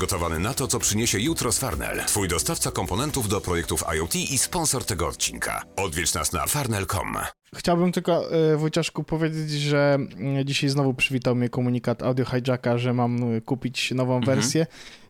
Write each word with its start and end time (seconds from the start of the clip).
Przygotowany 0.00 0.38
na 0.38 0.54
to, 0.54 0.66
co 0.68 0.78
przyniesie 0.78 1.18
jutro 1.20 1.52
z 1.52 1.58
Farnell. 1.58 2.04
Twój 2.06 2.28
dostawca 2.28 2.70
komponentów 2.70 3.28
do 3.28 3.40
projektów 3.40 3.84
IoT 3.96 4.16
i 4.16 4.38
sponsor 4.38 4.84
tego 4.84 5.08
odcinka. 5.08 5.62
Odwiedź 5.76 6.14
nas 6.14 6.32
na 6.32 6.46
farnell.com. 6.46 7.16
Chciałbym 7.54 7.92
tylko 7.92 8.36
y, 8.52 8.56
Wojciaszku 8.56 9.04
powiedzieć, 9.04 9.50
że 9.50 9.98
y, 10.40 10.44
dzisiaj 10.44 10.70
znowu 10.70 10.94
przywitał 10.94 11.34
mnie 11.34 11.48
komunikat 11.48 12.02
Audio 12.02 12.24
Hijacka, 12.24 12.78
że 12.78 12.92
mam 12.92 13.34
y, 13.36 13.40
kupić 13.40 13.90
nową 13.90 14.16
Mhm. 14.16 14.36
wersję, 14.36 14.66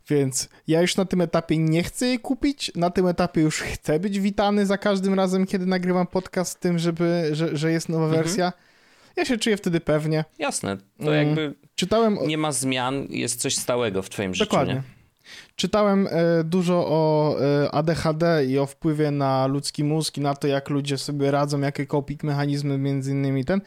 więc 0.08 0.48
ja 0.66 0.80
już 0.80 0.96
na 0.96 1.04
tym 1.04 1.20
etapie 1.20 1.58
nie 1.58 1.82
chcę 1.82 2.06
jej 2.06 2.18
kupić, 2.18 2.72
na 2.74 2.90
tym 2.90 3.06
etapie 3.06 3.40
już 3.40 3.60
chcę 3.60 3.98
być 4.00 4.20
witany 4.20 4.66
za 4.66 4.78
każdym 4.78 5.14
razem, 5.14 5.46
kiedy 5.46 5.66
nagrywam 5.66 6.06
podcast 6.06 6.52
z 6.52 6.56
tym, 6.56 6.78
żeby, 6.78 7.28
że, 7.32 7.56
że 7.56 7.72
jest 7.72 7.88
nowa 7.88 8.04
Mhm. 8.04 8.22
wersja. 8.24 8.52
Ja 9.16 9.24
się 9.24 9.38
czuję 9.38 9.56
wtedy 9.56 9.80
pewnie. 9.80 10.24
Jasne, 10.38 10.76
to 10.76 11.16
Mm. 11.16 11.26
jakby 11.26 11.54
Czytałem... 11.76 12.18
nie 12.26 12.38
ma 12.38 12.52
zmian, 12.52 13.06
jest 13.10 13.40
coś 13.40 13.56
stałego 13.56 14.02
w 14.02 14.08
twoim 14.08 14.34
życiu, 14.34 14.50
Dokładnie. 14.50 14.74
nie? 14.74 14.96
Czytałem 15.56 16.08
e, 16.10 16.44
dużo 16.44 16.86
o 16.88 17.36
e, 17.40 17.70
ADHD 17.74 18.46
i 18.46 18.58
o 18.58 18.66
wpływie 18.66 19.10
na 19.10 19.46
ludzki 19.46 19.84
mózg 19.84 20.16
i 20.16 20.20
na 20.20 20.34
to, 20.34 20.48
jak 20.48 20.70
ludzie 20.70 20.98
sobie 20.98 21.30
radzą, 21.30 21.60
jakie 21.60 21.86
coping 21.86 22.22
mechanizmy, 22.22 22.78
między 22.78 23.10
innymi 23.10 23.44
ten. 23.44 23.60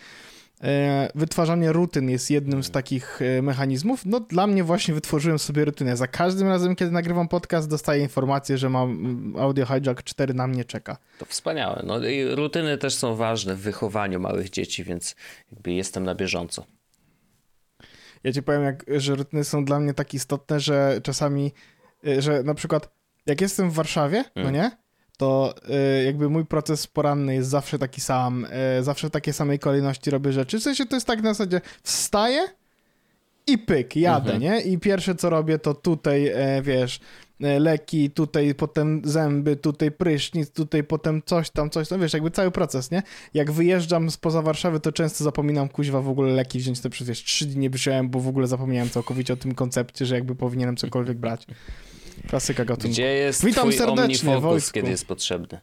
E, 0.64 1.10
wytwarzanie 1.16 1.72
rutyn 1.72 2.10
jest 2.10 2.32
jednym 2.32 2.64
z 2.64 2.72
takich 2.72 3.20
mechanizmów. 3.42 4.06
No 4.06 4.20
dla 4.20 4.48
mnie 4.48 4.64
właśnie 4.64 4.94
wytworzyłem 4.94 5.40
sobie 5.40 5.66
rutynę. 5.66 5.98
Za 5.98 6.08
każdym 6.08 6.48
razem, 6.48 6.76
kiedy 6.76 6.92
nagrywam 6.92 7.28
podcast, 7.28 7.70
dostaję 7.70 8.02
informację, 8.02 8.58
że 8.58 8.70
mam 8.70 8.92
mm, 8.92 9.34
Audio 9.38 9.66
Hijack 9.66 10.04
4 10.04 10.34
na 10.34 10.48
mnie 10.48 10.66
czeka. 10.66 10.98
To 11.20 11.26
wspaniałe. 11.26 11.84
No 11.86 12.08
i 12.08 12.36
rutyny 12.36 12.78
też 12.78 12.96
są 12.96 13.16
ważne 13.16 13.56
w 13.56 13.60
wychowaniu 13.60 14.20
małych 14.20 14.50
dzieci, 14.50 14.84
więc 14.84 15.16
jakby 15.52 15.74
jestem 15.74 16.04
na 16.04 16.16
bieżąco. 16.16 16.66
Ja 18.24 18.32
ci 18.34 18.44
powiem, 18.44 18.64
jak, 18.64 18.86
że 18.98 19.16
rutyny 19.16 19.44
są 19.44 19.66
dla 19.66 19.80
mnie 19.80 19.94
tak 19.94 20.14
istotne, 20.14 20.60
że 20.60 21.00
czasami, 21.04 21.52
y, 22.08 22.22
że 22.22 22.44
na 22.44 22.54
przykład 22.54 22.90
jak 23.26 23.42
jestem 23.42 23.70
w 23.70 23.74
Warszawie, 23.74 24.24
no 24.36 24.42
Mm. 24.42 24.54
nie, 24.54 24.72
to 25.18 25.54
y, 26.02 26.04
jakby 26.04 26.30
mój 26.30 26.46
proces 26.46 26.88
poranny 26.88 27.36
jest 27.36 27.50
zawsze 27.50 27.80
taki 27.80 28.02
sam, 28.02 28.48
y, 28.80 28.84
zawsze 28.84 29.08
w 29.08 29.12
takiej 29.12 29.34
samej 29.34 29.60
kolejności 29.60 30.10
robię 30.10 30.32
rzeczy. 30.34 30.60
W 30.60 30.64
sensie 30.64 30.86
to 30.86 30.96
jest 30.96 31.08
tak 31.08 31.22
na 31.22 31.34
zasadzie 31.34 31.62
wstaję 31.84 32.48
i 33.48 33.58
pyk, 33.58 33.96
jadę, 33.96 34.34
Mhm. 34.34 34.42
nie? 34.42 34.62
I 34.62 34.78
pierwsze 34.78 35.16
co 35.16 35.30
robię 35.30 35.60
to 35.60 35.74
tutaj, 35.74 36.28
e, 36.28 36.62
wiesz, 36.62 37.00
leki, 37.40 38.12
tutaj 38.12 38.56
potem 38.56 39.02
zęby, 39.06 39.56
tutaj 39.56 39.92
prysznic, 39.92 40.52
tutaj 40.52 40.84
potem 40.84 41.22
coś 41.26 41.50
tam, 41.50 41.70
coś 41.70 41.88
tam, 41.88 42.02
wiesz, 42.02 42.14
jakby 42.14 42.32
cały 42.32 42.52
proces, 42.52 42.92
nie? 42.92 43.04
Jak 43.34 43.52
wyjeżdżam 43.52 44.12
spoza 44.12 44.42
Warszawy, 44.42 44.80
to 44.80 44.92
często 44.92 45.24
zapominam 45.24 45.70
kuźwa 45.70 46.02
w 46.02 46.10
ogóle 46.10 46.34
leki 46.34 46.60
wziąć, 46.60 46.82
to 46.82 46.90
przez 46.90 47.08
wiesz, 47.08 47.24
trzy 47.24 47.46
dni 47.46 47.60
nie 47.60 47.70
wziąłem, 47.70 48.10
bo 48.10 48.20
w 48.20 48.28
ogóle 48.28 48.48
zapomniałem 48.48 48.90
całkowicie 48.90 49.34
o 49.34 49.38
tym 49.38 49.56
koncepcie, 49.56 50.06
że 50.06 50.16
jakby 50.16 50.36
powinienem 50.36 50.78
cokolwiek 50.78 51.18
brać. 51.18 51.46
Klasyka 52.28 52.66
gatunku. 52.66 52.90
Gdzie 52.94 53.04
jest 53.14 53.46
Witam 53.46 53.62
twój 53.64 53.74
serdecznie, 53.74 54.04
omnifocus, 54.04 54.44
Wojtku. 54.44 54.72
kiedy 54.72 54.90
jest 54.90 55.06
potrzebny? 55.06 55.60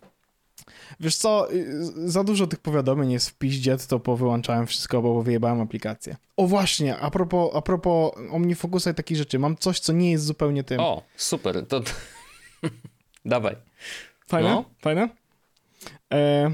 Wiesz 1.00 1.16
co, 1.16 1.52
y, 1.52 2.10
za 2.10 2.24
dużo 2.24 2.46
tych 2.46 2.58
powiadomień 2.58 3.12
jest 3.12 3.30
w 3.30 3.34
piździe, 3.34 3.76
to 3.88 4.00
powyłączałem 4.00 4.66
wszystko, 4.66 5.02
bo 5.02 5.22
wyjebałem 5.22 5.60
aplikację. 5.60 6.16
O 6.36 6.46
właśnie, 6.46 6.96
a 6.96 7.10
propos, 7.10 7.50
a 7.54 7.62
propos 7.62 8.12
OmniFocusa 8.30 8.90
i 8.90 8.94
takich 8.94 9.16
rzeczy, 9.16 9.38
mam 9.38 9.56
coś, 9.56 9.80
co 9.80 9.92
nie 9.92 10.10
jest 10.10 10.24
zupełnie 10.24 10.64
tym. 10.64 10.80
O, 10.80 11.02
super, 11.16 11.66
to... 11.66 11.80
Dawaj. 13.24 13.56
Fajne? 14.26 14.50
No. 14.50 14.64
Fajne? 14.80 15.08
E... 16.12 16.50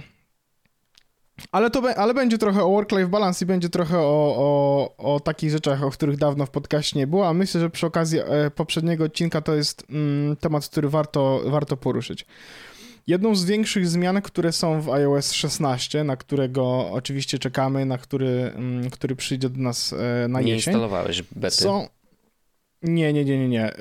Ale, 1.53 1.71
to 1.71 1.83
be, 1.83 1.97
ale 1.97 2.15
będzie 2.15 2.39
trochę 2.39 2.65
o 2.65 2.69
work-life 2.69 3.09
balance 3.09 3.45
i 3.45 3.47
będzie 3.47 3.69
trochę 3.69 3.99
o, 3.99 4.35
o, 4.37 5.15
o 5.15 5.21
takich 5.21 5.51
rzeczach, 5.51 5.83
o 5.83 5.91
których 5.91 6.17
dawno 6.17 6.47
w 6.47 6.51
podcaście 6.51 6.99
nie 6.99 7.07
było, 7.07 7.29
a 7.29 7.35
myślę, 7.35 7.61
że 7.61 7.71
przy 7.71 7.87
okazji 7.87 8.19
e, 8.19 8.51
poprzedniego 8.51 9.05
odcinka 9.05 9.41
to 9.41 9.55
jest 9.55 9.85
mm, 9.91 10.37
temat, 10.37 10.69
który 10.69 10.89
warto, 10.89 11.41
warto 11.45 11.77
poruszyć. 11.77 12.27
Jedną 13.07 13.35
z 13.35 13.45
większych 13.45 13.89
zmian, 13.89 14.23
które 14.23 14.53
są 14.53 14.81
w 14.81 14.91
iOS 14.91 15.33
16, 15.33 16.05
na 16.05 16.17
którego 16.17 16.91
oczywiście 16.91 17.39
czekamy, 17.39 17.87
na 17.87 17.99
który, 17.99 18.53
mm, 18.55 18.91
który 18.91 19.17
przyjdzie 19.17 19.49
do 19.51 19.61
nas 19.61 19.93
e, 20.25 20.29
na 20.29 20.41
Nie 20.41 20.53
jesień, 20.53 20.73
instalowałeś 20.73 21.23
bety. 21.23 21.57
są. 21.57 21.87
Nie, 22.83 23.13
nie, 23.13 23.25
nie, 23.25 23.39
nie, 23.39 23.49
nie. 23.49 23.65
E, 23.65 23.79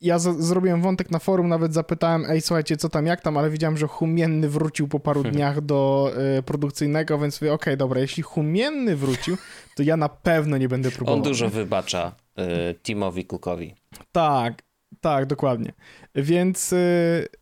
Ja 0.00 0.18
zrobiłem 0.18 0.82
wątek 0.82 1.10
na 1.10 1.18
forum, 1.18 1.48
nawet 1.48 1.74
zapytałem, 1.74 2.24
ej, 2.28 2.40
słuchajcie, 2.40 2.76
co 2.76 2.88
tam, 2.88 3.06
jak 3.06 3.20
tam, 3.20 3.36
ale 3.36 3.50
widziałem, 3.50 3.76
że 3.76 3.86
Humienny 3.86 4.48
wrócił 4.48 4.88
po 4.88 5.00
paru 5.00 5.22
dniach 5.32 5.60
do 5.60 6.10
e, 6.38 6.42
produkcyjnego, 6.42 7.18
więc 7.18 7.40
mówię, 7.40 7.52
okej, 7.52 7.76
dobra, 7.76 8.00
jeśli 8.00 8.22
Humienny 8.22 8.96
wrócił, 8.96 9.36
to 9.76 9.82
ja 9.82 9.96
na 9.96 10.08
pewno 10.08 10.58
nie 10.58 10.68
będę 10.68 10.90
próbował. 10.90 11.14
On 11.14 11.22
dużo 11.22 11.48
wybacza 11.48 12.12
y, 12.38 12.74
Timowi 12.74 13.24
Cookowi. 13.24 13.74
Tak, 14.12 14.62
tak, 15.00 15.26
dokładnie. 15.26 15.72
Więc 16.14 16.72
y, 16.72 16.76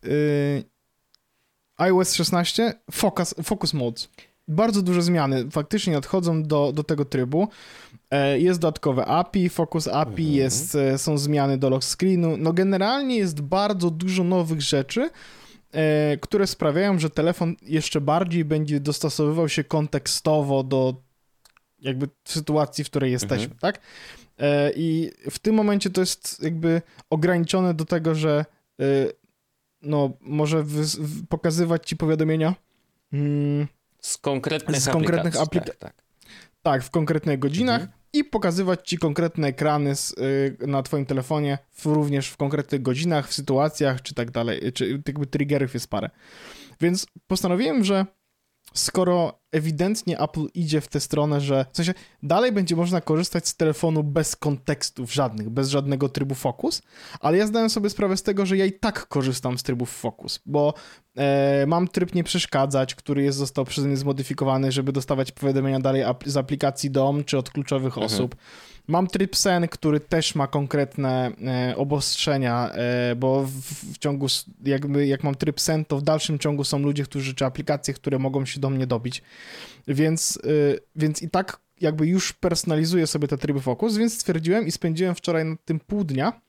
y, 0.05 0.63
iOS 1.77 2.13
16, 2.13 2.73
focus, 2.91 3.35
focus 3.43 3.73
modes. 3.73 4.09
Bardzo 4.47 4.81
duże 4.81 5.01
zmiany 5.01 5.51
faktycznie 5.51 5.93
nadchodzą 5.93 6.43
do, 6.43 6.71
do 6.71 6.83
tego 6.83 7.05
trybu. 7.05 7.47
E, 8.11 8.39
Jest 8.39 8.59
dodatkowe 8.59 9.05
API, 9.05 9.49
Focus 9.49 9.87
API, 9.87 10.33
jest, 10.33 10.75
e, 10.75 10.97
są 10.97 11.17
zmiany 11.17 11.57
do 11.57 11.69
lock 11.69 11.83
screenu. 11.83 12.37
No 12.37 12.53
generalnie 12.53 13.17
jest 13.17 13.41
bardzo 13.41 13.91
dużo 13.91 14.23
nowych 14.23 14.61
rzeczy, 14.61 15.09
e, 15.71 16.17
które 16.17 16.47
sprawiają, 16.47 16.99
że 16.99 17.09
telefon 17.09 17.55
jeszcze 17.61 18.01
bardziej 18.01 18.45
będzie 18.45 18.79
dostosowywał 18.79 19.49
się 19.49 19.63
kontekstowo 19.63 20.63
do 20.63 20.95
jakby 21.79 22.09
sytuacji, 22.25 22.83
w 22.83 22.89
której 22.89 23.11
jesteśmy, 23.11 23.55
tak? 23.61 23.79
E, 24.39 24.71
I 24.75 25.11
w 25.29 25.39
tym 25.39 25.55
momencie 25.55 25.89
to 25.89 26.01
jest 26.01 26.43
jakby 26.43 26.81
ograniczone 27.09 27.73
do 27.73 27.85
tego, 27.85 28.15
że 28.15 28.45
e, 28.79 28.83
no, 29.81 30.09
może 30.21 30.65
pokazywać 31.29 31.87
ci 31.89 31.95
powiadomienia 31.97 32.55
mm, 33.13 33.67
Z 34.01 34.17
konkretnych 34.17 34.81
Z 34.81 34.89
konkretnych 34.89 35.41
aplikacji. 35.41 35.73
aplika- 35.73 35.79
tak, 35.79 35.93
tak. 35.93 36.03
tak, 36.61 36.83
w 36.83 36.89
konkretnych 36.89 37.39
godzinach 37.39 37.81
Mhm. 37.81 37.99
i 38.13 38.23
pokazywać 38.23 38.89
ci 38.89 38.97
konkretne 38.97 39.47
ekrany 39.47 39.95
z, 39.95 40.11
y, 40.11 40.67
na 40.67 40.83
twoim 40.83 41.05
telefonie, 41.05 41.57
w, 41.71 41.85
również 41.85 42.29
w 42.29 42.37
konkretnych 42.37 42.81
godzinach, 42.81 43.27
w 43.29 43.33
sytuacjach, 43.33 44.01
czy 44.01 44.13
tak 44.13 44.31
dalej, 44.31 44.73
czy 44.73 45.01
jakby 45.07 45.27
triggerów 45.27 45.73
jest 45.73 45.87
parę. 45.89 46.09
Więc 46.81 47.05
postanowiłem, 47.27 47.83
że 47.83 48.05
skoro 48.73 49.39
ewidentnie 49.55 50.19
Apple 50.19 50.45
idzie 50.53 50.81
w 50.81 50.87
tę 50.87 50.99
stronę, 50.99 51.41
że 51.41 51.65
w 51.73 51.77
sensie 51.77 51.93
dalej 52.23 52.51
będzie 52.51 52.75
można 52.75 53.01
korzystać 53.01 53.47
z 53.47 53.55
telefonu 53.55 54.03
bez 54.03 54.35
kontekstów 54.35 55.13
żadnych, 55.13 55.49
bez 55.49 55.69
żadnego 55.69 56.09
trybu 56.09 56.35
Focus, 56.35 56.81
ale 57.19 57.37
ja 57.37 57.47
zdałem 57.47 57.69
sobie 57.69 57.89
sprawę 57.89 58.17
z 58.17 58.23
tego, 58.23 58.45
że 58.45 58.57
ja 58.57 58.65
i 58.65 58.71
tak 58.71 59.07
korzystam 59.07 59.57
z 59.57 59.63
trybów 59.63 59.89
Focus, 59.91 60.39
bo 60.45 60.73
e, 61.17 61.65
mam 61.67 61.87
tryb 61.87 62.15
nie 62.15 62.23
przeszkadzać, 62.23 62.95
który 62.95 63.23
jest 63.23 63.37
został 63.37 63.65
przeze 63.65 63.87
mnie 63.87 63.97
zmodyfikowany, 63.97 64.71
żeby 64.71 64.91
dostawać 64.91 65.31
powiadomienia 65.31 65.79
dalej 65.79 66.03
ap- 66.03 66.23
z 66.27 66.37
aplikacji 66.37 66.91
DOM 66.91 67.23
czy 67.23 67.37
od 67.37 67.49
kluczowych 67.49 67.93
Mhm. 67.97 68.05
osób. 68.05 68.35
Mam 68.87 69.07
tryb 69.07 69.35
sen, 69.35 69.67
który 69.67 69.99
też 69.99 70.35
ma 70.35 70.47
konkretne 70.47 71.31
e, 71.71 71.77
obostrzenia, 71.77 72.69
e, 72.71 73.15
bo 73.15 73.43
w, 73.43 73.51
w 73.93 73.97
ciągu, 73.97 74.27
jakby 74.65 75.07
jak 75.07 75.23
mam 75.23 75.35
tryb 75.35 75.61
sen, 75.61 75.85
to 75.85 75.97
w 75.97 76.01
dalszym 76.01 76.39
ciągu 76.39 76.63
są 76.63 76.79
ludzie, 76.79 77.03
którzy, 77.03 77.33
czy 77.35 77.45
aplikacje, 77.45 77.93
które 77.93 78.19
mogą 78.19 78.45
się 78.45 78.59
do 78.59 78.69
mnie 78.69 78.87
dobić. 78.87 79.21
Więc, 79.87 80.37
y, 80.45 80.79
więc 80.95 81.21
i 81.21 81.29
tak 81.29 81.59
jakby 81.81 82.07
już 82.07 82.33
personalizuję 82.33 83.07
sobie 83.07 83.27
te 83.27 83.37
tryby 83.37 83.61
Focus, 83.61 83.97
więc 83.97 84.13
stwierdziłem 84.13 84.67
i 84.67 84.71
spędziłem 84.71 85.15
wczoraj 85.15 85.45
nad 85.45 85.65
tym 85.65 85.79
pół 85.79 86.03
dnia, 86.03 86.41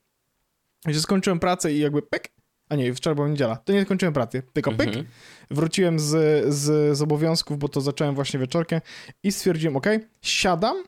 że 0.87 1.01
skończyłem 1.01 1.39
pracę 1.41 1.73
i 1.73 1.79
jakby 1.79 2.03
pyk, 2.03 2.29
a 2.69 2.77
nie, 2.77 2.95
wczoraj 2.95 3.15
była 3.15 3.29
niedziela, 3.29 3.57
to 3.57 3.73
nie 3.73 3.85
skończyłem 3.85 4.15
pracy, 4.15 4.43
tylko 4.53 4.73
pyk, 4.73 4.89
Mhm. 4.89 5.07
wróciłem 5.51 5.99
z, 5.99 6.09
z, 6.55 6.97
z 6.99 7.03
obowiązków, 7.03 7.59
bo 7.59 7.69
to 7.69 7.81
zacząłem 7.81 8.15
właśnie 8.15 8.41
wieczorkiem 8.41 8.81
i 9.23 9.33
stwierdziłem, 9.33 9.77
ok, 9.77 9.87
siadam 10.23 10.85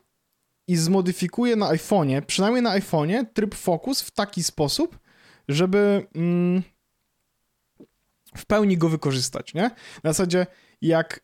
i 0.67 0.75
zmodyfikuję 0.75 1.55
na 1.55 1.69
iPhone'ie, 1.73 2.21
przynajmniej 2.21 2.63
na 2.63 2.79
iPhone'ie, 2.79 3.25
tryb 3.33 3.55
Focus 3.55 4.01
w 4.01 4.11
taki 4.11 4.43
sposób, 4.43 4.99
żeby 5.47 6.07
mm, 6.15 6.63
w 8.37 8.45
pełni 8.45 8.77
go 8.77 8.89
wykorzystać, 8.89 9.53
nie? 9.53 9.71
Na 10.03 10.13
zasadzie, 10.13 10.47
jak 10.81 11.19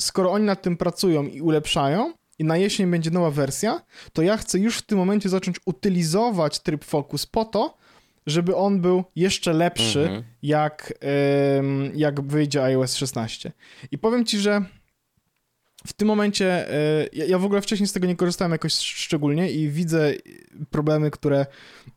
skoro 0.00 0.32
oni 0.32 0.44
nad 0.44 0.62
tym 0.62 0.76
pracują 0.76 1.26
i 1.26 1.40
ulepszają 1.40 2.12
i 2.38 2.44
na 2.44 2.56
jesień 2.56 2.90
będzie 2.90 3.10
nowa 3.10 3.30
wersja, 3.30 3.82
to 4.12 4.22
ja 4.22 4.36
chcę 4.36 4.58
już 4.58 4.78
w 4.78 4.82
tym 4.82 4.98
momencie 4.98 5.28
zacząć 5.28 5.56
utylizować 5.64 6.60
tryb 6.60 6.84
Focus 6.84 7.26
po 7.26 7.44
to, 7.44 7.76
żeby 8.26 8.56
on 8.56 8.80
był 8.80 9.04
jeszcze 9.16 9.52
lepszy, 9.52 10.00
Mhm. 10.02 10.22
jak, 10.42 10.92
em, 11.00 11.92
jak 11.94 12.20
wyjdzie 12.20 12.62
iOS 12.64 12.94
16. 12.94 13.52
I 13.90 13.98
powiem 13.98 14.24
ci, 14.24 14.38
że 14.38 14.64
w 15.86 15.92
tym 15.92 16.08
momencie 16.08 16.70
e, 16.70 17.06
ja, 17.12 17.38
w 17.38 17.44
ogóle 17.44 17.60
wcześniej 17.62 17.86
z 17.86 17.92
tego 17.92 18.06
nie 18.06 18.16
korzystałem 18.16 18.52
jakoś 18.52 18.74
szczególnie 18.74 19.50
i 19.52 19.68
widzę 19.68 20.12
problemy, 20.70 21.10
które 21.10 21.46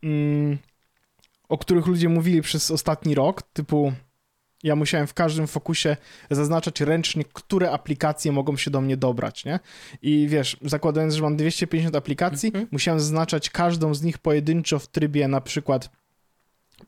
mm, 0.03 0.57
o 1.49 1.57
których 1.57 1.85
ludzie 1.87 2.09
mówili 2.09 2.41
przez 2.41 2.71
ostatni 2.71 3.15
rok, 3.15 3.41
typu 3.41 3.93
ja 4.65 4.75
musiałem 4.75 5.07
w 5.07 5.13
każdym 5.13 5.47
fokusie 5.47 5.97
zaznaczać 6.31 6.81
ręcznie, 6.81 7.23
które 7.33 7.71
aplikacje 7.71 8.31
mogą 8.31 8.57
się 8.57 8.71
do 8.71 8.81
mnie 8.81 8.97
dobrać, 8.97 9.45
nie? 9.45 9.59
I 10.01 10.27
wiesz, 10.29 10.57
zakładając, 10.61 11.13
że 11.13 11.21
mam 11.21 11.37
250 11.37 11.95
aplikacji, 11.95 12.47
Mhm. 12.47 12.67
musiałem 12.71 12.99
zaznaczać 12.99 13.49
każdą 13.49 13.93
z 13.93 14.01
nich 14.01 14.17
pojedynczo 14.17 14.79
w 14.79 14.87
trybie 14.87 15.27
na 15.27 15.41
przykład 15.41 15.89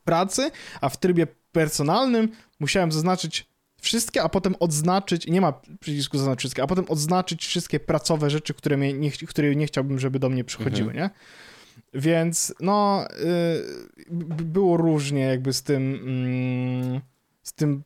pracy, 0.04 0.50
a 0.80 0.88
w 0.88 0.96
trybie 0.96 1.26
personalnym 1.52 2.28
musiałem 2.60 2.92
zaznaczyć 2.92 3.46
wszystkie, 3.80 4.22
a 4.22 4.28
potem 4.28 4.54
odznaczyć, 4.60 5.26
nie 5.26 5.40
ma 5.40 5.52
przycisku 5.80 6.18
zaznaczyć 6.18 6.40
wszystkie, 6.40 6.62
a 6.62 6.66
potem 6.66 6.84
odznaczyć 6.88 7.46
wszystkie 7.46 7.80
pracowe 7.80 8.30
rzeczy, 8.30 8.54
które, 8.54 8.76
mnie 8.76 8.92
nie, 8.92 9.10
które 9.10 9.56
nie 9.56 9.66
chciałbym, 9.66 9.98
żeby 9.98 10.18
do 10.18 10.28
mnie 10.28 10.44
przychodziły, 10.44 10.94
nie? 10.94 11.10
Więc 11.94 12.54
no, 12.60 13.04
y, 13.20 14.04
było 14.44 14.76
różnie 14.76 15.20
jakby 15.20 15.52
z 15.52 15.62
tym, 15.62 15.94
mm, 15.94 17.00
z 17.48 17.52
tym, 17.52 17.84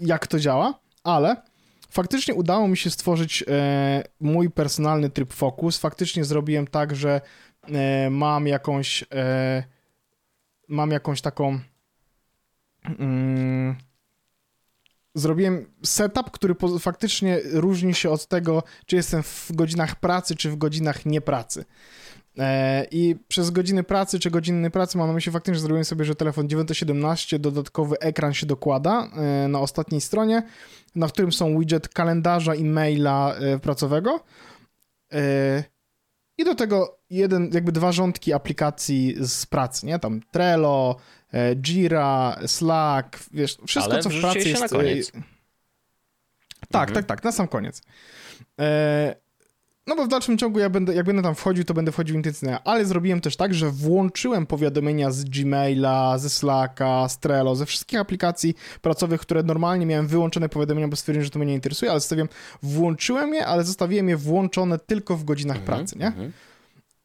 jak 0.00 0.26
to 0.26 0.38
działa, 0.38 0.80
ale 1.04 1.42
faktycznie 1.90 2.34
udało 2.34 2.68
mi 2.68 2.76
się 2.76 2.90
stworzyć 2.90 3.44
e, 3.48 4.04
mój 4.20 4.50
personalny 4.50 5.10
tryb 5.10 5.32
Focus. 5.32 5.78
Faktycznie 5.78 6.24
zrobiłem 6.24 6.66
tak, 6.66 6.96
że 6.96 7.20
e, 7.68 8.10
mam 8.10 8.46
jakąś 8.46 9.04
e, 9.12 9.64
mam 10.68 10.90
jakąś 10.90 11.20
taką 11.20 11.60
mm, 12.84 13.76
zrobiłem 15.14 15.66
setup, 15.84 16.30
który 16.30 16.54
faktycznie 16.80 17.40
różni 17.52 17.94
się 17.94 18.10
od 18.10 18.26
tego, 18.26 18.62
czy 18.86 18.96
jestem 18.96 19.22
w 19.22 19.52
godzinach 19.52 19.96
pracy, 19.96 20.36
czy 20.36 20.50
w 20.50 20.56
godzinach 20.56 21.06
niepracy. 21.06 21.60
E, 21.60 21.64
I 22.90 23.16
przez 23.28 23.50
godziny 23.50 23.82
pracy 23.84 24.18
czy 24.18 24.30
godziny 24.30 24.70
pracy 24.70 24.98
mam 24.98 25.06
na 25.06 25.12
myśli 25.12 25.32
faktycznie, 25.32 25.54
że 25.54 25.60
zrobiłem 25.60 25.84
sobie, 25.84 26.04
że 26.04 26.14
telefon 26.14 26.48
917, 26.48 27.38
dodatkowy 27.38 27.98
ekran 27.98 28.34
się 28.34 28.46
dokłada 28.46 29.08
e, 29.44 29.48
na 29.48 29.60
ostatniej 29.60 30.00
stronie, 30.00 30.42
na 30.94 31.08
którym 31.08 31.32
są 31.32 31.58
widget 31.58 31.88
kalendarza 31.88 32.54
i 32.54 32.64
maila 32.64 33.34
e, 33.34 33.58
pracowego. 33.58 34.24
E, 35.12 35.64
I 36.38 36.44
do 36.44 36.54
tego 36.54 36.98
jeden, 37.10 37.50
jakby 37.52 37.72
dwa 37.72 37.92
rządki 37.92 38.32
aplikacji 38.32 39.14
z 39.20 39.46
pracy, 39.46 39.86
nie? 39.86 39.98
Tam 39.98 40.20
Trello, 40.30 40.96
e, 41.32 41.56
Jira, 41.56 42.38
Slack, 42.46 43.18
wiesz, 43.32 43.58
wszystko 43.66 43.92
Ale 43.92 44.02
co 44.02 44.10
w 44.10 44.20
pracy 44.20 44.42
się 44.42 44.48
jest... 44.48 44.62
na 44.62 44.68
koniec. 44.68 45.08
e, 45.14 45.22
Tak, 46.70 46.88
Mhm. 46.88 46.94
tak, 46.94 47.06
tak, 47.06 47.24
na 47.24 47.32
sam 47.32 47.48
koniec. 47.48 47.82
No 49.88 49.96
bo 49.96 50.04
w 50.04 50.08
dalszym 50.08 50.38
ciągu 50.38 50.58
ja 50.58 50.70
będę, 50.70 50.94
jak 50.94 51.06
będę 51.06 51.22
tam 51.22 51.34
wchodził, 51.34 51.64
to 51.64 51.74
będę 51.74 51.92
wchodził 51.92 52.16
intensywnie, 52.16 52.58
ale 52.64 52.84
zrobiłem 52.84 53.20
też 53.20 53.36
tak, 53.36 53.54
że 53.54 53.70
włączyłem 53.70 54.46
powiadomienia 54.46 55.10
z 55.10 55.24
Gmaila, 55.24 56.18
ze 56.18 56.30
Slacka, 56.30 57.08
z 57.08 57.18
Trello, 57.18 57.56
ze 57.56 57.66
wszystkich 57.66 58.00
aplikacji 58.00 58.54
pracowych, 58.82 59.20
które 59.20 59.42
normalnie 59.42 59.86
miałem 59.86 60.06
wyłączone 60.06 60.48
powiadomienia, 60.48 60.88
bo 60.88 60.96
stwierdziłem, 60.96 61.24
że 61.24 61.30
to 61.30 61.38
mnie 61.38 61.48
nie 61.48 61.54
interesuje, 61.54 61.90
ale 61.90 62.00
zostawiłem, 62.00 62.28
włączyłem 62.62 63.34
je, 63.34 63.46
ale 63.46 63.64
zostawiłem 63.64 64.08
je 64.08 64.16
włączone 64.16 64.78
tylko 64.78 65.16
w 65.16 65.24
godzinach 65.24 65.56
Mhm, 65.56 65.78
pracy, 65.78 65.98
nie? 65.98 66.06
mhm. 66.06 66.32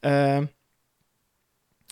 E, 0.05 0.47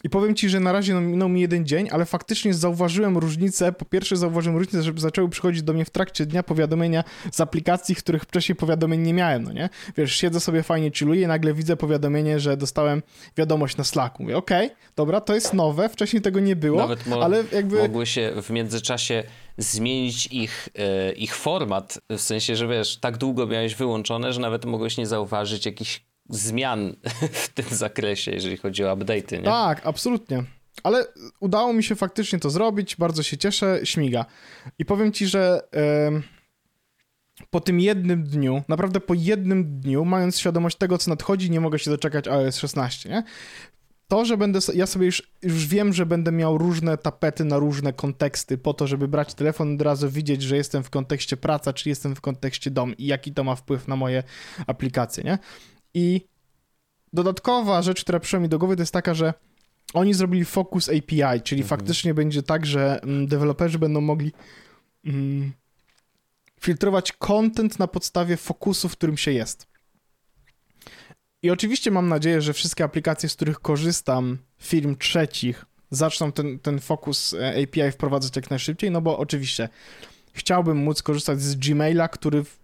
I 0.04 0.10
powiem 0.10 0.36
ci, 0.36 0.50
że 0.50 0.60
na 0.60 0.72
razie 0.72 0.94
no, 0.94 1.02
minął 1.02 1.30
mi 1.30 1.42
jeden 1.42 1.66
dzień, 1.66 1.88
ale 1.92 2.06
faktycznie 2.06 2.54
zauważyłem 2.54 3.18
różnicę. 3.18 3.72
Po 3.72 3.86
pierwsze, 3.86 4.18
zauważyłem 4.18 4.58
różnicę, 4.58 4.84
żeby 4.84 5.02
zaczęły 5.02 5.30
przychodzić 5.30 5.64
do 5.64 5.74
mnie 5.74 5.86
w 5.86 5.90
trakcie 5.90 6.26
dnia 6.26 6.44
powiadomienia 6.44 7.04
z 7.32 7.42
aplikacji, 7.42 7.96
których 7.96 8.24
wcześniej 8.24 8.56
powiadomień 8.56 9.02
nie 9.02 9.14
miałem, 9.14 9.44
no 9.44 9.54
nie? 9.54 9.70
Wiesz, 9.98 10.16
siedzę 10.16 10.40
sobie 10.40 10.64
fajnie, 10.64 10.92
chilluję 10.92 11.22
i 11.22 11.28
nagle 11.28 11.54
widzę 11.54 11.78
powiadomienie, 11.78 12.40
że 12.40 12.58
dostałem 12.58 13.02
wiadomość 13.38 13.78
na 13.78 13.84
Slacku. 13.84 14.24
Mówię, 14.24 14.38
okej, 14.38 14.70
dobra, 14.96 15.22
to 15.22 15.36
jest 15.36 15.54
nowe, 15.54 15.90
wcześniej 15.90 16.22
tego 16.22 16.40
nie 16.40 16.56
było, 16.56 16.78
Nawet 16.78 17.08
mo- 17.08 17.24
ale 17.24 17.44
jakby... 17.52 17.78
mogły 17.78 18.06
się 18.06 18.32
w 18.42 18.50
międzyczasie 18.50 19.24
zmienić 19.58 20.28
ich, 20.28 20.70
e, 20.76 21.12
ich 21.12 21.36
format, 21.36 22.00
w 22.10 22.20
sensie, 22.22 22.56
że 22.56 22.68
wiesz, 22.68 22.98
tak 22.98 23.18
długo 23.18 23.48
miałeś 23.48 23.76
wyłączone, 23.76 24.34
że 24.34 24.42
nawet 24.42 24.66
mogłeś 24.66 24.98
nie 24.98 25.08
zauważyć 25.08 25.66
jakichś 25.66 26.02
zmian 26.32 26.96
w 27.44 27.50
tym 27.50 27.66
zakresie, 27.70 28.32
jeżeli 28.32 28.58
chodzi 28.58 28.84
o 28.84 28.96
update'y, 28.96 29.38
nie? 29.38 29.44
Tak, 29.44 29.82
absolutnie. 29.88 30.44
Ale 30.84 31.06
udało 31.40 31.74
mi 31.74 31.84
się 31.84 31.96
faktycznie 31.96 32.40
to 32.40 32.50
zrobić, 32.50 32.96
bardzo 32.96 33.24
się 33.24 33.38
cieszę, 33.38 33.80
śmiga. 33.84 34.26
I 34.80 34.86
powiem 34.86 35.12
ci, 35.12 35.28
że 35.28 35.62
em, 35.72 36.24
po 37.50 37.60
tym 37.60 37.80
jednym 37.80 38.24
dniu, 38.24 38.64
naprawdę 38.68 39.00
po 39.00 39.14
jednym 39.14 39.80
dniu, 39.80 40.06
mając 40.06 40.40
świadomość 40.40 40.78
tego, 40.78 40.98
co 40.98 41.10
nadchodzi, 41.10 41.52
nie 41.52 41.62
mogę 41.62 41.80
się 41.80 41.92
doczekać 41.92 42.28
iOS 42.28 42.58
16, 42.58 43.10
nie? 43.10 43.24
To, 44.08 44.26
że 44.26 44.38
będę, 44.38 44.60
ja 44.74 44.86
sobie 44.86 45.06
już, 45.06 45.32
już 45.42 45.68
wiem, 45.68 45.94
że 45.94 46.06
będę 46.06 46.32
miał 46.32 46.58
różne 46.58 46.98
tapety 46.98 47.46
na 47.46 47.58
różne 47.58 47.94
konteksty, 47.94 48.58
po 48.58 48.74
to, 48.74 48.88
żeby 48.88 49.08
brać 49.08 49.34
telefon 49.34 49.76
od 49.76 49.82
razu 49.82 50.10
widzieć, 50.10 50.42
że 50.42 50.58
jestem 50.58 50.84
w 50.84 50.90
kontekście 50.90 51.38
praca, 51.38 51.74
czy 51.74 51.90
jestem 51.90 52.16
w 52.16 52.22
kontekście 52.22 52.72
dom 52.72 52.98
i 52.98 53.06
jaki 53.06 53.34
to 53.34 53.44
ma 53.44 53.56
wpływ 53.56 53.88
na 53.88 53.96
moje 53.96 54.24
aplikacje, 54.68 55.24
nie? 55.24 55.38
I 55.94 56.22
dodatkowa 57.14 57.82
rzecz, 57.82 58.04
która 58.04 58.20
przyszła 58.20 58.40
mi 58.40 58.50
do 58.50 58.60
głowy, 58.60 58.76
to 58.76 58.82
jest 58.82 58.94
taka, 58.94 59.14
że 59.14 59.34
oni 59.94 60.14
zrobili 60.14 60.46
Focus 60.46 60.90
API, 60.90 61.42
czyli 61.44 61.64
faktycznie 61.64 62.14
będzie 62.14 62.44
tak, 62.44 62.66
że 62.66 63.04
mm, 63.04 63.28
deweloperzy 63.28 63.80
będą 63.80 64.02
mogli 64.02 64.32
mm, 65.06 65.52
filtrować 66.62 67.12
content 67.12 67.80
na 67.80 67.88
podstawie 67.88 68.38
fokusu, 68.38 68.90
w 68.90 68.92
którym 68.92 69.18
się 69.18 69.32
jest. 69.32 69.68
I 71.44 71.52
oczywiście 71.52 71.92
mam 71.92 72.10
nadzieję, 72.10 72.42
że 72.42 72.54
wszystkie 72.54 72.84
aplikacje, 72.84 73.30
z 73.30 73.36
których 73.36 73.60
korzystam, 73.60 74.38
firm 74.60 74.96
trzecich, 74.96 75.66
zaczną 75.92 76.32
ten, 76.32 76.60
ten 76.60 76.80
Focus 76.80 77.34
e, 77.34 77.64
API 77.64 77.92
wprowadzać 77.92 78.36
jak 78.36 78.50
najszybciej, 78.50 78.92
no 78.92 79.02
bo 79.02 79.18
oczywiście 79.18 79.70
chciałbym 80.34 80.78
móc 80.78 81.02
korzystać 81.02 81.42
z 81.42 81.56
Gmaila, 81.56 82.08
który 82.08 82.44
w, 82.44 82.60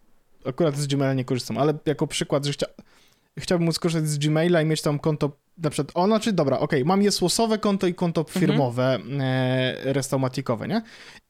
akurat 0.45 0.77
z 0.77 0.87
Gmaila 0.87 1.13
nie 1.13 1.25
korzystam, 1.25 1.57
ale 1.57 1.73
jako 1.85 2.07
przykład, 2.07 2.45
że 2.45 2.53
chcia, 2.53 2.65
chciałbym 3.37 3.65
móc 3.65 3.79
korzystać 3.79 4.09
z 4.09 4.17
Gmaila 4.17 4.61
i 4.61 4.65
mieć 4.65 4.81
tam 4.81 4.99
konto, 4.99 5.31
na 5.57 5.69
przykład, 5.69 5.91
o, 5.93 6.05
znaczy, 6.05 6.33
dobra, 6.33 6.59
okej, 6.59 6.85
mam 6.85 7.01
jesłosowe 7.01 7.57
konto 7.57 7.87
i 7.87 7.93
konto 7.93 8.25
firmowe, 8.29 8.99
e, 9.19 9.93
restaumatikowe, 9.93 10.67
nie? 10.67 10.81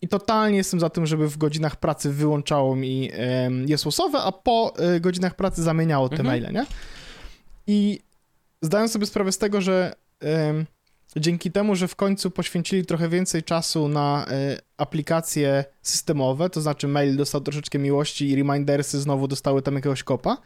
I 0.02 0.08
totalnie 0.08 0.58
jestem 0.58 0.80
za 0.80 0.90
tym, 0.90 1.06
żeby 1.06 1.28
w 1.28 1.38
godzinach 1.38 1.76
pracy 1.76 2.12
wyłączało 2.14 2.76
mi 2.76 3.12
e, 3.14 3.50
jesłosowe, 3.66 4.20
a 4.20 4.32
po 4.32 4.74
e, 4.78 5.00
godzinach 5.00 5.36
pracy 5.36 5.64
zamieniało 5.64 6.10
te 6.10 6.20
Mhm. 6.20 6.28
maile, 6.42 6.54
nie? 6.54 6.66
I 7.68 8.00
zdaję 8.62 8.88
sobie 8.88 9.06
sprawę 9.06 9.32
z 9.32 9.38
tego, 9.38 9.62
że 9.62 9.94
dzięki 11.16 11.52
temu, 11.52 11.76
że 11.76 11.88
w 11.88 11.96
końcu 11.96 12.32
poświęcili 12.32 12.86
trochę 12.86 13.10
więcej 13.10 13.44
czasu 13.44 13.88
na 13.88 14.26
e, 14.30 14.58
aplikacje 14.78 15.66
systemowe, 15.82 16.50
to 16.50 16.62
znaczy 16.62 16.88
mail 16.88 17.18
dostał 17.18 17.42
troszeczkę 17.42 17.80
miłości 17.80 18.30
i 18.30 18.36
remindersy 18.36 19.02
znowu 19.02 19.28
dostały 19.28 19.62
tam 19.62 19.76
jakiegoś 19.76 20.04
kopa, 20.04 20.38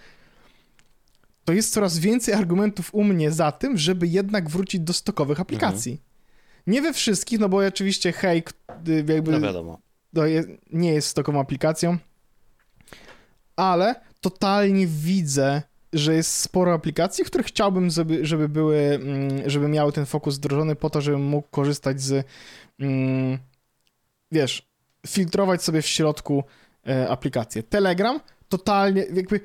to 1.46 1.54
jest 1.54 1.74
coraz 1.74 2.00
więcej 2.00 2.34
argumentów 2.34 2.90
u 2.94 3.04
mnie 3.04 3.32
za 3.32 3.52
tym, 3.52 3.78
żeby 3.78 4.08
jednak 4.08 4.50
wrócić 4.50 4.82
do 4.82 4.94
stokowych 4.94 5.40
aplikacji. 5.40 6.02
Nie 6.68 6.82
we 6.82 6.94
wszystkich, 6.94 7.40
no 7.40 7.50
bo 7.50 7.58
oczywiście 7.58 8.12
hej, 8.12 8.44
y, 8.88 9.06
jakby 9.14 9.32
No 9.32 9.40
wiadomo. 9.40 9.80
je, 10.14 10.44
nie 10.74 10.94
jest 10.94 11.08
stokową 11.08 11.40
aplikacją, 11.40 11.98
ale 13.56 13.96
totalnie 14.22 14.88
widzę, 14.88 15.62
że 15.94 16.16
jest 16.16 16.32
sporo 16.32 16.74
aplikacji, 16.74 17.26
które 17.26 17.44
chciałbym, 17.44 17.90
żeby, 17.90 18.26
żeby 18.26 18.50
były, 18.50 18.78
mm, 18.78 19.50
żeby 19.50 19.68
miały 19.68 19.92
ten 19.92 20.06
fokus 20.06 20.38
wdrożony 20.38 20.76
po 20.76 20.90
to, 20.90 21.02
żebym 21.02 21.24
mógł 21.24 21.48
korzystać 21.52 22.02
z, 22.02 22.26
mm, 22.80 23.38
wiesz, 24.32 24.72
filtrować 25.08 25.64
sobie 25.64 25.82
w 25.82 25.88
środku 25.88 26.44
e, 26.88 27.10
aplikacje. 27.10 27.64
Telegram 27.64 28.20
totalnie, 28.50 29.06
jakby 29.14 29.40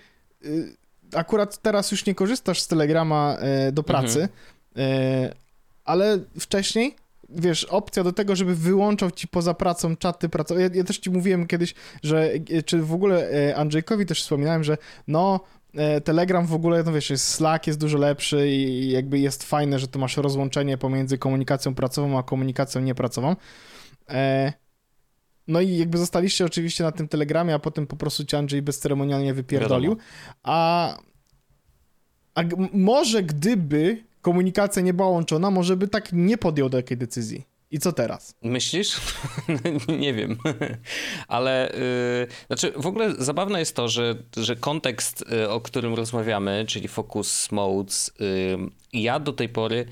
y, 0.45 0.77
akurat 1.15 1.63
teraz 1.63 1.91
już 1.91 2.07
nie 2.07 2.15
korzystasz 2.15 2.61
z 2.61 2.69
Telegrama 2.69 3.37
e, 3.39 3.73
do 3.73 3.83
pracy, 3.83 4.29
e, 4.77 5.35
ale 5.85 6.19
wcześniej 6.41 6.97
wiesz, 7.29 7.65
opcja 7.65 8.05
do 8.05 8.13
tego, 8.13 8.37
żeby 8.37 8.55
wyłączał 8.55 9.11
ci 9.11 9.29
poza 9.29 9.55
pracą 9.55 9.97
czaty 9.97 10.29
pracowe. 10.29 10.63
Ja, 10.63 10.69
ja 10.75 10.85
też 10.85 10.99
ci 10.99 11.11
mówiłem 11.11 11.47
kiedyś, 11.47 11.75
że 12.03 12.31
e, 12.51 12.63
czy 12.63 12.83
w 12.83 12.93
ogóle 12.93 13.31
Andrzejkowi 13.57 14.07
też 14.07 14.23
wspominałem, 14.23 14.65
że 14.65 14.79
no 15.09 15.41
Telegram 16.05 16.47
w 16.47 16.55
ogóle, 16.55 16.83
no 16.83 16.93
wiesz, 16.93 17.11
jest 17.11 17.29
Slack 17.29 17.67
jest 17.67 17.81
dużo 17.81 17.99
lepszy 17.99 18.49
i 18.49 18.91
jakby 18.91 19.19
jest 19.19 19.45
fajne, 19.45 19.79
że 19.79 19.89
tu 19.89 19.99
masz 19.99 20.17
rozłączenie 20.17 20.79
pomiędzy 20.79 21.19
komunikacją 21.19 21.75
pracową 21.75 22.19
a 22.19 22.23
komunikacją 22.23 22.81
niepracową. 22.81 23.37
E, 24.11 24.53
no 25.49 25.61
i 25.61 25.77
jakby 25.77 25.99
zostaliście 25.99 26.45
oczywiście 26.45 26.85
na 26.85 26.93
tym 26.93 27.09
Telegramie, 27.09 27.55
a 27.55 27.59
potem 27.59 27.87
po 27.87 27.97
prostu 27.97 28.25
cię 28.25 28.39
Andrzej 28.39 28.63
bezceremonialnie 28.63 29.35
wypierdolił. 29.35 29.91
Wiadomo. 29.91 30.09
A, 30.43 30.99
może 32.73 33.23
gdyby 33.23 34.05
komunikacja 34.21 34.83
nie 34.83 34.95
była 34.95 35.09
łączona, 35.09 35.51
może 35.51 35.77
by 35.77 35.89
tak 35.89 36.13
nie 36.13 36.39
podjął 36.39 36.71
takiej 36.71 36.97
decyzji. 36.97 37.47
I 37.71 37.79
co 37.79 37.93
teraz? 37.93 38.35
Myślisz? 38.43 39.01
nie 39.99 40.15
wiem. 40.15 40.37
Ale 41.29 41.73
yy, 42.21 42.47
znaczy 42.47 42.73
w 42.77 42.87
ogóle 42.87 43.15
zabawne 43.19 43.59
jest 43.59 43.77
to, 43.77 43.89
że, 43.89 44.15
że 44.37 44.57
kontekst, 44.57 45.25
yy, 45.31 45.51
o 45.51 45.61
którym 45.61 45.95
rozmawiamy, 45.95 46.65
czyli 46.69 46.89
focus 46.89 47.53
modes, 47.53 48.13
yy, 48.21 48.59
ja 48.93 49.21
do 49.21 49.33
tej 49.33 49.49
pory 49.49 49.87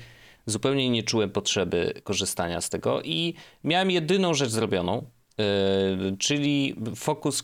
zupełnie 0.45 0.89
nie 0.89 1.03
czułem 1.03 1.29
potrzeby 1.29 1.93
korzystania 2.03 2.61
z 2.61 2.69
tego 2.69 3.01
i 3.01 3.33
miałem 3.63 3.91
jedyną 3.91 4.33
rzecz 4.33 4.49
zrobioną, 4.49 5.05
czyli 6.19 6.75
fokus 6.95 7.43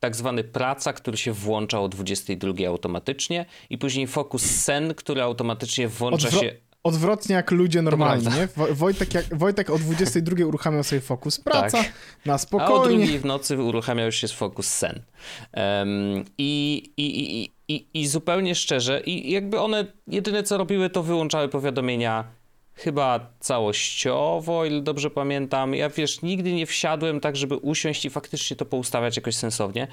tak 0.00 0.16
zwany 0.16 0.44
praca, 0.44 0.92
który 0.92 1.16
się 1.16 1.32
włącza 1.32 1.80
o 1.80 1.88
22 1.88 2.68
automatycznie 2.68 3.46
i 3.70 3.78
później 3.78 4.06
fokus 4.06 4.42
sen, 4.42 4.94
który 4.94 5.22
automatycznie 5.22 5.88
włącza 5.88 6.28
Odwro- 6.28 6.40
się 6.40 6.56
Odwrotnie 6.84 7.34
jak 7.34 7.50
ludzie 7.50 7.82
normalni, 7.82 8.26
nie? 8.26 8.48
Wojtek, 8.74 9.14
jak, 9.14 9.38
Wojtek 9.38 9.70
o 9.70 9.78
22 9.78 10.46
uruchamiał 10.46 10.84
sobie 10.84 11.00
fokus 11.00 11.40
praca, 11.40 11.78
Tak. 11.78 11.92
na 12.26 12.32
A 12.32 12.36
o 12.36 12.38
spokojnie. 12.38 12.98
drugiej 12.98 13.18
w 13.18 13.24
nocy 13.24 13.62
uruchamiał 13.62 14.12
się 14.12 14.28
fokus 14.28 14.66
sen. 14.66 15.02
Um, 15.54 16.24
i, 16.38 16.82
i, 16.96 17.42
i, 17.42 17.50
i, 17.68 17.86
I 17.94 18.06
zupełnie 18.08 18.54
szczerze, 18.54 19.00
i 19.00 19.30
jakby 19.32 19.60
one 19.60 19.86
jedyne 20.06 20.42
co 20.42 20.58
robiły, 20.58 20.90
to 20.90 21.02
wyłączały 21.02 21.48
powiadomienia 21.48 22.24
chyba 22.74 23.32
całościowo, 23.40 24.64
ile 24.64 24.82
dobrze 24.82 25.10
pamiętam. 25.10 25.74
Ja 25.74 25.88
wiesz, 25.88 26.22
nigdy 26.22 26.52
nie 26.52 26.66
wsiadłem 26.66 27.20
tak, 27.20 27.36
żeby 27.36 27.56
usiąść 27.56 28.04
i 28.04 28.10
faktycznie 28.10 28.56
to 28.56 28.66
poustawiać 28.66 29.16
jakoś 29.16 29.34
sensownie. 29.34 29.88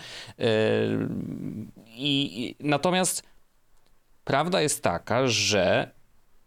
I, 1.95 2.43
i, 2.43 2.55
natomiast 2.59 3.23
prawda 4.23 4.61
jest 4.61 4.83
taka, 4.83 5.27
że 5.27 5.91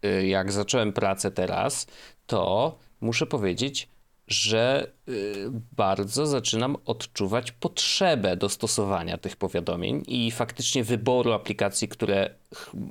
y, 0.05 0.27
jak 0.27 0.51
zacząłem 0.51 0.93
pracę 0.93 1.31
teraz, 1.31 1.87
to 2.25 2.75
muszę 3.01 3.25
powiedzieć, 3.25 3.87
że 4.33 4.91
y, 5.09 5.49
bardzo 5.71 6.27
zaczynam 6.27 6.77
odczuwać 6.85 7.51
potrzebę 7.51 8.37
dostosowania 8.37 9.17
tych 9.17 9.35
powiadomień 9.35 10.03
i 10.07 10.31
faktycznie 10.31 10.83
wyboru 10.83 11.31
aplikacji, 11.31 11.87
które 11.87 12.29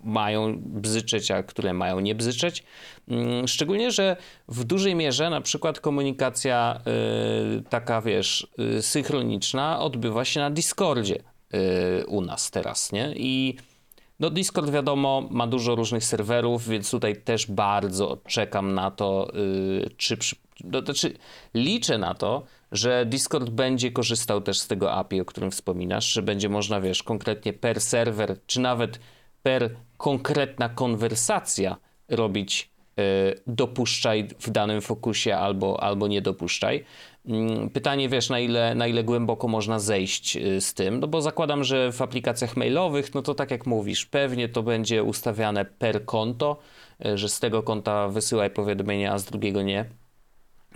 mają 0.04 0.58
bzyczeć, 0.58 1.30
a 1.30 1.42
które 1.42 1.72
mają 1.72 2.00
nie 2.00 2.14
bzyczeć. 2.14 2.64
Mm, 3.08 3.48
Szczególnie, 3.48 3.90
że 3.90 4.16
w 4.48 4.64
dużej 4.64 4.94
mierze 4.94 5.30
na 5.30 5.40
przykład 5.40 5.80
komunikacja 5.80 6.80
y, 7.58 7.62
taka, 7.62 8.02
wiesz, 8.02 8.46
y, 8.78 8.82
synchroniczna 8.82 9.80
odbywa 9.80 10.24
się 10.24 10.40
na 10.40 10.50
Discordzie 10.50 11.22
u 12.06 12.20
nas 12.20 12.50
teraz, 12.50 12.92
nie? 12.92 13.12
I 13.16 13.56
no 14.22 14.30
Discord 14.30 14.70
wiadomo 14.70 15.28
ma 15.30 15.46
dużo 15.46 15.74
różnych 15.74 16.04
serwerów, 16.04 16.68
więc 16.68 16.90
tutaj 16.90 17.16
też 17.16 17.46
bardzo 17.46 18.18
czekam 18.26 18.74
na 18.74 18.90
to, 18.90 19.28
yy, 19.34 19.90
czy, 19.96 20.16
przy, 20.16 20.36
no, 20.64 20.80
znaczy 20.80 21.14
liczę 21.54 21.98
na 21.98 22.14
to, 22.14 22.42
że 22.72 23.06
Discord 23.06 23.50
będzie 23.50 23.92
korzystał 23.92 24.40
też 24.40 24.60
z 24.60 24.66
tego 24.66 24.92
API, 24.92 25.20
o 25.20 25.24
którym 25.24 25.50
wspominasz, 25.50 26.12
że 26.12 26.22
będzie 26.22 26.48
można, 26.48 26.80
wiesz, 26.80 27.02
konkretnie 27.02 27.52
per 27.52 27.80
serwer, 27.80 28.36
czy 28.46 28.60
nawet 28.60 29.00
per 29.42 29.76
konkretna 29.96 30.68
konwersacja 30.68 31.76
robić 32.08 32.70
yy, 32.96 33.04
dopuszczaj 33.46 34.28
w 34.40 34.50
danym 34.50 34.80
fokusie 34.80 35.36
albo, 35.36 35.82
albo 35.82 36.08
nie 36.08 36.22
dopuszczaj. 36.22 36.84
Mm, 37.26 37.70
Pytanie, 37.70 38.08
wiesz, 38.08 38.30
na 38.30 38.38
ile, 38.38 38.74
na 38.74 38.86
ile 38.86 39.04
głęboko 39.04 39.48
można 39.48 39.78
zejść 39.78 40.36
y, 40.36 40.60
z 40.60 40.74
tym, 40.74 41.00
no 41.00 41.06
bo 41.08 41.22
zakładam, 41.22 41.64
że 41.64 41.92
w 41.92 42.02
aplikacjach 42.02 42.56
mailowych, 42.56 43.14
no 43.14 43.22
to 43.22 43.34
tak 43.34 43.50
jak 43.50 43.66
mówisz, 43.66 44.06
pewnie 44.06 44.48
to 44.48 44.62
będzie 44.62 45.02
ustawiane 45.02 45.64
per 45.64 46.04
konto, 46.04 46.58
y, 47.06 47.18
że 47.18 47.28
z 47.28 47.40
tego 47.40 47.62
konta 47.62 48.08
wysyłaj 48.08 48.50
powiadomienia, 48.50 49.12
a 49.12 49.18
z 49.18 49.24
drugiego 49.24 49.62
nie. 49.62 49.84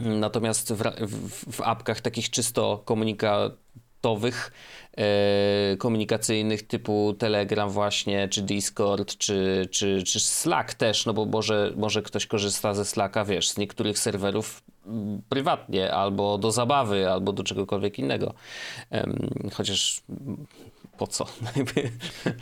Mm, 0.01 0.21
Natomiast 0.21 0.73
w, 0.73 0.83
w, 1.01 1.53
w 1.53 1.61
apkach 1.61 2.01
takich 2.01 2.31
czysto 2.31 2.83
komunikatowych, 2.85 4.53
e, 4.97 5.77
komunikacyjnych 5.79 6.67
typu 6.67 7.15
Telegram 7.19 7.71
właśnie, 7.71 8.29
czy 8.29 8.43
Discord, 8.43 9.17
czy, 9.19 9.69
czy, 9.71 10.03
czy 10.03 10.21
Slack 10.21 10.75
też, 10.75 11.07
no 11.07 11.15
bo 11.15 11.25
może, 11.25 11.73
może 11.77 12.03
ktoś 12.03 12.27
korzysta 12.27 12.75
ze 12.75 12.85
Slacka, 12.85 13.25
wiesz, 13.25 13.49
z 13.51 13.59
niektórych 13.59 13.99
serwerów 13.99 14.63
prywatnie, 15.29 15.93
albo 15.93 16.39
do 16.39 16.53
zabawy, 16.53 17.11
albo 17.11 17.33
do 17.33 17.43
czegokolwiek 17.43 17.99
innego. 17.99 18.35
Chociaż 19.53 20.03
mm, 20.11 20.47
po 20.99 21.07
co? 21.07 21.27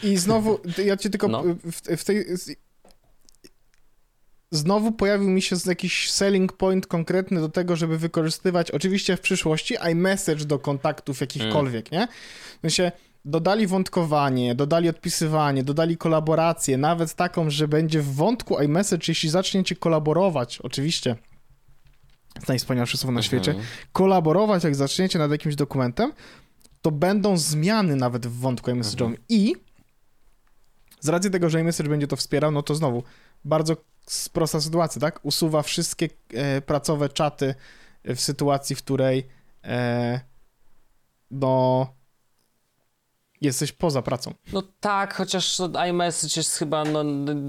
I 0.03 0.17
znowu, 0.17 0.59
ja 0.85 0.97
ci 0.97 1.11
tylko 1.11 1.29
No. 1.29 1.43
w, 1.65 1.81
w 1.97 2.05
tej... 2.05 2.27
Znowu 4.51 4.93
pojawił 4.93 5.31
mi 5.31 5.43
się 5.43 5.57
jakiś 5.67 6.11
selling 6.11 6.53
point 6.53 6.87
konkretny 6.87 7.41
do 7.41 7.49
tego, 7.49 7.77
żeby 7.77 7.99
wykorzystywać, 7.99 8.71
oczywiście 8.71 9.17
w 9.17 9.21
przyszłości, 9.21 9.75
iMessage 9.93 10.45
do 10.45 10.59
kontaktów 10.59 11.21
jakichkolwiek, 11.21 11.93
nie? 11.93 12.09
W 12.59 12.61
sensie 12.61 12.93
dodali 13.25 13.67
wątkowanie, 13.67 14.55
dodali 14.55 14.89
odpisywanie, 14.89 15.65
dodali 15.65 15.97
kolaborację, 15.97 16.79
nawet 16.79 17.15
taką, 17.15 17.51
że 17.51 17.69
będzie 17.69 18.01
w 18.01 18.15
wątku 18.15 18.61
iMessage, 18.61 19.05
jeśli 19.09 19.29
zaczniecie 19.31 19.77
kolaborować, 19.77 20.59
oczywiście, 20.61 21.17
najwspanialsze 22.49 22.99
słowo 22.99 23.13
na 23.13 23.23
świecie, 23.23 23.55
kolaborować, 23.93 24.65
jak 24.65 24.75
zaczniecie 24.75 25.19
nad 25.19 25.31
jakimś 25.31 25.55
dokumentem, 25.55 26.13
to 26.83 26.91
będą 26.91 27.37
zmiany 27.37 27.97
nawet 27.97 28.27
w 28.27 28.41
wątku 28.41 28.71
iMessage'owym. 28.71 29.17
I 29.29 29.55
z 31.01 31.09
racji 31.09 31.31
tego, 31.31 31.51
że 31.51 31.61
iMessage 31.61 31.89
będzie 31.89 32.07
to 32.07 32.17
wspierał, 32.17 32.51
no 32.51 32.63
to 32.63 32.75
znowu 32.75 33.03
bardzo 33.45 33.77
prosta 34.33 34.61
sytuacja, 34.61 35.01
tak? 35.01 35.21
Usuwa 35.23 35.63
wszystkie 35.63 36.09
e, 36.35 36.61
pracowe 36.61 37.09
czaty 37.09 37.55
w 38.05 38.21
sytuacji, 38.21 38.77
w 38.77 38.79
której 38.79 39.27
e, 39.65 40.21
no 41.31 41.87
jesteś 43.45 43.73
poza 43.73 44.03
pracą. 44.03 44.35
No 44.53 44.63
tak, 44.81 45.15
chociaż 45.15 45.59
no, 45.59 45.87
iMessage 45.87 46.33
jest 46.37 46.57
chyba 46.57 46.85
no, 46.85 47.05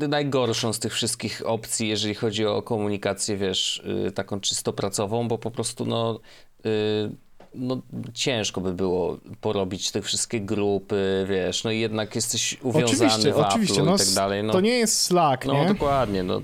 najgorszą 0.08 0.74
z 0.74 0.80
tych 0.80 0.94
wszystkich 0.94 1.42
opcji, 1.46 1.88
jeżeli 1.88 2.16
chodzi 2.16 2.46
o 2.46 2.62
komunikację, 2.62 3.38
wiesz, 3.38 3.84
y, 4.08 4.12
taką 4.12 4.40
czysto 4.40 4.74
pracową, 4.74 5.28
bo 5.28 5.38
po 5.38 5.52
prostu 5.52 5.86
no, 5.86 6.20
y, 6.66 7.25
no 7.56 7.82
ciężko 8.14 8.62
by 8.62 8.74
było 8.74 9.18
porobić 9.42 9.92
te 9.92 10.02
wszystkie 10.02 10.42
grupy, 10.42 11.26
wiesz, 11.30 11.64
no 11.64 11.72
i 11.72 11.80
jednak 11.80 12.16
jesteś 12.16 12.58
uwiązany 12.62 12.86
Oczywiście, 12.86 13.34
w 13.34 13.38
oczywiście, 13.38 13.82
Apple'u 13.82 13.86
no, 13.86 13.96
i 13.96 13.98
tak 13.98 14.08
dalej. 14.08 14.44
No. 14.44 14.54
to 14.54 14.62
nie 14.62 14.78
jest 14.78 15.02
Slack, 15.02 15.46
No 15.46 15.54
nie? 15.54 15.68
dokładnie. 15.68 16.24
No. 16.24 16.42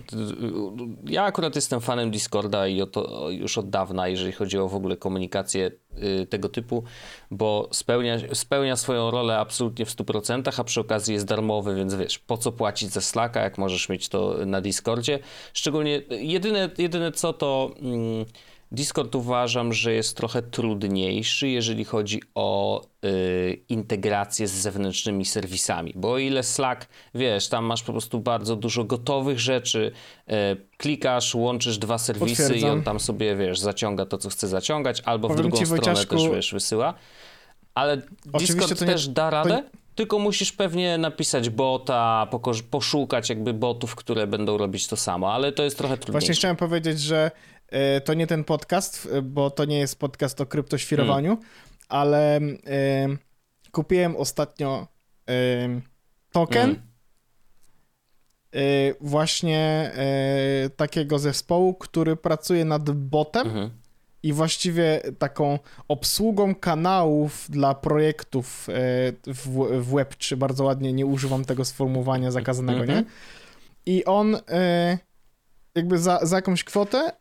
Ja 1.06 1.24
akurat 1.24 1.56
jestem 1.56 1.82
fanem 1.82 2.12
Discorda 2.12 2.68
i 2.68 2.88
to 2.88 3.30
już 3.30 3.58
od 3.58 3.70
dawna, 3.70 4.08
jeżeli 4.08 4.32
chodzi 4.32 4.58
o 4.58 4.68
w 4.68 4.76
ogóle 4.76 4.98
komunikację 4.98 5.72
y, 6.22 6.26
tego 6.26 6.50
typu, 6.50 6.84
bo 7.32 7.70
spełnia, 7.72 8.18
spełnia 8.34 8.76
swoją 8.76 9.12
rolę 9.12 9.38
absolutnie 9.38 9.86
w 9.86 9.96
100%, 9.96 10.60
a 10.62 10.64
przy 10.64 10.82
okazji 10.82 11.14
jest 11.14 11.26
darmowy, 11.26 11.76
więc 11.76 11.96
wiesz, 11.96 12.20
po 12.20 12.38
co 12.38 12.52
płacić 12.52 12.90
za 12.90 13.02
Slacka, 13.02 13.42
jak 13.42 13.58
możesz 13.58 13.90
mieć 13.90 14.10
to 14.10 14.36
na 14.46 14.62
Discordzie. 14.62 15.20
Szczególnie 15.54 16.02
jedyne, 16.10 16.70
jedyne 16.78 17.12
co 17.12 17.34
to... 17.34 17.72
Mm, 17.82 18.26
Discord 18.72 19.16
uważam, 19.16 19.74
że 19.74 19.94
jest 19.94 20.18
trochę 20.18 20.42
trudniejszy, 20.42 21.48
jeżeli 21.48 21.86
chodzi 21.86 22.22
o 22.36 22.82
y, 23.06 23.62
integrację 23.70 24.48
z 24.48 24.52
zewnętrznymi 24.52 25.26
serwisami, 25.26 25.94
bo 25.96 26.12
o 26.12 26.18
ile 26.18 26.44
Slack, 26.44 26.88
wiesz, 27.16 27.48
tam 27.50 27.66
masz 27.66 27.84
po 27.84 27.92
prostu 27.92 28.20
bardzo 28.20 28.56
dużo 28.56 28.84
gotowych 28.84 29.40
rzeczy, 29.40 29.92
y, 30.30 30.34
klikasz, 30.78 31.36
łączysz 31.36 31.78
dwa 31.78 31.98
serwisy 31.98 32.44
i 32.44 32.46
Potwierdzam. 32.46 32.70
on 32.72 32.84
tam 32.84 33.00
sobie, 33.00 33.36
wiesz, 33.36 33.60
zaciąga 33.60 34.06
to, 34.06 34.18
co 34.18 34.30
chce 34.30 34.48
zaciągać, 34.48 35.02
albo 35.06 35.28
w 35.28 35.32
Powiem 35.32 35.44
drugą 35.44 35.58
ci, 35.58 35.66
stronę 35.66 35.84
Wojciaszku, 35.84 36.16
też, 36.16 36.30
wiesz, 36.30 36.54
wysyła. 36.54 36.94
Ale 37.76 38.02
Oczywiście 38.34 38.54
Discord 38.56 38.80
to 38.80 38.86
nie- 38.86 38.92
też 38.92 39.08
da 39.08 39.30
radę, 39.30 39.64
tylko 40.02 40.20
musisz 40.20 40.52
pewnie 40.52 40.98
napisać 40.98 41.50
bota, 41.50 42.28
poszukać 42.72 43.30
jakby 43.30 43.54
botów, 43.54 43.96
które 43.96 44.28
będą 44.28 44.58
robić 44.58 44.88
to 44.88 44.98
samo, 44.98 45.34
ale 45.34 45.52
to 45.52 45.64
jest 45.64 45.78
trochę 45.78 45.98
trudniejsze. 45.98 46.12
Właśnie 46.12 46.34
chciałem 46.34 46.56
powiedzieć, 46.58 47.00
że 47.00 47.32
e, 47.68 48.02
to 48.02 48.14
nie 48.14 48.28
ten 48.28 48.44
podcast, 48.44 49.08
e, 49.12 49.22
bo 49.22 49.52
to 49.52 49.66
nie 49.66 49.80
jest 49.80 50.00
podcast 50.00 50.42
o 50.42 50.46
kryptoświrowaniu, 50.46 51.38
ale 51.90 52.36
e, 52.38 52.42
kupiłem 53.72 54.16
ostatnio 54.16 54.88
e, 55.30 55.34
token 56.32 56.70
Mm. 56.70 56.82
e, 58.54 58.60
właśnie 59.02 59.92
takiego 60.76 61.20
zespołu, 61.20 61.74
który 61.74 62.16
pracuje 62.16 62.66
nad 62.66 62.92
botem 62.92 63.48
Mhm. 63.48 63.81
I 64.24 64.34
właściwie 64.34 65.02
taką 65.20 65.60
obsługą 65.88 66.56
kanałów 66.56 67.46
dla 67.50 67.76
projektów 67.76 68.70
e, 68.70 68.74
w, 69.34 69.48
w 69.82 69.92
Web3. 69.92 70.36
Bardzo 70.36 70.64
ładnie 70.64 70.94
nie 70.94 71.06
używam 71.06 71.46
tego 71.46 71.66
sformułowania 71.66 72.32
zakazanego, 72.32 72.86
nie? 72.86 73.04
I 73.86 74.06
on 74.06 74.38
e, 74.50 74.98
jakby 75.76 75.98
za, 75.98 76.20
za 76.22 76.36
jakąś 76.36 76.64
kwotę 76.64 77.12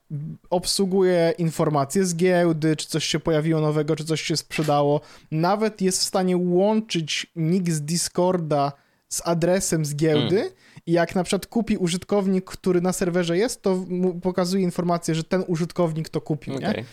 obsługuje 0.50 1.34
informacje 1.38 2.04
z 2.04 2.16
giełdy, 2.16 2.76
czy 2.76 2.88
coś 2.88 3.04
się 3.04 3.20
pojawiło 3.20 3.60
nowego, 3.60 3.96
czy 3.96 4.04
coś 4.04 4.22
się 4.22 4.36
sprzedało. 4.36 5.00
Nawet 5.30 5.80
jest 5.80 6.00
w 6.00 6.04
stanie 6.04 6.36
łączyć 6.36 7.26
nick 7.36 7.70
z 7.70 7.82
Discorda 7.82 8.72
z 9.08 9.22
adresem 9.24 9.84
z 9.84 9.94
giełdy 9.96 10.52
i 10.86 10.92
jak 10.92 11.14
na 11.14 11.24
przykład 11.24 11.46
kupi 11.46 11.76
użytkownik, 11.76 12.44
który 12.44 12.80
na 12.80 12.92
serwerze 12.92 13.38
jest, 13.38 13.62
to 13.62 13.76
mu 13.88 14.14
pokazuje 14.20 14.62
informację, 14.64 15.14
że 15.14 15.24
ten 15.24 15.44
użytkownik 15.46 16.08
to 16.08 16.20
kupił, 16.20 16.54
Okay. 16.54 16.74
nie? 16.74 16.84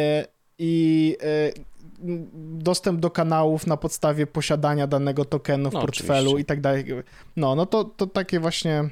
E, 0.00 0.26
I 0.58 1.16
e, 1.22 1.52
dostęp 2.58 3.00
do 3.00 3.10
kanałów 3.10 3.66
na 3.66 3.76
podstawie 3.76 4.26
posiadania 4.26 4.86
danego 4.86 5.24
tokenu 5.24 5.70
w 5.70 5.72
No, 5.72 5.80
portfelu 5.80 6.18
oczywiście. 6.30 6.40
i 6.42 6.44
tak 6.44 6.60
dalej. 6.60 6.84
No, 7.36 7.54
no 7.54 7.66
to, 7.66 7.84
to 7.84 8.06
takie 8.06 8.40
właśnie 8.40 8.84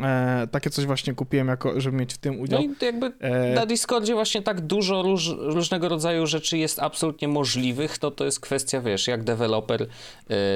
e, 0.00 0.46
takie 0.50 0.70
coś 0.70 0.86
właśnie 0.86 1.14
kupiłem, 1.14 1.48
jako, 1.48 1.80
żeby 1.80 1.96
mieć 1.96 2.14
w 2.14 2.18
tym 2.18 2.34
No 2.36 2.42
udział. 2.42 2.62
i 2.62 2.76
to 2.76 2.84
jakby 2.84 3.12
E, 3.20 3.54
na 3.54 3.66
Discordzie 3.66 4.14
właśnie 4.14 4.42
tak 4.42 4.60
dużo 4.60 5.02
róż, 5.02 5.30
różnego 5.38 5.88
rodzaju 5.88 6.26
rzeczy 6.26 6.58
jest 6.58 6.78
absolutnie 6.78 7.28
możliwych, 7.28 8.02
no 8.02 8.10
to 8.10 8.24
jest 8.24 8.40
kwestia, 8.40 8.80
wiesz, 8.80 9.06
jak 9.08 9.24
deweloper 9.24 9.82
y, 9.82 9.88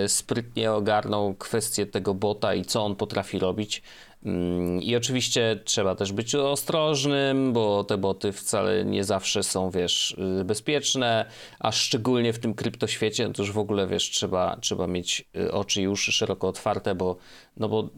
sprytnie 0.09 0.73
ogarnął 0.73 1.35
kwestię 1.35 1.87
tego 1.87 2.15
bota 2.15 2.55
i 2.55 2.65
co 2.65 2.85
on 2.85 2.97
potrafi 2.97 3.39
robić. 3.39 3.83
Mm, 4.25 4.83
I 4.83 4.97
oczywiście 4.97 5.61
trzeba 5.65 5.95
też 5.95 6.13
być 6.13 6.35
ostrożnym, 6.35 7.53
bo 7.53 7.85
te 7.85 7.99
boty 7.99 8.33
wcale 8.33 8.85
nie 8.85 9.05
zawsze 9.05 9.43
są, 9.43 9.71
wiesz, 9.71 10.17
y, 10.41 10.45
bezpieczne, 10.45 11.25
a 11.59 11.73
szczególnie 11.73 12.33
w 12.33 12.39
tym 12.39 12.55
kryptoświecie, 12.55 13.29
no 13.29 13.35
to 13.35 13.43
już 13.43 13.53
w 13.53 13.59
ogóle, 13.59 13.87
wiesz, 13.87 14.11
trzeba, 14.11 14.57
trzeba 14.61 14.87
mieć 14.87 15.25
y, 15.37 15.53
oczy 15.53 15.83
i 15.83 15.89
uszy 15.89 16.13
szeroko 16.13 16.49
otwarte, 16.49 16.95
bo, 16.95 17.17
no 17.57 17.69
bo 17.69 17.89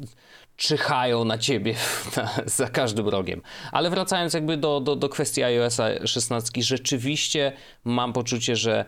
czyhają 0.58 1.24
na 1.24 1.38
ciebie 1.38 1.74
na, 2.16 2.30
za 2.46 2.68
każdym 2.68 3.08
rogiem. 3.08 3.42
Ale 3.72 3.90
wracając 3.90 4.34
jakby 4.34 4.56
do, 4.56 4.80
do, 4.80 4.96
do 4.96 5.08
kwestii 5.08 5.42
iOS 5.42 5.78
16, 6.04 6.62
rzeczywiście 6.62 7.52
mam 7.84 8.12
poczucie, 8.12 8.56
że 8.56 8.84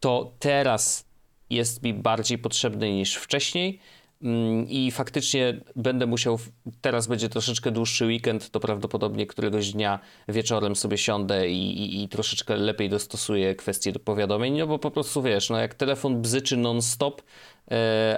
to 0.00 0.32
teraz 0.38 1.04
jest 1.50 1.82
mi 1.82 1.94
bardziej 1.94 2.38
potrzebne 2.38 2.92
niż 2.92 3.14
wcześniej. 3.14 3.80
Mm, 4.22 4.68
I 4.68 4.90
faktycznie 4.90 5.60
będę 5.76 6.06
musiał, 6.06 6.38
teraz 6.80 7.06
będzie 7.06 7.28
troszeczkę 7.28 7.70
dłuższy 7.70 8.06
weekend, 8.06 8.50
to 8.50 8.60
prawdopodobnie 8.60 9.26
któregoś 9.26 9.72
dnia 9.72 9.98
wieczorem 10.28 10.76
sobie 10.76 10.98
siądę 10.98 11.48
i, 11.48 11.80
i, 11.80 12.02
i 12.02 12.08
troszeczkę 12.08 12.56
lepiej 12.56 12.88
dostosuję 12.88 13.54
kwestie 13.54 13.92
do 13.92 13.98
powiadomień, 14.00 14.58
no 14.58 14.66
bo 14.66 14.78
po 14.78 14.90
prostu 14.90 15.22
wiesz, 15.22 15.50
no 15.50 15.58
jak 15.58 15.74
telefon 15.74 16.22
bzyczy 16.22 16.56
non-stop, 16.56 17.22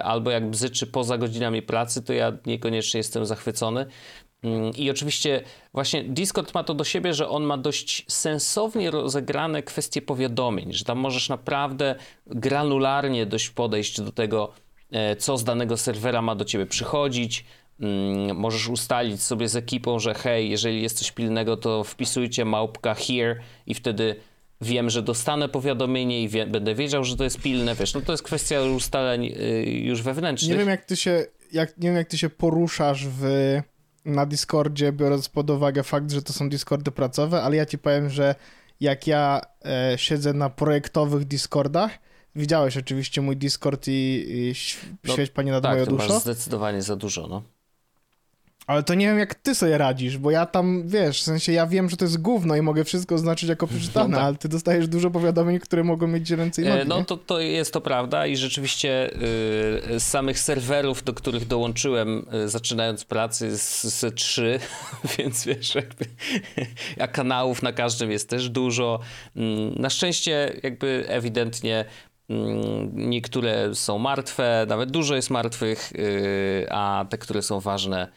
albo 0.03 0.31
jak 0.31 0.49
bzyczy 0.49 0.87
poza 0.87 1.17
godzinami 1.17 1.61
pracy, 1.61 2.01
to 2.01 2.13
ja 2.13 2.33
niekoniecznie 2.45 2.97
jestem 2.97 3.25
zachwycony. 3.25 3.85
Mm, 4.45 4.71
I 4.75 4.89
oczywiście 4.89 5.41
właśnie 5.73 6.03
Discord 6.03 6.53
ma 6.53 6.63
to 6.63 6.73
do 6.73 6.83
siebie, 6.83 7.13
że 7.13 7.29
on 7.29 7.43
ma 7.43 7.57
dość 7.57 8.05
sensownie 8.07 8.91
rozegrane 8.91 9.63
kwestie 9.63 10.01
powiadomień, 10.01 10.73
że 10.73 10.85
tam 10.85 10.97
możesz 10.97 11.29
naprawdę 11.29 11.95
granularnie 12.27 13.25
dość 13.25 13.49
podejść 13.49 14.01
do 14.01 14.11
tego, 14.11 14.53
e, 14.91 15.15
co 15.15 15.37
z 15.37 15.43
danego 15.43 15.77
serwera 15.77 16.21
ma 16.21 16.35
do 16.35 16.45
ciebie 16.45 16.65
przychodzić. 16.65 17.45
Mm, 17.79 18.37
Możesz 18.37 18.67
ustalić 18.67 19.21
sobie 19.21 19.49
z 19.49 19.55
ekipą, 19.55 19.99
że 19.99 20.13
hej, 20.13 20.49
jeżeli 20.49 20.81
jest 20.81 20.97
coś 20.97 21.11
pilnego, 21.11 21.57
to 21.57 21.83
wpisujcie 21.83 22.45
małpka 22.45 22.93
here 22.93 23.35
i 23.65 23.73
wtedy 23.73 24.15
wiem, 24.61 24.89
że 24.89 25.01
dostanę 25.01 25.49
powiadomienie 25.49 26.23
i 26.23 26.29
wie, 26.29 26.47
będę 26.47 26.75
wiedział, 26.75 27.03
że 27.03 27.17
to 27.17 27.23
jest 27.23 27.41
pilne, 27.41 27.75
wiesz, 27.75 27.93
no 27.93 28.01
to 28.01 28.11
jest 28.11 28.23
kwestia 28.23 28.61
ustaleń 28.61 29.25
y, 29.25 29.63
już 29.65 30.01
wewnętrznych. 30.01 30.51
Nie 30.51 30.57
wiem, 30.57 30.69
jak 30.69 30.85
ty 30.85 30.95
się, 30.95 31.25
jak, 31.51 31.77
nie 31.77 31.89
wiem, 31.89 31.97
jak 31.97 32.07
ty 32.07 32.17
się 32.17 32.29
poruszasz 32.29 33.07
w, 33.07 33.25
na 34.05 34.25
Discordzie, 34.25 34.91
biorąc 34.91 35.29
pod 35.29 35.49
uwagę 35.49 35.83
fakt, 35.83 36.11
że 36.11 36.21
to 36.21 36.33
są 36.33 36.49
Discordy 36.49 36.91
pracowe, 36.91 37.41
ale 37.41 37.55
ja 37.55 37.65
ci 37.65 37.77
powiem, 37.77 38.09
że 38.09 38.35
jak 38.79 39.07
ja 39.07 39.41
e, 39.65 39.97
siedzę 39.97 40.33
na 40.33 40.49
projektowych 40.49 41.25
Discordach, 41.25 41.91
widziałeś 42.35 42.77
oczywiście 42.77 43.21
mój 43.21 43.37
Discord 43.37 43.87
i, 43.87 44.25
i 44.27 44.53
No, 45.03 45.13
świeć 45.13 45.31
pani 45.31 45.51
nad 45.51 45.63
tak, 45.63 45.73
moją 45.73 45.85
duszą, 45.85 46.19
zdecydowanie 46.19 46.81
za 46.81 46.95
dużo, 46.95 47.27
no. 47.27 47.43
Ale 48.67 48.83
to 48.83 48.93
nie 48.93 49.05
wiem, 49.07 49.19
jak 49.19 49.35
ty 49.35 49.55
sobie 49.55 49.77
radzisz, 49.77 50.17
bo 50.17 50.31
ja 50.31 50.45
tam, 50.45 50.83
wiesz, 50.87 51.19
w 51.21 51.23
sensie 51.23 51.51
ja 51.51 51.67
wiem, 51.67 51.89
że 51.89 51.97
to 51.97 52.05
jest 52.05 52.21
gówno 52.21 52.55
i 52.55 52.61
mogę 52.61 52.83
wszystko 52.83 53.15
oznaczyć 53.15 53.49
jako 53.49 53.67
przeczytane, 53.67 54.07
No 54.09 54.17
tak. 54.17 54.25
ale 54.25 54.35
ty 54.35 54.49
dostajesz 54.49 54.87
dużo 54.87 55.11
powiadomień, 55.11 55.59
które 55.59 55.83
mogą 55.83 56.07
mieć 56.07 56.31
ręce 56.31 56.61
i 56.61 56.65
nogi, 56.65 56.81
E, 56.81 56.85
No 56.85 56.97
nie? 56.99 57.05
to, 57.05 57.17
to 57.17 57.39
jest 57.39 57.73
to 57.73 57.81
prawda 57.81 58.27
i 58.27 58.37
rzeczywiście 58.37 59.09
y, 59.13 59.99
z 59.99 60.03
samych 60.03 60.39
serwerów, 60.39 61.03
do 61.03 61.13
których 61.13 61.47
dołączyłem 61.47 62.25
y, 62.45 62.49
zaczynając 62.49 63.05
pracy 63.05 63.57
z, 63.57 64.15
trzy, 64.15 64.59
więc 65.17 65.45
wiesz, 65.45 65.75
jakby, 65.75 66.05
a 67.03 67.07
kanałów 67.07 67.63
na 67.63 67.73
każdym 67.73 68.11
jest 68.11 68.29
też 68.29 68.49
dużo. 68.49 68.99
Mm, 69.35 69.73
Na 69.75 69.89
szczęście 69.89 70.53
jakby 70.63 71.05
ewidentnie 71.07 71.85
mm, 72.29 72.91
niektóre 73.09 73.75
są 73.75 73.97
martwe, 73.97 74.65
nawet 74.69 74.91
dużo 74.91 75.15
jest 75.15 75.29
martwych, 75.29 75.91
y, 75.95 76.67
a 76.71 77.05
te, 77.09 77.17
które 77.17 77.41
są 77.41 77.59
ważne, 77.59 78.07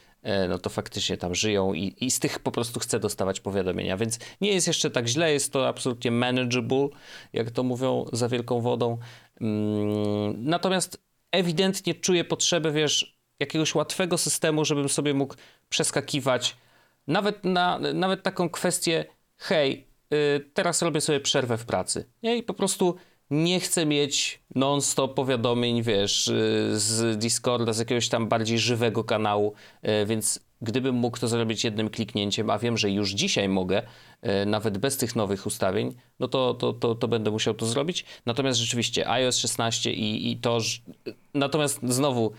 no 0.48 0.59
to 0.59 0.70
faktycznie 0.70 1.16
tam 1.16 1.35
żyją 1.35 1.74
i, 1.74 1.94
i 2.00 2.11
z 2.11 2.18
tych 2.20 2.38
po 2.38 2.52
prostu 2.52 2.81
chcę 2.81 3.00
dostawać 3.00 3.40
powiadomienia, 3.40 3.96
więc 3.96 4.18
nie 4.40 4.52
jest 4.52 4.66
jeszcze 4.66 4.90
tak 4.90 5.07
źle, 5.07 5.33
jest 5.33 5.52
to 5.52 5.68
absolutnie 5.68 6.11
manageable, 6.11 6.88
jak 7.33 7.50
to 7.50 7.62
mówią 7.62 8.04
za 8.12 8.28
wielką 8.28 8.61
wodą. 8.61 8.98
Mm, 9.40 10.44
Natomiast 10.44 11.02
ewidentnie 11.33 11.94
czuję 11.94 12.24
potrzebę, 12.24 12.72
wiesz, 12.72 13.18
jakiegoś 13.40 13.74
łatwego 13.74 14.18
systemu, 14.18 14.64
żebym 14.64 14.88
sobie 14.88 15.14
mógł 15.14 15.35
przeskakiwać 15.68 16.57
nawet 17.07 17.44
na 17.44 17.78
nawet 17.78 18.22
taką 18.22 18.50
kwestię, 18.50 19.04
hej, 19.37 19.87
y, 20.14 20.50
teraz 20.54 20.83
robię 20.83 21.00
sobie 21.00 21.20
przerwę 21.20 21.59
w 21.59 21.64
pracy. 21.64 22.04
Nie? 22.22 22.37
I 22.37 22.42
po 22.42 22.54
prostu 22.54 22.96
nie 23.31 23.61
chcę 23.61 23.87
mieć 23.87 24.41
non-stop 24.55 25.14
powiadomień, 25.14 25.83
wiesz, 25.83 26.29
y, 26.29 26.71
z 26.73 27.19
Discorda, 27.19 27.73
z 27.73 27.79
jakiegoś 27.79 28.09
tam 28.09 28.29
bardziej 28.29 28.59
żywego 28.59 29.05
kanału, 29.05 29.55
y, 30.03 30.07
więc 30.07 30.41
gdybym 30.62 30.95
mógł 30.95 31.19
to 31.19 31.29
zrobić 31.29 31.64
jednym 31.64 31.91
kliknięciem, 31.91 32.51
a 32.51 32.59
wiem, 32.59 32.79
że 32.79 32.91
już 32.91 33.11
dzisiaj 33.11 33.49
mogę, 33.49 33.83
y, 33.83 34.47
nawet 34.47 34.79
bez 34.79 34.97
tych 34.97 35.17
nowych 35.17 35.47
ustawień, 35.47 35.95
no 36.21 36.29
to, 36.29 36.55
to, 36.55 36.73
to, 36.73 36.95
to 36.95 37.09
będę 37.09 37.31
musiał 37.31 37.55
to 37.55 37.67
zrobić. 37.67 38.05
Natomiast 38.27 38.59
rzeczywiście 38.59 39.11
iOS 39.11 39.37
16 39.37 39.93
i, 39.93 40.33
i 40.33 40.37
to, 40.37 40.59
natomiast 41.35 41.81
znowu 41.83 42.33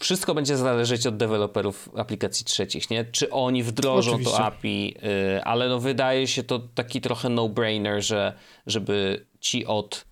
wszystko 0.00 0.34
będzie 0.34 0.56
zależeć 0.56 1.06
od 1.06 1.16
deweloperów 1.16 1.88
aplikacji 1.96 2.46
trzecich, 2.46 2.90
nie? 2.90 3.04
Czy 3.04 3.30
oni 3.30 3.62
wdrożą 3.62 4.10
Oczywiście. 4.10 4.36
to 4.36 4.44
API, 4.44 4.94
y, 5.36 5.44
ale 5.44 5.68
no 5.68 5.78
wydaje 5.78 6.26
się 6.26 6.42
to 6.42 6.58
taki 6.58 7.00
trochę 7.00 7.28
no-brainer, 7.28 8.02
że 8.04 8.32
żeby 8.66 9.26
ci 9.40 9.66
od 9.66 10.04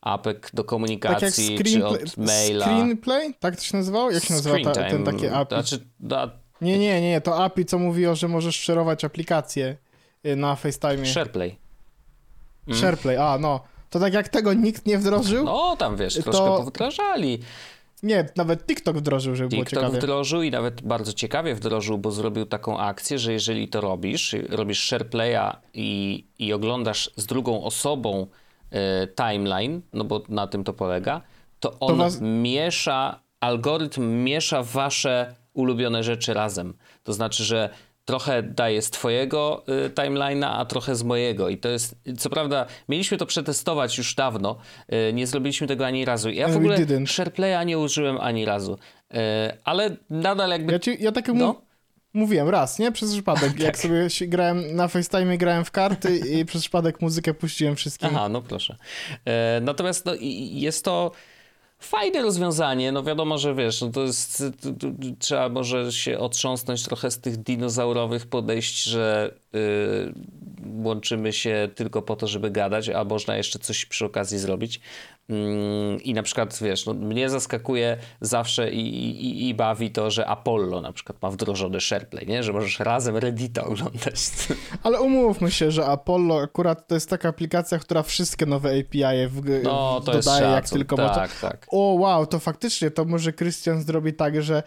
apek 0.00 0.50
do 0.54 0.62
Tak 0.62 0.68
komunikacji, 0.68 1.58
czy 1.58 1.64
screenplay, 1.64 2.02
od 2.02 2.16
maila... 2.16 2.66
screenplay? 2.66 3.34
Tak 3.40 3.56
to 3.56 3.62
się 3.62 3.76
nazywało? 3.76 4.10
Jak 4.10 4.24
się 4.24 4.34
nazywa 4.34 4.56
ta, 4.64 4.72
ten 4.72 5.04
takie 5.04 5.34
API? 5.34 5.54
Znaczy, 5.54 5.86
da, 6.00 6.30
Nie, 6.60 6.78
nie, 6.78 7.00
nie, 7.00 7.20
to 7.20 7.44
API, 7.44 7.64
co 7.64 7.78
mówiło, 7.78 8.14
że 8.14 8.28
możesz 8.28 8.56
szerować 8.56 9.04
aplikacje 9.04 9.76
y, 10.26 10.36
na 10.36 10.56
FaceTime. 10.56 11.06
SharePlay. 11.06 11.56
Mm. 12.68 12.80
SharePlay, 12.80 13.16
a 13.16 13.38
no. 13.38 13.60
To 13.90 14.00
tak 14.00 14.12
jak 14.12 14.28
tego 14.28 14.54
nikt 14.54 14.86
nie 14.86 14.98
wdrożył? 14.98 15.44
No 15.44 15.76
tam 15.76 15.96
wiesz, 15.96 16.14
To- 16.14 16.22
troszkę 16.22 16.46
powdrażali. 16.46 17.38
Nie, 18.02 18.28
nawet 18.36 18.66
TikTok 18.66 18.96
wdrożył, 18.98 19.34
żeby 19.36 19.48
było 19.48 19.62
TikTok 19.64 19.82
ciekawie. 19.82 19.98
wdrożył 19.98 20.42
i 20.42 20.50
nawet 20.50 20.82
bardzo 20.82 21.12
ciekawie 21.12 21.54
wdrożył, 21.54 21.98
bo 21.98 22.10
zrobił 22.10 22.46
taką 22.46 22.78
akcję, 22.78 23.18
że 23.18 23.32
jeżeli 23.32 23.68
to 23.68 23.80
robisz, 23.80 24.34
robisz 24.48 24.88
SharePlaya 24.88 25.56
i, 25.74 26.24
i 26.38 26.52
oglądasz 26.52 27.10
z 27.16 27.26
drugą 27.26 27.64
osobą 27.64 28.26
e, 28.70 29.06
timeline, 29.06 29.80
no 29.92 30.04
bo 30.04 30.22
na 30.28 30.46
tym 30.46 30.64
to 30.64 30.72
polega, 30.72 31.22
to 31.60 31.78
on 31.80 31.98
was- 31.98 32.20
miesza, 32.20 33.20
algorytm 33.40 34.24
miesza 34.24 34.62
wasze 34.62 35.34
ulubione 35.54 36.02
rzeczy 36.04 36.34
razem. 36.34 36.74
To 37.02 37.12
znaczy, 37.12 37.44
że 37.44 37.70
trochę 38.06 38.42
daje 38.42 38.82
z 38.82 38.90
twojego 38.90 39.64
y, 39.86 39.90
timeline'a, 39.90 40.46
a 40.58 40.64
trochę 40.64 40.96
z 40.96 41.02
mojego. 41.02 41.48
I 41.48 41.58
to 41.58 41.68
jest, 41.68 41.96
co 42.18 42.30
prawda, 42.30 42.66
mieliśmy 42.88 43.18
to 43.18 43.26
przetestować 43.26 43.98
już 43.98 44.14
dawno, 44.14 44.56
y, 45.08 45.12
nie 45.12 45.26
zrobiliśmy 45.26 45.66
tego 45.66 45.86
ani 45.86 46.04
razu. 46.04 46.30
Ja 46.30 46.46
w 46.46 46.50
And 46.50 46.54
we 46.54 46.58
ogóle 46.60 46.78
didn't. 46.86 47.06
SharePlaya 47.06 47.66
nie 47.66 47.78
użyłem 47.78 48.18
ani 48.20 48.44
razu. 48.44 48.78
E, 49.14 49.56
ale 49.64 49.96
nadal 50.10 50.50
jakby... 50.50 50.72
Ja, 50.72 50.78
ci, 50.78 50.96
ja 51.00 51.12
tak 51.12 51.28
No. 51.34 51.62
mówiłem 52.14 52.48
raz, 52.48 52.78
nie? 52.78 52.92
Przez 52.92 53.12
przypadek. 53.12 53.60
Jak 53.68 53.78
sobie 53.78 54.08
grałem 54.20 54.76
na 54.76 54.88
FaceTime, 54.88 55.38
grałem 55.38 55.64
w 55.64 55.70
karty 55.70 56.18
i 56.18 56.44
przez 56.44 56.62
przypadek 56.62 57.00
muzykę 57.00 57.34
puściłem 57.34 57.76
wszystkim. 57.76 58.08
Aha, 58.12 58.28
no 58.28 58.42
proszę. 58.42 58.76
E, 59.24 59.60
natomiast 59.62 60.06
no, 60.06 60.12
jest 60.50 60.84
to 60.84 61.10
fajne 61.86 62.22
rozwiązanie. 62.22 62.92
No 62.92 63.02
wiadomo, 63.02 63.38
że 63.38 63.54
wiesz, 63.54 63.80
no 63.80 63.88
to 63.88 64.02
jest, 64.02 64.38
to, 64.38 64.70
to, 64.72 64.88
trzeba 65.18 65.48
może 65.48 65.92
się 65.92 66.18
otrząsnąć 66.18 66.82
trochę 66.82 67.10
z 67.10 67.20
tych 67.20 67.36
dinozaurowych 67.36 68.26
podejść, 68.26 68.84
że 68.84 69.34
y, 69.54 69.58
łączymy 70.82 71.32
się 71.32 71.68
tylko 71.74 72.02
po 72.02 72.16
to, 72.16 72.26
żeby 72.26 72.50
gadać, 72.50 72.88
a 72.88 73.04
można 73.04 73.36
jeszcze 73.36 73.58
coś 73.58 73.86
przy 73.86 74.04
okazji 74.04 74.38
zrobić. 74.38 74.80
Mm, 75.28 76.02
I 76.02 76.14
na 76.14 76.22
przykład, 76.22 76.58
wiesz, 76.62 76.86
no, 76.86 76.94
mnie 76.94 77.30
zaskakuje 77.30 77.96
zawsze 78.20 78.70
i, 78.70 78.80
i, 78.80 79.48
i 79.48 79.54
bawi 79.54 79.90
to, 79.90 80.10
że 80.10 80.26
Apollo 80.26 80.80
na 80.80 80.92
przykład 80.92 81.22
ma 81.22 81.30
wdrożony 81.30 81.80
SharePlay, 81.80 82.26
nie? 82.26 82.42
Że 82.42 82.52
możesz 82.52 82.80
razem 82.80 83.16
Reddita 83.16 83.64
oglądać. 83.64 84.14
Ale 84.82 85.00
umówmy 85.00 85.50
się, 85.50 85.70
że 85.70 85.86
Apollo 85.86 86.40
akurat 86.40 86.88
to 86.88 86.94
jest 86.94 87.10
taka 87.10 87.28
aplikacja, 87.28 87.78
która 87.78 88.02
wszystkie 88.02 88.46
nowe 88.46 88.70
API 88.70 89.28
w, 89.28 89.62
No, 89.62 90.00
to 90.04 90.12
dodaje 90.12 90.46
jak 90.46 90.68
tylko 90.68 90.96
może. 90.96 91.14
Tak, 91.14 91.40
tak. 91.40 91.66
O 91.70 91.78
wow, 91.78 92.26
to 92.26 92.38
faktycznie, 92.38 92.90
to 92.90 93.04
może 93.04 93.32
Christian 93.32 93.82
zrobi 93.82 94.14
tak, 94.14 94.42
że 94.42 94.62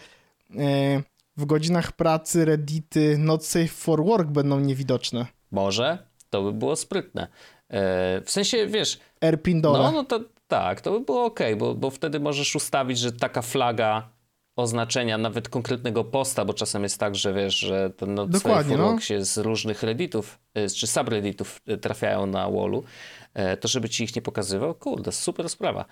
e, 0.58 1.02
w 1.38 1.46
godzinach 1.46 1.92
pracy 1.92 2.46
Reddity 2.46 3.18
not 3.18 3.46
safe 3.46 3.68
for 3.68 4.06
work 4.06 4.28
będą 4.28 4.60
niewidoczne. 4.60 5.26
Może, 5.52 5.98
to 6.30 6.44
by 6.44 6.54
było 6.54 6.76
sprytne. 6.76 7.28
E, 7.70 8.22
w 8.22 8.32
sensie, 8.32 8.68
wiesz, 8.68 9.00
Airpin 9.22 9.62
dole. 9.62 9.80
no, 9.80 9.92
no 9.92 10.04
to 10.04 10.20
tak, 10.50 10.82
to 10.82 10.92
by 10.92 11.00
było 11.00 11.26
ok, 11.26 11.40
bo, 11.58 11.76
bo 11.76 11.90
wtedy 11.90 12.20
możesz 12.20 12.56
ustawić, 12.56 13.00
że 13.00 13.12
taka 13.12 13.42
flaga 13.42 14.10
oznaczenia 14.56 15.18
nawet 15.18 15.50
konkretnego 15.50 16.04
posta, 16.04 16.46
bo 16.46 16.54
czasem 16.54 16.84
jest 16.84 16.98
tak, 16.98 17.16
że 17.16 17.34
wiesz, 17.34 17.56
że 17.56 17.90
ten 17.90 18.14
not 18.14 18.30
Dokładnie, 18.30 18.78
no. 18.78 19.00
się 19.00 19.26
z 19.26 19.38
różnych 19.38 19.84
redditów, 19.84 20.40
e, 20.54 20.70
czy 20.70 20.88
subredditów 20.88 21.62
e, 21.68 21.78
trafiają 21.78 22.26
na 22.26 22.50
wallu, 22.50 22.84
e, 23.34 23.58
to 23.58 23.68
żeby 23.68 23.90
ci 23.90 24.04
ich 24.04 24.16
nie 24.16 24.22
pokazywał, 24.22 24.76
kurde, 24.76 25.12
super 25.12 25.50
sprawa. 25.50 25.86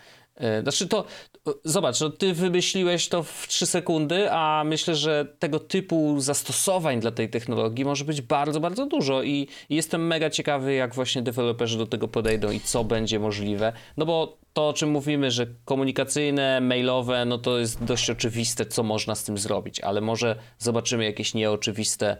Znaczy 0.61 0.87
to, 0.87 1.05
to- 1.43 1.59
zobacz, 1.63 2.01
no 2.01 2.09
ty 2.09 2.33
wymyśliłeś 2.33 3.09
to 3.09 3.23
w 3.23 3.47
3 3.47 3.65
sekundy, 3.65 4.31
a 4.31 4.63
myślę, 4.65 4.95
że 4.95 5.25
tego 5.39 5.59
typu 5.59 6.19
zastosowań 6.19 6.99
dla 6.99 7.11
tej 7.11 7.29
technologii 7.29 7.85
może 7.85 8.05
być 8.05 8.21
bardzo, 8.21 8.59
bardzo 8.59 8.85
dużo 8.85 9.23
i, 9.23 9.47
i 9.69 9.75
jestem 9.75 10.07
mega 10.07 10.29
ciekawy, 10.29 10.73
jak 10.73 10.95
właśnie 10.95 11.21
deweloperzy 11.21 11.77
do 11.77 11.87
tego 11.87 12.07
podejdą 12.07 12.51
i 12.51 12.59
co 12.59 12.83
będzie 12.83 13.19
możliwe, 13.19 13.73
no 13.97 14.05
bo 14.05 14.37
to, 14.57 14.67
o 14.67 14.73
czym 14.73 14.89
mówimy, 14.89 15.31
że 15.31 15.47
komunikacyjne, 15.65 16.61
mailowe, 16.61 17.25
no 17.25 17.37
to 17.37 17.57
jest 17.57 17.83
dość 17.83 18.09
oczywiste, 18.09 18.65
co 18.65 18.83
można 18.83 19.15
z 19.15 19.23
tym 19.23 19.37
zrobić, 19.37 19.79
ale 19.79 20.01
może 20.01 20.35
zobaczymy 20.59 21.03
jakieś 21.03 21.33
nieoczywiste 21.33 22.17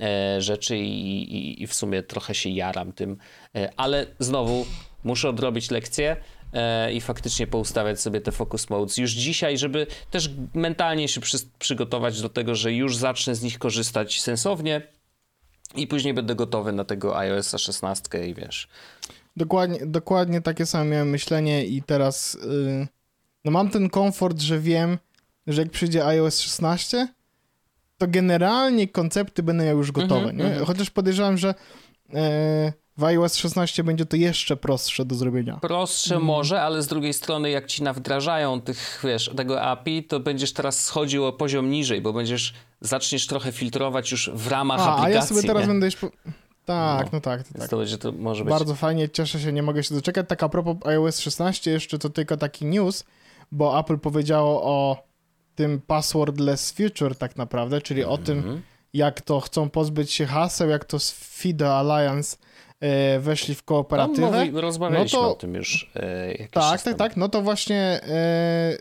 e, 0.00 0.42
rzeczy 0.42 0.76
i, 0.78 1.22
i, 1.34 1.62
i 1.62 1.66
w 1.66 1.74
sumie 1.74 2.02
trochę 2.02 2.34
się 2.34 2.50
jaram 2.50 2.92
tym, 2.92 3.16
e, 3.56 3.72
ale 3.76 4.06
znowu 4.18 4.66
muszę 5.04 5.28
odrobić 5.28 5.70
lekcję 5.70 6.16
e, 6.52 6.92
i 6.92 7.00
faktycznie 7.00 7.46
poustawiać 7.46 8.00
sobie 8.00 8.20
te 8.20 8.32
focus 8.32 8.70
modes 8.70 8.96
już 8.96 9.10
dzisiaj, 9.10 9.58
żeby 9.58 9.86
też 10.10 10.30
mentalnie 10.54 11.08
się 11.08 11.20
przy, 11.20 11.38
przygotować 11.58 12.22
do 12.22 12.28
tego, 12.28 12.54
że 12.54 12.72
już 12.72 12.96
zacznę 12.96 13.34
z 13.34 13.42
nich 13.42 13.58
korzystać 13.58 14.20
sensownie 14.20 14.82
i 15.76 15.86
później 15.86 16.14
będę 16.14 16.34
gotowy 16.34 16.72
na 16.72 16.84
tego 16.84 17.18
iOS 17.18 17.56
16 17.58 18.26
i 18.26 18.34
wiesz. 18.34 18.68
Dokładnie, 19.36 19.78
dokładnie 19.86 20.40
takie 20.40 20.66
samo 20.66 20.84
miałem 20.84 21.10
myślenie 21.10 21.66
i 21.66 21.82
teraz 21.82 22.34
y, 22.34 22.86
no 23.44 23.50
mam 23.50 23.70
ten 23.70 23.90
komfort, 23.90 24.40
że 24.40 24.58
wiem, 24.60 24.98
że 25.46 25.62
jak 25.62 25.70
przyjdzie 25.70 26.06
iOS 26.06 26.40
16, 26.40 27.08
to 27.98 28.06
generalnie 28.08 28.88
koncepty 28.88 29.42
będę 29.42 29.64
miał 29.64 29.78
już 29.78 29.92
gotowe, 29.92 30.32
nie? 30.32 30.44
mhm. 30.44 30.64
Chociaż 30.64 30.90
podejrzewam, 30.90 31.38
że 31.38 31.54
e, 32.14 32.72
w 32.98 33.04
iOS 33.04 33.36
16 33.36 33.84
będzie 33.84 34.06
to 34.06 34.16
jeszcze 34.16 34.56
prostsze 34.56 35.04
do 35.04 35.14
zrobienia. 35.14 35.58
Prostsze 35.62 36.14
Mhm. 36.14 36.26
może, 36.26 36.62
ale 36.62 36.82
z 36.82 36.86
drugiej 36.86 37.12
strony 37.14 37.50
jak 37.50 37.66
ci 37.66 37.82
nawdrażają 37.82 38.60
tych, 38.60 39.00
wiesz, 39.04 39.30
tego 39.36 39.62
API, 39.62 40.04
to 40.04 40.20
będziesz 40.20 40.52
teraz 40.52 40.84
schodził 40.84 41.24
o 41.24 41.32
poziom 41.32 41.70
niżej, 41.70 42.00
bo 42.00 42.12
będziesz, 42.12 42.54
zaczniesz 42.80 43.26
trochę 43.26 43.52
filtrować 43.52 44.10
już 44.10 44.30
w 44.34 44.48
ramach 44.48 44.80
A, 44.80 44.84
a 44.84 44.92
aplikacji. 44.92 45.14
ja 45.14 45.22
sobie 45.22 45.42
teraz 45.48 45.62
nie? 45.62 45.68
będę 45.68 45.86
już... 45.86 45.96
Tak, 46.66 47.04
No. 47.06 47.08
no, 47.12 47.20
tak, 47.20 47.42
to 47.42 47.58
tak. 47.58 47.68
to 47.68 47.76
będzie, 47.78 47.98
to 47.98 48.12
może 48.12 48.44
być... 48.44 48.50
Bardzo 48.50 48.74
fajnie, 48.74 49.08
cieszę 49.08 49.40
się, 49.40 49.52
nie 49.52 49.62
mogę 49.62 49.82
się 49.84 49.94
doczekać. 49.94 50.26
Tak 50.28 50.42
a 50.42 50.48
propos 50.48 50.76
iOS 50.86 51.18
16, 51.18 51.70
jeszcze 51.70 51.98
to 51.98 52.10
tylko 52.10 52.36
taki 52.36 52.66
news, 52.66 53.04
bo 53.52 53.80
Apple 53.80 53.98
powiedziało 53.98 54.62
o 54.62 55.06
tym 55.54 55.80
passwordless 55.86 56.72
future 56.72 57.16
tak 57.16 57.36
naprawdę, 57.36 57.80
czyli 57.80 58.04
o 58.04 58.18
tym, 58.18 58.38
Mhm. 58.38 58.62
jak 58.92 59.20
to 59.20 59.40
chcą 59.40 59.70
pozbyć 59.70 60.12
się 60.12 60.26
haseł, 60.26 60.68
jak 60.68 60.84
to 60.84 60.98
z 60.98 61.12
FIDO 61.12 61.76
Alliance 61.78 62.36
e, 62.80 63.18
weszli 63.20 63.54
w 63.54 63.58
No, 63.58 63.62
kooperatywę. 63.64 64.44
mówi, 64.46 64.60
rozmawialiśmy 64.60 65.18
No 65.18 65.24
to- 65.24 65.30
o 65.32 65.34
tym 65.34 65.54
już 65.54 65.90
e, 65.96 66.48
tak, 66.48 66.82
tak, 66.82 66.96
tak. 66.96 67.16
No 67.16 67.28
to 67.28 67.42
właśnie 67.42 68.00
e, 68.08 68.76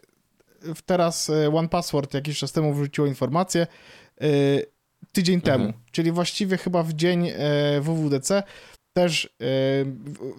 teraz 0.86 1.30
e, 1.30 1.56
One 1.56 1.70
Password 1.70 2.14
jakiś 2.14 2.40
czas 2.40 2.52
temu 2.52 2.74
wrzuciło 2.74 3.08
informację 3.08 3.68
e, 4.22 4.26
tydzień 5.16 5.36
Mhm. 5.36 5.60
temu, 5.60 5.74
czyli 5.92 6.12
właściwie 6.12 6.58
chyba 6.58 6.84
w 6.84 6.94
dzień 6.94 7.28
e, 7.28 7.34
WWDC 7.82 8.44
też 8.94 9.26
e, 9.26 9.46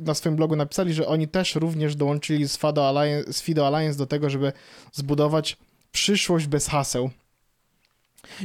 na 0.04 0.14
swoim 0.14 0.36
blogu 0.36 0.56
napisali, 0.56 0.94
że 0.94 1.06
oni 1.06 1.28
też 1.28 1.54
również 1.54 1.96
dołączyli 1.96 2.48
z 2.48 2.56
FIDO 2.58 2.88
Alliance, 2.88 3.32
z 3.32 3.42
FIDO 3.42 3.66
Alliance 3.66 3.98
do 3.98 4.06
tego, 4.06 4.30
żeby 4.30 4.52
zbudować 4.92 5.56
przyszłość 5.92 6.46
bez 6.46 6.66
haseł. 6.68 7.10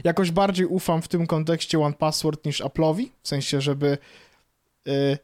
Jakoś 0.03 0.31
bardziej 0.31 0.65
ufam 0.65 1.01
w 1.01 1.07
tym 1.07 1.27
kontekście 1.27 1.79
One 1.79 1.93
Password 1.95 2.45
niż 2.45 2.61
Apple'owi, 2.61 3.07
w 3.23 3.27
sensie, 3.27 3.61
żeby 3.61 3.97
y, 4.87 5.17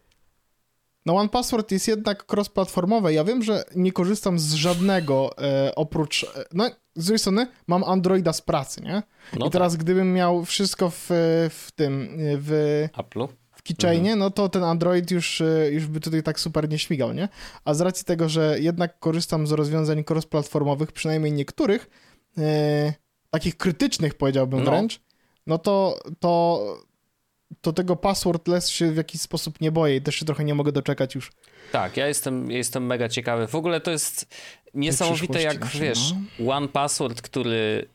no 1.07 1.15
One 1.15 1.29
Password 1.29 1.71
jest 1.71 1.87
jednak 1.87 2.25
cross-platformowe. 2.33 3.09
Ja 3.13 3.23
wiem, 3.23 3.43
że 3.43 3.63
nie 3.75 3.91
korzystam 3.91 4.39
z 4.39 4.53
żadnego 4.53 5.37
e, 5.37 5.75
oprócz, 5.75 6.23
e, 6.23 6.27
no 6.53 6.69
z 6.95 7.05
drugiej 7.05 7.19
strony 7.19 7.47
mam 7.67 7.83
Androida 7.83 8.33
z 8.33 8.41
pracy, 8.41 8.81
nie? 8.81 9.03
No 9.39 9.45
I 9.47 9.49
teraz 9.49 9.75
gdybym 9.75 10.13
miał 10.13 10.45
wszystko 10.45 10.89
w, 10.89 11.05
w 11.49 11.69
tym, 11.75 12.01
e, 12.03 12.37
w, 12.37 12.49
tak, 12.93 13.05
Apple'u. 13.05 13.27
w 13.51 13.63
keychainie, 13.63 14.15
no 14.15 14.29
to 14.31 14.49
ten 14.49 14.63
Android 14.63 15.11
już, 15.11 15.41
e, 15.41 15.71
już 15.71 15.85
by 15.87 15.99
tutaj 15.99 16.23
tak 16.23 16.39
super 16.39 16.69
nie 16.69 16.79
śmigał, 16.79 17.13
nie? 17.13 17.29
A 17.65 17.73
z 17.73 17.81
racji 17.81 18.05
tego, 18.05 18.29
że 18.29 18.57
jednak 18.59 18.99
korzystam 18.99 19.47
z 19.47 19.51
rozwiązań 19.51 20.03
cross-platformowych, 20.09 20.91
przynajmniej 20.91 21.31
niektórych, 21.33 21.89
e, 22.37 22.93
takich 23.29 23.57
krytycznych 23.57 24.13
powiedziałbym 24.13 24.63
No. 24.63 24.71
wręcz, 24.71 25.01
no 25.47 25.57
to, 25.57 25.99
to, 26.19 26.63
to 27.61 27.73
tego 27.73 27.95
passwordless 27.95 28.69
się 28.69 28.91
w 28.91 28.97
jakiś 28.97 29.21
sposób 29.21 29.61
nie 29.61 29.71
boję 29.71 29.95
i 29.95 30.01
też 30.01 30.15
się 30.15 30.25
trochę 30.25 30.43
nie 30.43 30.55
mogę 30.55 30.71
doczekać 30.71 31.15
już. 31.15 31.31
Tak, 31.71 31.97
ja 31.97 32.07
jestem, 32.07 32.51
jestem 32.51 32.85
mega 32.85 33.09
ciekawy. 33.09 33.47
W 33.47 33.55
ogóle 33.55 33.81
to 33.81 33.91
jest 33.91 34.35
niesamowite, 34.73 35.41
jak 35.41 35.59
naszej, 35.59 35.81
wiesz, 35.81 36.13
One 36.49 36.67
Password, 36.67 37.21
który, 37.21 37.87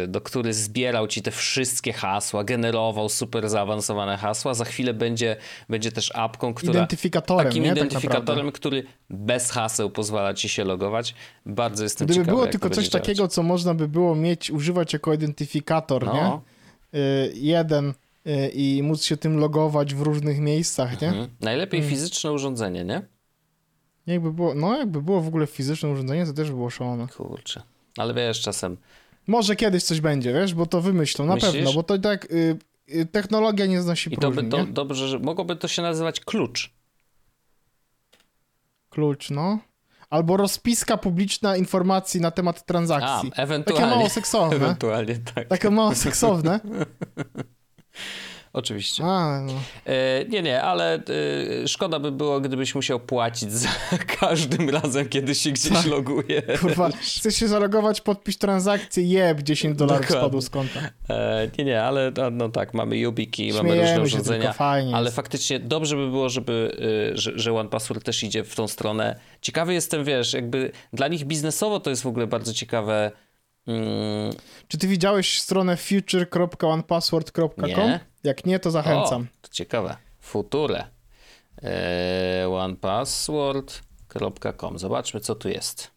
yy, 0.00 0.08
do 0.08 0.20
który 0.20 0.54
zbierał 0.54 1.06
ci 1.08 1.22
te 1.22 1.30
wszystkie 1.30 1.92
hasła, 1.92 2.44
generował 2.44 3.08
super 3.08 3.48
zaawansowane 3.48 4.16
hasła, 4.16 4.54
za 4.54 4.64
chwilę 4.64 4.94
będzie, 4.94 5.36
będzie 5.68 5.92
też 5.92 6.10
apką, 6.14 6.54
która 6.54 6.72
Identyfikatorem, 6.72 7.46
takim 7.46 7.62
nie? 7.62 7.68
Tak 7.68 7.76
identyfikatorem, 7.78 8.26
naprawdę. 8.46 8.52
który 8.52 8.84
bez 9.10 9.50
haseł 9.50 9.90
pozwala 9.90 10.34
ci 10.34 10.48
się 10.48 10.64
logować. 10.64 11.14
Bardzo 11.46 11.82
jestem 11.84 12.06
Gdyby 12.06 12.20
ciekawy, 12.20 12.30
było 12.30 12.42
jak 12.42 12.52
tylko 12.52 12.70
coś 12.70 12.88
działać. 12.88 13.06
takiego, 13.06 13.28
co 13.28 13.42
można 13.42 13.74
by 13.74 13.88
było 13.88 14.14
mieć, 14.14 14.50
używać 14.50 14.92
jako 14.92 15.14
identyfikator, 15.14 16.04
No. 16.06 16.42
nie? 16.92 17.00
Y, 17.00 17.32
jeden 17.34 17.94
i 18.54 18.80
móc 18.82 19.02
się 19.04 19.16
tym 19.16 19.38
logować 19.38 19.94
w 19.94 20.00
różnych 20.00 20.38
miejscach, 20.38 21.00
nie? 21.00 21.08
Mhm. 21.08 21.28
Najlepiej 21.40 21.82
fizyczne 21.82 22.32
urządzenie, 22.32 22.84
nie? 22.84 23.02
Jakby 24.06 24.32
było, 24.32 24.54
no 24.54 24.76
jakby 24.76 25.02
było 25.02 25.20
w 25.20 25.28
ogóle 25.28 25.46
fizyczne 25.46 25.88
urządzenie, 25.88 26.26
to 26.26 26.32
też 26.32 26.48
by 26.50 26.56
było 26.56 26.70
szalone. 26.70 27.06
Kurczę. 27.08 27.62
Ale 27.96 28.14
wiesz, 28.14 28.40
czasem 28.40 28.76
Może 29.26 29.56
kiedyś 29.56 29.82
coś 29.84 30.00
będzie, 30.00 30.32
wiesz, 30.32 30.54
bo 30.54 30.66
to 30.66 30.80
wymyślą, 30.80 31.26
na 31.26 31.34
Myślisz? 31.34 31.52
pewno, 31.52 31.72
bo 31.72 31.82
to 31.82 31.98
tak 31.98 32.24
y, 32.32 32.58
y, 32.94 33.06
technologia 33.06 33.66
nie 33.66 33.82
znosi 33.82 34.14
i 34.14 34.16
to 34.16 34.30
by 34.30 34.42
nie? 34.42 34.66
dobrze, 34.66 35.08
że 35.08 35.18
mogłoby 35.18 35.56
to 35.56 35.68
się 35.68 35.82
nazywać 35.82 36.20
klucz. 36.20 36.70
Klucz, 38.90 39.30
no. 39.30 39.58
Albo 40.10 40.36
rozpiska 40.36 40.96
publiczna 40.96 41.56
informacji 41.56 42.20
na 42.20 42.30
temat 42.30 42.58
A, 42.58 42.60
transakcji. 42.60 43.32
ewentualnie. 43.36 43.84
Takie 43.86 43.96
mało 43.96 44.08
seksowne. 44.08 44.56
Ewentualnie, 44.64 45.18
tak. 45.34 45.48
Takie 45.48 45.70
mało 45.70 45.94
seksowne. 46.04 46.60
Oczywiście. 48.54 49.04
A, 49.04 49.40
no. 49.40 49.52
E, 49.86 50.24
nie, 50.28 50.42
nie, 50.42 50.62
ale 50.62 50.94
e, 50.94 51.68
szkoda 51.68 51.98
by 51.98 52.12
było, 52.12 52.40
gdybyś 52.40 52.74
musiał 52.74 53.00
płacić 53.00 53.52
za 53.52 53.68
każdym 54.20 54.70
razem, 54.70 55.08
kiedy 55.08 55.34
się 55.34 55.50
gdzieś 55.50 55.72
Tak. 55.72 55.86
loguje. 55.86 56.42
Kurwa, 56.60 56.90
chcesz 56.90 57.36
się 57.36 57.48
zalogować, 57.48 58.00
podpisz 58.00 58.36
transakcję, 58.36 59.04
jeb, 59.04 59.42
10 59.42 59.76
dolarów 59.78 60.06
spadło 60.06 60.42
z 60.42 60.50
konta. 60.50 60.80
E, 61.10 61.48
nie, 61.58 61.64
nie, 61.64 61.82
ale 61.82 62.12
no, 62.16 62.30
no 62.30 62.48
tak, 62.48 62.74
mamy 62.74 62.96
YubiKey, 62.96 63.52
mamy 63.52 63.80
różne 63.80 64.02
urządzenia. 64.02 64.54
Ale 64.94 65.10
faktycznie 65.10 65.60
dobrze 65.60 65.96
by 65.96 66.10
było, 66.10 66.28
żeby, 66.28 66.76
y, 67.14 67.18
że, 67.18 67.32
że 67.34 67.52
OnePassword 67.54 68.04
też 68.04 68.22
idzie 68.22 68.44
w 68.44 68.54
tą 68.54 68.68
stronę. 68.68 69.20
Ciekawy 69.40 69.74
jestem, 69.74 70.04
wiesz, 70.04 70.32
jakby 70.32 70.72
dla 70.92 71.08
nich 71.08 71.24
biznesowo 71.24 71.80
to 71.80 71.90
jest 71.90 72.02
w 72.02 72.06
ogóle 72.06 72.26
bardzo 72.26 72.54
ciekawe. 72.54 73.12
Mm, 73.66 74.32
Czy 74.68 74.78
ty 74.78 74.88
widziałeś 74.88 75.40
stronę 75.40 75.76
future.onepassword.com? 75.76 77.66
Nie. 77.66 78.00
Jak 78.24 78.46
nie, 78.46 78.58
to 78.58 78.70
zachęcam. 78.70 79.22
O, 79.22 79.26
to 79.42 79.48
ciekawe. 79.48 79.96
Future. 80.20 80.84
E, 81.62 82.48
onepassword.com. 82.50 84.78
Zobaczmy, 84.78 85.20
co 85.20 85.34
tu 85.34 85.48
jest. 85.48 85.90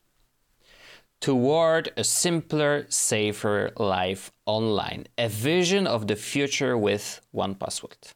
Toward 1.20 2.00
a 2.00 2.04
simpler, 2.04 2.86
safer 2.90 3.74
life 3.80 4.32
online. 4.46 5.04
A 5.18 5.28
vision 5.30 5.88
of 5.88 6.06
the 6.06 6.16
future 6.16 6.80
with 6.86 7.22
OnePassword. 7.34 8.12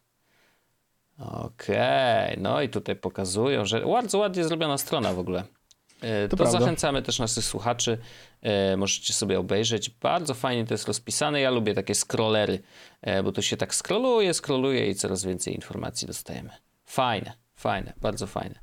Okej, 1.18 2.36
no 2.38 2.62
i 2.62 2.68
tutaj 2.68 2.96
pokazują, 2.96 3.66
że 3.66 3.80
bardzo 3.80 4.18
ładnie 4.18 4.44
zrobiona 4.44 4.78
strona 4.78 5.12
w 5.12 5.18
ogóle. 5.18 5.44
E, 6.02 6.28
To, 6.28 6.36
prawda. 6.36 6.58
zachęcamy 6.60 7.02
też 7.02 7.18
naszych 7.18 7.44
słuchaczy. 7.44 7.98
E, 8.42 8.76
możecie 8.76 9.12
sobie 9.12 9.38
obejrzeć. 9.38 9.90
Bardzo 9.90 10.34
fajnie 10.34 10.66
to 10.66 10.74
jest 10.74 10.86
rozpisane. 10.86 11.40
Ja 11.40 11.50
lubię 11.50 11.74
takie 11.74 11.94
scrollery, 11.94 12.58
e, 13.02 13.22
bo 13.22 13.32
to 13.32 13.42
się 13.42 13.56
tak 13.56 13.74
scrolluje, 13.74 14.34
scrolluje 14.34 14.86
i 14.90 14.94
coraz 14.94 15.24
więcej 15.24 15.54
informacji 15.54 16.06
dostajemy. 16.06 16.50
Fajne, 16.84 17.32
fajne, 17.56 17.92
bardzo 18.00 18.26
fajne. 18.26 18.54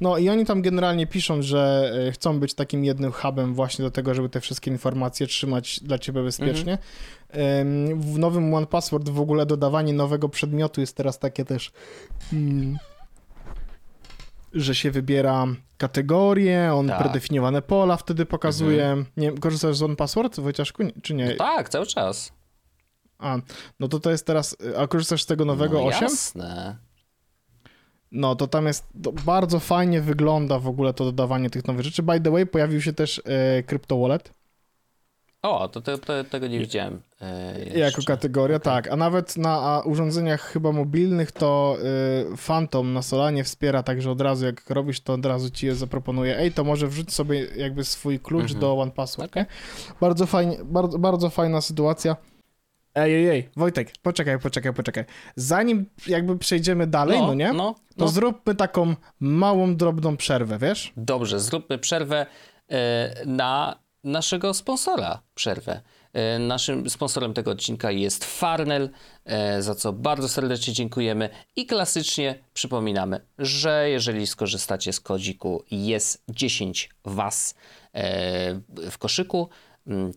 No 0.00 0.18
i 0.18 0.28
oni 0.28 0.44
tam 0.46 0.62
generalnie 0.62 1.06
piszą, 1.06 1.42
że 1.42 1.92
chcą 2.12 2.40
być 2.40 2.54
takim 2.54 2.84
jednym 2.84 3.12
hubem 3.12 3.54
właśnie 3.54 3.84
do 3.84 3.90
tego, 3.90 4.14
żeby 4.14 4.28
te 4.28 4.40
wszystkie 4.40 4.70
informacje 4.70 5.26
trzymać 5.26 5.80
dla 5.80 5.98
ciebie 5.98 6.22
bezpiecznie. 6.22 6.78
Em, 7.30 8.00
W 8.00 8.18
nowym 8.18 8.54
One 8.54 8.66
Password 8.66 9.08
w 9.08 9.20
ogóle 9.20 9.46
dodawanie 9.46 9.92
nowego 9.92 10.28
przedmiotu 10.28 10.80
jest 10.80 10.96
teraz 10.96 11.18
takie 11.18 11.44
też, 11.44 11.72
mm, 12.32 12.78
że 14.54 14.74
się 14.74 14.90
wybiera 14.90 15.46
kategorię, 15.78 16.74
on 16.74 16.88
Tak. 16.88 17.02
predefiniowane 17.02 17.62
pola 17.62 17.96
wtedy 17.96 18.26
pokazuje. 18.26 19.04
Nie 19.16 19.26
wiem, 19.26 19.38
korzystasz 19.38 19.76
z 19.76 19.82
One 19.82 19.96
Password, 19.96 20.40
Wojciaszku, 20.40 20.82
czy 21.02 21.14
nie? 21.14 21.34
Tak, 21.34 21.68
cały 21.68 21.86
czas. 21.86 22.32
A, 23.18 23.38
no 23.80 23.88
to 23.88 24.00
to 24.00 24.10
jest 24.10 24.26
teraz, 24.26 24.56
a 24.78 24.86
korzystasz 24.86 25.22
z 25.22 25.26
tego 25.26 25.44
nowego 25.44 25.78
no, 25.78 25.84
8? 25.84 26.02
Jasne. 26.02 26.76
No 28.12 28.36
to 28.36 28.46
tam 28.46 28.66
jest, 28.66 28.86
to 29.02 29.12
bardzo 29.12 29.60
fajnie 29.60 30.00
wygląda 30.00 30.58
w 30.58 30.68
ogóle 30.68 30.94
to 30.94 31.04
dodawanie 31.04 31.50
tych 31.50 31.64
nowych 31.64 31.84
rzeczy. 31.84 32.02
By 32.02 32.20
the 32.20 32.30
way, 32.30 32.46
pojawił 32.46 32.80
się 32.80 32.92
też 32.92 33.22
e, 33.24 33.62
Crypto 33.62 33.98
Wallet 33.98 34.32
O, 35.44 35.68
to, 35.68 35.80
to, 35.80 35.98
to 35.98 36.24
tego 36.24 36.46
nie 36.46 36.58
widziałem. 36.58 37.00
E, 37.20 37.78
jako 37.78 38.02
kategoria, 38.06 38.58
tak. 38.58 38.88
A 38.88 38.96
nawet 38.96 39.36
na 39.36 39.50
a, 39.62 39.80
urządzeniach 39.82 40.40
chyba 40.40 40.72
mobilnych 40.72 41.32
to 41.32 41.76
y, 42.32 42.36
Phantom 42.46 42.92
na 42.92 43.02
Solanie 43.02 43.44
wspiera, 43.44 43.82
także 43.82 44.10
od 44.10 44.20
razu 44.20 44.44
jak 44.46 44.70
robisz, 44.70 45.00
to 45.00 45.12
od 45.12 45.26
razu 45.26 45.50
ci 45.50 45.66
je 45.66 45.74
zaproponuje. 45.74 46.38
Ej, 46.38 46.52
to 46.52 46.64
może 46.64 46.88
wrzuć 46.88 47.12
sobie 47.12 47.46
jakby 47.56 47.84
swój 47.84 48.20
klucz 48.20 48.42
Mhm. 48.42 48.60
do 48.60 48.78
One 48.78 48.90
Password. 48.90 49.30
Okej. 49.32 49.42
nie? 49.42 49.46
Bardzo 50.00 50.26
fajnie, 50.26 50.56
bardzo, 50.64 50.98
bardzo 50.98 51.30
fajna 51.30 51.60
sytuacja. 51.60 52.16
Ej, 52.94 53.14
ej, 53.14 53.28
ej, 53.28 53.48
Wojtek, 53.56 53.92
poczekaj, 54.02 54.38
poczekaj, 54.38 54.72
poczekaj. 54.74 55.04
Zanim 55.36 55.86
jakby 56.06 56.38
przejdziemy 56.38 56.86
dalej, 56.86 57.20
no, 57.20 57.34
nie? 57.34 57.52
No, 57.52 57.74
To 57.96 58.04
no. 58.04 58.08
zróbmy 58.08 58.54
taką 58.54 58.94
małą, 59.20 59.76
drobną 59.76 60.16
przerwę, 60.16 60.58
wiesz? 60.58 60.92
Dobrze, 60.96 61.40
zróbmy 61.40 61.78
przerwę 61.78 62.26
e, 62.70 63.14
na 63.26 63.83
naszego 64.04 64.54
sponsora. 64.54 65.22
Przerwę. 65.34 65.80
E, 66.12 66.38
Naszym 66.38 66.90
sponsorem 66.90 67.34
tego 67.34 67.50
odcinka 67.50 67.90
jest 67.90 68.24
Farnell, 68.24 68.90
e, 69.24 69.62
za 69.62 69.74
co 69.74 69.92
bardzo 69.92 70.28
serdecznie 70.28 70.72
dziękujemy. 70.72 71.28
I 71.56 71.66
klasycznie 71.66 72.38
przypominamy, 72.54 73.20
że 73.38 73.90
jeżeli 73.90 74.26
skorzystacie 74.26 74.92
z 74.92 75.00
kodziku 75.00 75.64
jest 75.70 76.22
10 76.28 76.90
Was 77.04 77.54
e, 77.94 78.60
w 78.90 78.98
koszyku, 78.98 79.48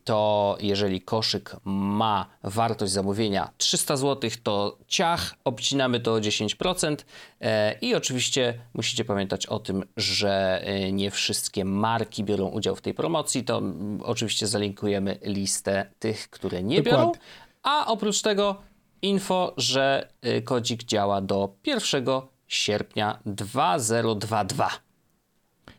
to 0.04 0.58
jeżeli 0.60 1.02
koszyk 1.02 1.56
ma 1.66 2.26
wartość 2.44 2.92
zamówienia 2.92 3.50
300 3.58 3.98
zł, 3.98 4.30
to 4.44 4.78
ciach, 4.88 5.36
obcinamy 5.44 6.00
to 6.00 6.14
o 6.14 6.20
10%. 6.20 6.96
E, 7.42 7.80
I 7.80 7.96
oczywiście 7.96 8.54
musicie 8.74 9.06
pamiętać 9.06 9.46
o 9.46 9.60
tym, 9.60 9.84
że 9.98 10.62
e, 10.64 10.92
nie 10.92 11.12
wszystkie 11.12 11.66
marki 11.66 12.24
biorą 12.24 12.48
udział 12.48 12.76
w 12.76 12.82
tej 12.82 12.94
promocji. 12.94 13.44
To 13.44 13.58
mm, 13.58 14.02
oczywiście 14.04 14.48
zalinkujemy 14.48 15.20
listę 15.24 15.86
tych, 16.00 16.30
które 16.30 16.64
nie 16.64 16.82
biorą. 16.82 16.98
Dokładnie. 16.98 17.22
A 17.64 17.88
oprócz 17.88 18.22
tego 18.22 18.56
info, 19.02 19.54
że 19.58 20.10
y, 20.26 20.42
kodzik 20.42 20.84
działa 20.84 21.22
do 21.22 21.56
1 21.66 22.06
sierpnia 22.48 23.20
2022. 23.26 24.87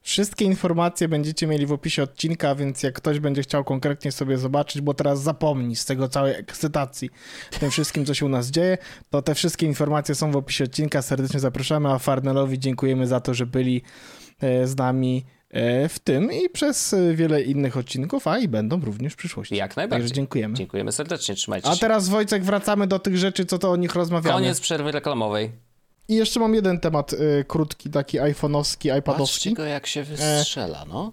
Wszystkie 0.08 0.44
informacje 0.44 1.08
będziecie 1.08 1.46
mieli 1.46 1.66
w 1.66 1.72
opisie 1.72 2.02
odcinka, 2.02 2.54
więc 2.54 2.82
jak 2.82 2.94
ktoś 2.94 3.20
będzie 3.20 3.42
chciał 3.42 3.64
konkretnie 3.64 4.12
sobie 4.12 4.38
zobaczyć, 4.38 4.82
bo 4.82 4.94
teraz 4.94 5.22
zapomni 5.22 5.76
z 5.76 5.84
tego 5.84 6.08
całej 6.08 6.34
ekscytacji 6.34 7.10
tym 7.60 7.70
wszystkim, 7.70 8.06
co 8.06 8.14
się 8.14 8.26
u 8.26 8.28
nas 8.28 8.50
dzieje, 8.50 8.78
to 9.10 9.22
te 9.22 9.34
wszystkie 9.34 9.66
informacje 9.66 10.14
są 10.14 10.30
w 10.30 10.36
opisie 10.36 10.64
odcinka. 10.64 11.02
Serdecznie 11.02 11.40
zapraszamy, 11.40 11.88
a 11.88 11.98
Farnelowi 11.98 12.58
dziękujemy 12.58 13.06
za 13.06 13.20
to, 13.20 13.34
że 13.34 13.46
byli 13.46 13.82
e, 14.40 14.66
z 14.66 14.76
nami 14.76 15.24
e, 15.50 15.88
w 15.88 15.98
tym 15.98 16.32
i 16.32 16.48
przez 16.48 16.92
e, 16.92 17.14
wiele 17.14 17.42
innych 17.42 17.76
odcinków, 17.76 18.26
a 18.26 18.38
i 18.38 18.48
będą 18.48 18.80
również 18.80 19.12
w 19.12 19.16
przyszłości. 19.16 19.56
Jak 19.56 19.76
najbardziej. 19.76 20.02
Także 20.02 20.14
dziękujemy. 20.14 20.54
Dziękujemy 20.54 20.92
serdecznie, 20.92 21.34
trzymajcie 21.34 21.68
A 21.68 21.74
się. 21.74 21.80
teraz 21.80 22.08
Wojcek, 22.08 22.44
wracamy 22.44 22.86
do 22.86 22.98
tych 22.98 23.16
rzeczy, 23.16 23.46
co 23.46 23.58
to 23.58 23.70
o 23.70 23.76
nich 23.76 23.94
rozmawiamy. 23.94 24.34
Koniec 24.34 24.60
przerwy 24.60 24.92
reklamowej. 24.92 25.67
I 26.08 26.14
jeszcze 26.14 26.40
mam 26.40 26.54
jeden 26.54 26.80
temat 26.80 27.12
e, 27.12 27.44
krótki, 27.44 27.90
taki 27.90 28.18
iPhone'owski, 28.18 28.98
iPadowski. 28.98 29.34
Patrzcie 29.34 29.52
go, 29.52 29.64
jak 29.64 29.86
się 29.86 30.04
wystrzela, 30.04 30.84
no. 30.84 31.10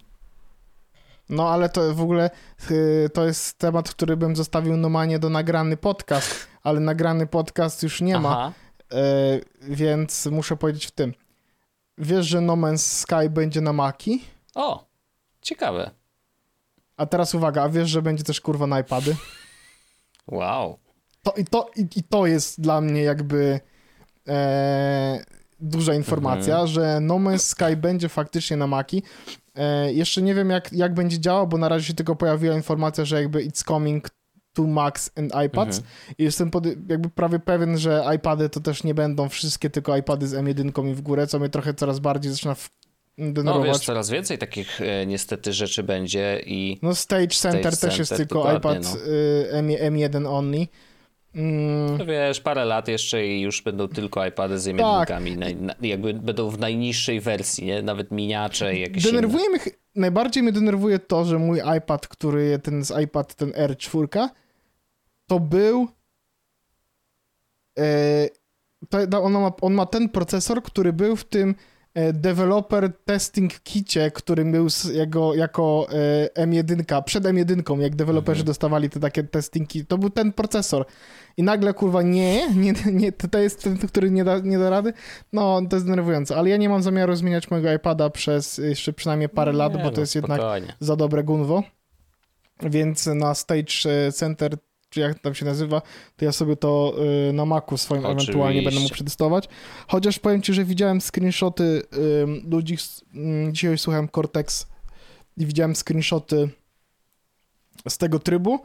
No 1.30 1.50
ale 1.50 1.70
to 1.70 1.96
w 1.96 2.02
ogóle 2.02 2.30
y, 2.72 3.10
to 3.14 3.26
jest 3.26 3.58
temat, 3.58 3.90
który 3.90 4.18
bym 4.18 4.36
zostawił 4.36 4.78
normalnie 4.78 5.20
do 5.20 5.30
nagrany 5.30 5.78
podcast, 5.78 6.48
ale 6.64 6.80
nagrany 6.80 7.28
podcast 7.28 7.84
już 7.84 8.02
nie 8.02 8.20
ma, 8.20 8.30
Aha. 8.30 8.54
y, 8.94 9.46
więc 9.62 10.26
muszę 10.26 10.58
powiedzieć 10.58 10.86
w 10.86 10.92
tym. 10.92 11.14
Wiesz, 11.98 12.26
że 12.26 12.42
No 12.42 12.54
Man's 12.54 13.02
Sky 13.02 13.30
będzie 13.30 13.62
na 13.62 13.74
Maki? 13.74 14.24
O, 14.56 14.86
ciekawe. 15.42 15.92
A 16.98 17.06
teraz 17.06 17.36
uwaga, 17.36 17.64
a 17.64 17.70
wiesz, 17.70 17.90
że 17.90 18.02
będzie 18.02 18.24
też 18.24 18.42
kurwa 18.42 18.68
na 18.68 18.80
iPady? 18.80 19.16
Wow. 20.28 20.80
To, 21.24 21.32
i, 21.32 21.46
to, 21.46 21.70
i, 21.76 21.88
I 21.96 22.04
to 22.04 22.26
jest 22.26 22.62
dla 22.62 22.82
mnie 22.82 23.02
jakby 23.02 23.60
e, 24.28 25.20
duża 25.60 25.94
informacja, 25.94 26.54
Mhm. 26.54 26.68
że 26.68 27.00
No 27.02 27.16
Man's 27.16 27.38
Sky 27.40 27.76
będzie 27.78 28.10
faktycznie 28.10 28.58
na 28.58 28.68
Maki. 28.68 29.04
E, 29.56 29.94
jeszcze 29.94 30.22
nie 30.22 30.36
wiem, 30.36 30.50
jak, 30.50 30.74
jak 30.74 30.94
będzie 30.94 31.20
działał, 31.20 31.48
bo 31.48 31.58
na 31.58 31.70
razie 31.70 31.86
się 31.86 31.94
tylko 31.94 32.16
pojawiła 32.16 32.56
informacja, 32.56 33.06
że 33.06 33.22
jakby 33.22 33.40
it's 33.46 33.64
coming 33.68 34.08
to 34.54 34.64
Macs 34.64 35.12
and 35.18 35.34
iPads. 35.46 35.78
Mhm. 35.78 35.84
I 36.18 36.24
jestem 36.24 36.52
pod, 36.52 36.66
jakby 36.90 37.10
prawie 37.10 37.40
pewien, 37.40 37.78
że 37.78 38.04
iPady 38.16 38.50
to 38.50 38.60
też 38.60 38.84
nie 38.84 38.94
będą 38.94 39.30
wszystkie 39.30 39.70
tylko 39.70 39.98
iPady 39.98 40.28
z 40.28 40.34
M1 40.34 40.92
i 40.92 40.96
w 40.96 41.02
górę, 41.02 41.28
co 41.28 41.40
mnie 41.40 41.50
trochę 41.50 41.74
coraz 41.74 42.00
bardziej 42.00 42.32
zaczyna 42.32 42.56
w, 42.56 42.70
No 43.18 43.34
denerwować. 43.34 43.68
wiesz, 43.70 43.86
coraz 43.86 44.10
więcej 44.10 44.38
takich 44.38 44.82
e, 44.82 45.06
niestety 45.06 45.54
rzeczy 45.54 45.84
będzie 45.84 46.42
i 46.46 46.80
No 46.82 46.96
Stage 46.96 47.28
Center 47.28 47.76
Stage 47.76 47.90
też 47.92 48.00
jest 48.00 48.10
Center, 48.10 48.28
tylko 48.28 48.54
dokładnie, 48.54 48.80
iPad 48.90 48.98
no. 49.06 49.12
y, 49.12 49.48
M, 49.52 49.68
M1 49.68 50.28
only. 50.28 50.68
Mm, 51.36 51.98
no 51.98 52.06
wiesz, 52.06 52.42
parę 52.42 52.66
lat 52.66 52.88
jeszcze 52.88 53.28
i 53.28 53.42
już 53.42 53.62
będą 53.62 53.88
tylko 53.88 54.26
iPady 54.26 54.60
z 54.60 54.66
jedynkami, 54.66 55.38
naj- 55.38 55.62
na, 55.62 55.76
jakby 55.82 56.14
będą 56.14 56.50
w 56.50 56.60
najniższej 56.60 57.20
wersji, 57.22 57.66
nie? 57.66 57.82
Nawet 57.82 58.12
miniacze 58.12 58.76
i 58.76 58.82
jakieś 58.82 59.04
Denerwuje 59.04 59.50
mnie, 59.50 59.60
ch- 59.60 59.70
najbardziej 59.96 60.44
mnie 60.44 60.52
denerwuje 60.52 61.00
to, 61.00 61.26
że 61.26 61.40
mój 61.40 61.60
iPad, 61.78 62.08
który 62.08 62.60
ten 62.60 62.86
z 62.86 63.04
iPad, 63.04 63.36
ten 63.36 63.52
R4, 63.52 64.28
to 65.28 65.40
był 65.40 65.88
e, 67.80 68.30
to, 69.10 69.24
on, 69.24 69.34
ma, 69.34 69.52
on 69.62 69.74
ma 69.74 69.86
ten 69.86 70.10
procesor, 70.10 70.64
który 70.64 70.94
był 70.94 71.16
w 71.16 71.24
tym 71.26 71.56
developer 72.14 72.94
testing 73.06 73.60
kicie, 73.60 74.12
który 74.12 74.46
był 74.46 74.68
jego, 74.94 75.36
jako 75.36 75.88
e, 76.36 76.46
M1, 76.46 77.04
przed 77.04 77.24
M1, 77.24 77.82
jak 77.82 77.96
deweloperzy 77.96 78.40
Mhm. 78.40 78.46
dostawali 78.46 78.90
te 78.90 79.00
takie 79.00 79.24
testingi, 79.24 79.86
to 79.86 79.98
był 79.98 80.10
ten 80.10 80.34
procesor. 80.34 80.86
I 81.38 81.44
nagle, 81.44 81.74
kurwa, 81.74 82.02
nie, 82.02 82.54
nie, 82.54 82.74
nie 82.92 83.12
to, 83.12 83.28
to 83.28 83.40
jest 83.40 83.64
ten, 83.64 83.78
który 83.78 84.12
nie 84.12 84.24
da, 84.24 84.40
nie 84.40 84.60
da 84.60 84.70
rady. 84.70 84.94
No, 85.34 85.62
to 85.70 85.76
jest 85.76 85.86
denerwujące, 85.86 86.36
ale 86.36 86.50
ja 86.50 86.58
nie 86.58 86.70
mam 86.70 86.84
zamiaru 86.84 87.16
zmieniać 87.16 87.52
mojego 87.52 87.74
iPada 87.74 88.10
przez 88.10 88.58
jeszcze 88.58 88.94
przynajmniej 88.94 89.30
parę 89.30 89.54
lat, 89.54 89.74
bo 89.74 89.80
no, 89.80 89.92
to 89.92 90.02
jest 90.02 90.16
jednak 90.16 90.42
za 90.80 90.96
dobre 90.96 91.24
gunwo. 91.24 91.64
Więc 92.62 93.06
na 93.06 93.34
Stage 93.36 93.74
e, 94.08 94.12
Center, 94.12 94.58
czy 94.90 95.00
jak 95.00 95.20
tam 95.20 95.36
się 95.36 95.46
nazywa, 95.46 95.82
to 96.16 96.26
ja 96.26 96.32
sobie 96.32 96.56
to 96.56 96.96
y, 97.30 97.34
na 97.34 97.46
Macu 97.46 97.78
swoim 97.78 98.06
Oczywiście. 98.06 98.32
ewentualnie 98.32 98.62
będę 98.62 98.80
mógł 98.80 98.94
przetestować. 98.94 99.50
Chociaż 99.88 100.20
powiem 100.20 100.42
ci, 100.42 100.54
że 100.54 100.66
widziałem 100.66 101.02
screenshoty 101.02 101.82
ludzi, 102.50 102.78
mm, 103.14 103.54
dzisiaj 103.54 103.78
słuchałem 103.78 104.10
Cortex 104.10 104.68
i 105.38 105.46
widziałem 105.46 105.76
screenshoty 105.76 106.50
z 107.90 107.98
tego 107.98 108.20
trybu. 108.20 108.60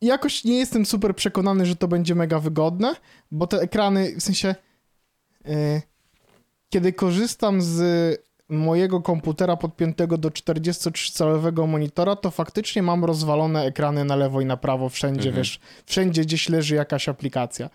I 0.00 0.06
jakoś 0.06 0.44
nie 0.44 0.58
jestem 0.58 0.86
super 0.86 1.16
przekonany, 1.16 1.66
że 1.66 1.76
to 1.76 1.88
będzie 1.88 2.14
mega 2.14 2.38
wygodne, 2.38 2.94
bo 3.30 3.46
te 3.46 3.60
ekrany, 3.60 4.16
w 4.16 4.22
sensie 4.22 4.54
y, 5.46 5.82
kiedy 6.68 6.92
korzystam 6.92 7.62
z 7.62 7.78
mojego 8.48 9.00
komputera 9.00 9.56
podpiętego 9.56 10.18
do 10.18 10.28
43-calowego 10.30 11.66
monitora, 11.68 12.16
to 12.16 12.30
faktycznie 12.30 12.82
mam 12.82 13.04
rozwalone 13.04 13.64
ekrany 13.64 14.04
na 14.04 14.16
lewo 14.16 14.40
i 14.40 14.44
na 14.46 14.56
prawo, 14.56 14.88
wszędzie, 14.88 15.28
Mhm. 15.28 15.36
wiesz, 15.36 15.60
wszędzie 15.86 16.22
gdzieś 16.22 16.48
leży 16.48 16.74
jakaś 16.74 17.08
aplikacja. 17.08 17.70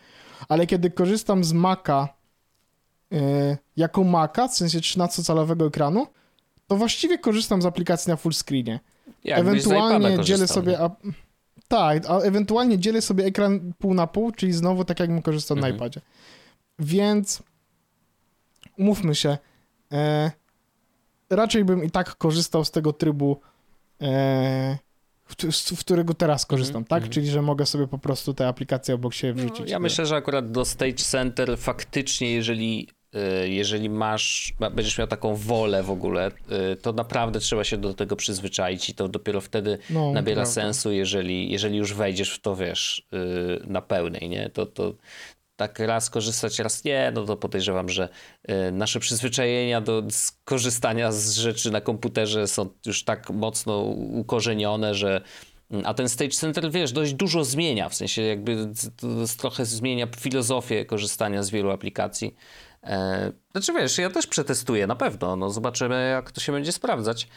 Ale 0.50 0.68
kiedy 0.68 0.92
korzystam 0.92 1.44
z 1.44 1.54
Maca 1.54 2.08
yy, 3.12 3.58
jako 3.78 4.04
Maca, 4.04 4.48
w 4.48 4.56
sensie 4.56 4.80
13-calowego 4.80 5.68
ekranu, 5.68 6.08
to 6.68 6.76
właściwie 6.76 7.18
korzystam 7.18 7.62
z 7.62 7.66
aplikacji 7.66 8.10
na 8.10 8.16
full 8.16 8.34
screenie. 8.34 8.80
Z 9.26 9.40
ewentualnie 9.40 10.24
dzielę 10.24 10.48
sobie... 10.48 10.80
A, 10.80 10.90
tak, 11.68 12.06
a 12.10 12.18
ewentualnie 12.20 12.80
dzielę 12.80 13.02
sobie 13.02 13.26
ekran 13.26 13.74
pół 13.80 13.94
na 13.94 14.08
pół, 14.08 14.32
czyli 14.32 14.54
znowu 14.54 14.86
tak 14.86 15.00
jakbym 15.00 15.22
korzystał 15.22 15.58
na 15.58 15.68
Mhm. 15.68 15.76
iPadzie. 15.76 16.02
Więc 16.80 17.44
umówmy 18.78 19.16
się, 19.16 19.38
e, 19.92 20.32
raczej 21.30 21.66
bym 21.66 21.84
i 21.84 21.92
tak 21.92 22.16
korzystał 22.16 22.66
z 22.66 22.72
tego 22.72 22.94
trybu, 22.94 23.40
e, 24.02 24.78
w, 25.26 25.56
z, 25.56 25.72
w 25.72 25.80
którego 25.80 26.14
teraz 26.14 26.46
korzystam, 26.46 26.84
tak? 26.86 26.98
mhm. 26.98 27.14
Czyli, 27.14 27.28
że 27.28 27.42
mogę 27.42 27.66
sobie 27.66 27.88
po 27.88 27.98
prostu 27.98 28.34
te 28.34 28.48
aplikacje 28.48 28.96
obok 28.96 29.14
siebie 29.14 29.44
No, 29.44 29.50
wrzucić. 29.50 29.70
ja 29.72 29.80
myślę, 29.80 30.06
że 30.06 30.16
akurat 30.16 30.52
do 30.52 30.66
Stage 30.66 30.94
Center 30.94 31.58
faktycznie, 31.58 32.32
jeżeli, 32.34 32.88
y, 33.44 33.50
jeżeli 33.50 33.90
masz, 33.90 34.54
ma- 34.60 34.70
będziesz 34.70 34.98
miał 34.98 35.08
taką 35.08 35.36
wolę 35.36 35.84
w 35.84 35.92
ogóle, 35.92 36.32
y, 36.72 36.76
to 36.76 36.94
naprawdę 36.94 37.40
trzeba 37.40 37.64
się 37.64 37.78
do 37.78 37.94
tego 37.94 38.16
przyzwyczaić 38.16 38.90
i 38.90 38.94
to 38.96 39.08
dopiero 39.08 39.42
wtedy 39.42 39.78
No, 39.90 40.12
nabiera 40.14 40.36
prawda. 40.42 40.52
sensu, 40.62 40.92
jeżeli, 40.92 41.52
jeżeli 41.52 41.78
już 41.78 41.94
wejdziesz 41.94 42.32
w 42.36 42.40
to, 42.42 42.56
wiesz, 42.56 43.08
y, 43.64 43.68
na 43.68 43.82
pełnej, 43.82 44.30
nie? 44.30 44.50
To, 44.50 44.66
to 44.66 44.94
tak 45.58 45.80
raz 45.80 46.10
korzystać, 46.10 46.60
raz 46.60 46.84
nie, 46.84 47.12
no 47.14 47.26
to 47.26 47.38
podejrzewam, 47.38 47.90
że 47.90 48.10
y, 48.50 48.72
nasze 48.72 49.00
przyzwyczajenia 49.00 49.82
do 49.82 50.04
skorzystania 50.10 51.12
z 51.12 51.32
rzeczy 51.32 51.72
na 51.72 51.82
komputerze 51.82 52.48
są 52.48 52.70
już 52.86 53.04
tak 53.04 53.30
mocno 53.30 53.80
ukorzenione, 54.12 54.96
że 54.96 55.22
a 55.84 55.94
ten 55.94 56.10
Stage 56.10 56.32
Center, 56.32 56.72
wiesz, 56.72 56.92
dość 56.92 57.14
dużo 57.14 57.44
zmienia, 57.44 57.90
w 57.90 57.96
sensie 57.96 58.22
jakby 58.22 58.72
trochę 59.38 59.66
zmienia 59.66 60.08
filozofię 60.18 60.86
korzystania 60.86 61.44
z 61.44 61.50
wielu 61.50 61.72
aplikacji. 61.72 62.36
E, 62.84 63.32
Znaczy 63.52 63.74
wiesz, 63.74 63.98
ja 63.98 64.10
też 64.10 64.28
przetestuję 64.28 64.88
na 64.88 64.96
pewno, 64.96 65.36
no 65.36 65.50
zobaczymy 65.50 66.10
jak 66.10 66.32
to 66.32 66.42
się 66.42 66.52
będzie 66.52 66.72
sprawdzać, 66.72 67.28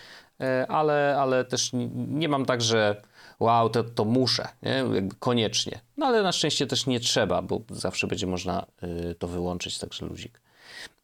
E, 0.40 0.66
ale, 0.68 1.16
ale 1.18 1.44
też 1.44 1.70
nie 2.08 2.28
mam 2.28 2.46
tak, 2.46 2.62
że 2.62 3.02
wow, 3.40 3.70
to, 3.70 3.84
to 3.84 4.04
muszę, 4.04 4.48
nie? 4.62 4.84
Jakby 4.94 5.14
koniecznie. 5.18 5.80
No 5.96 6.06
ale 6.06 6.22
na 6.22 6.32
szczęście 6.32 6.66
też 6.66 6.86
nie 6.86 7.00
trzeba, 7.00 7.42
bo 7.42 7.60
zawsze 7.70 8.06
będzie 8.06 8.26
można 8.26 8.66
y, 9.10 9.14
to 9.14 9.28
wyłączyć, 9.28 9.78
także 9.78 10.06
luzik. 10.06 10.40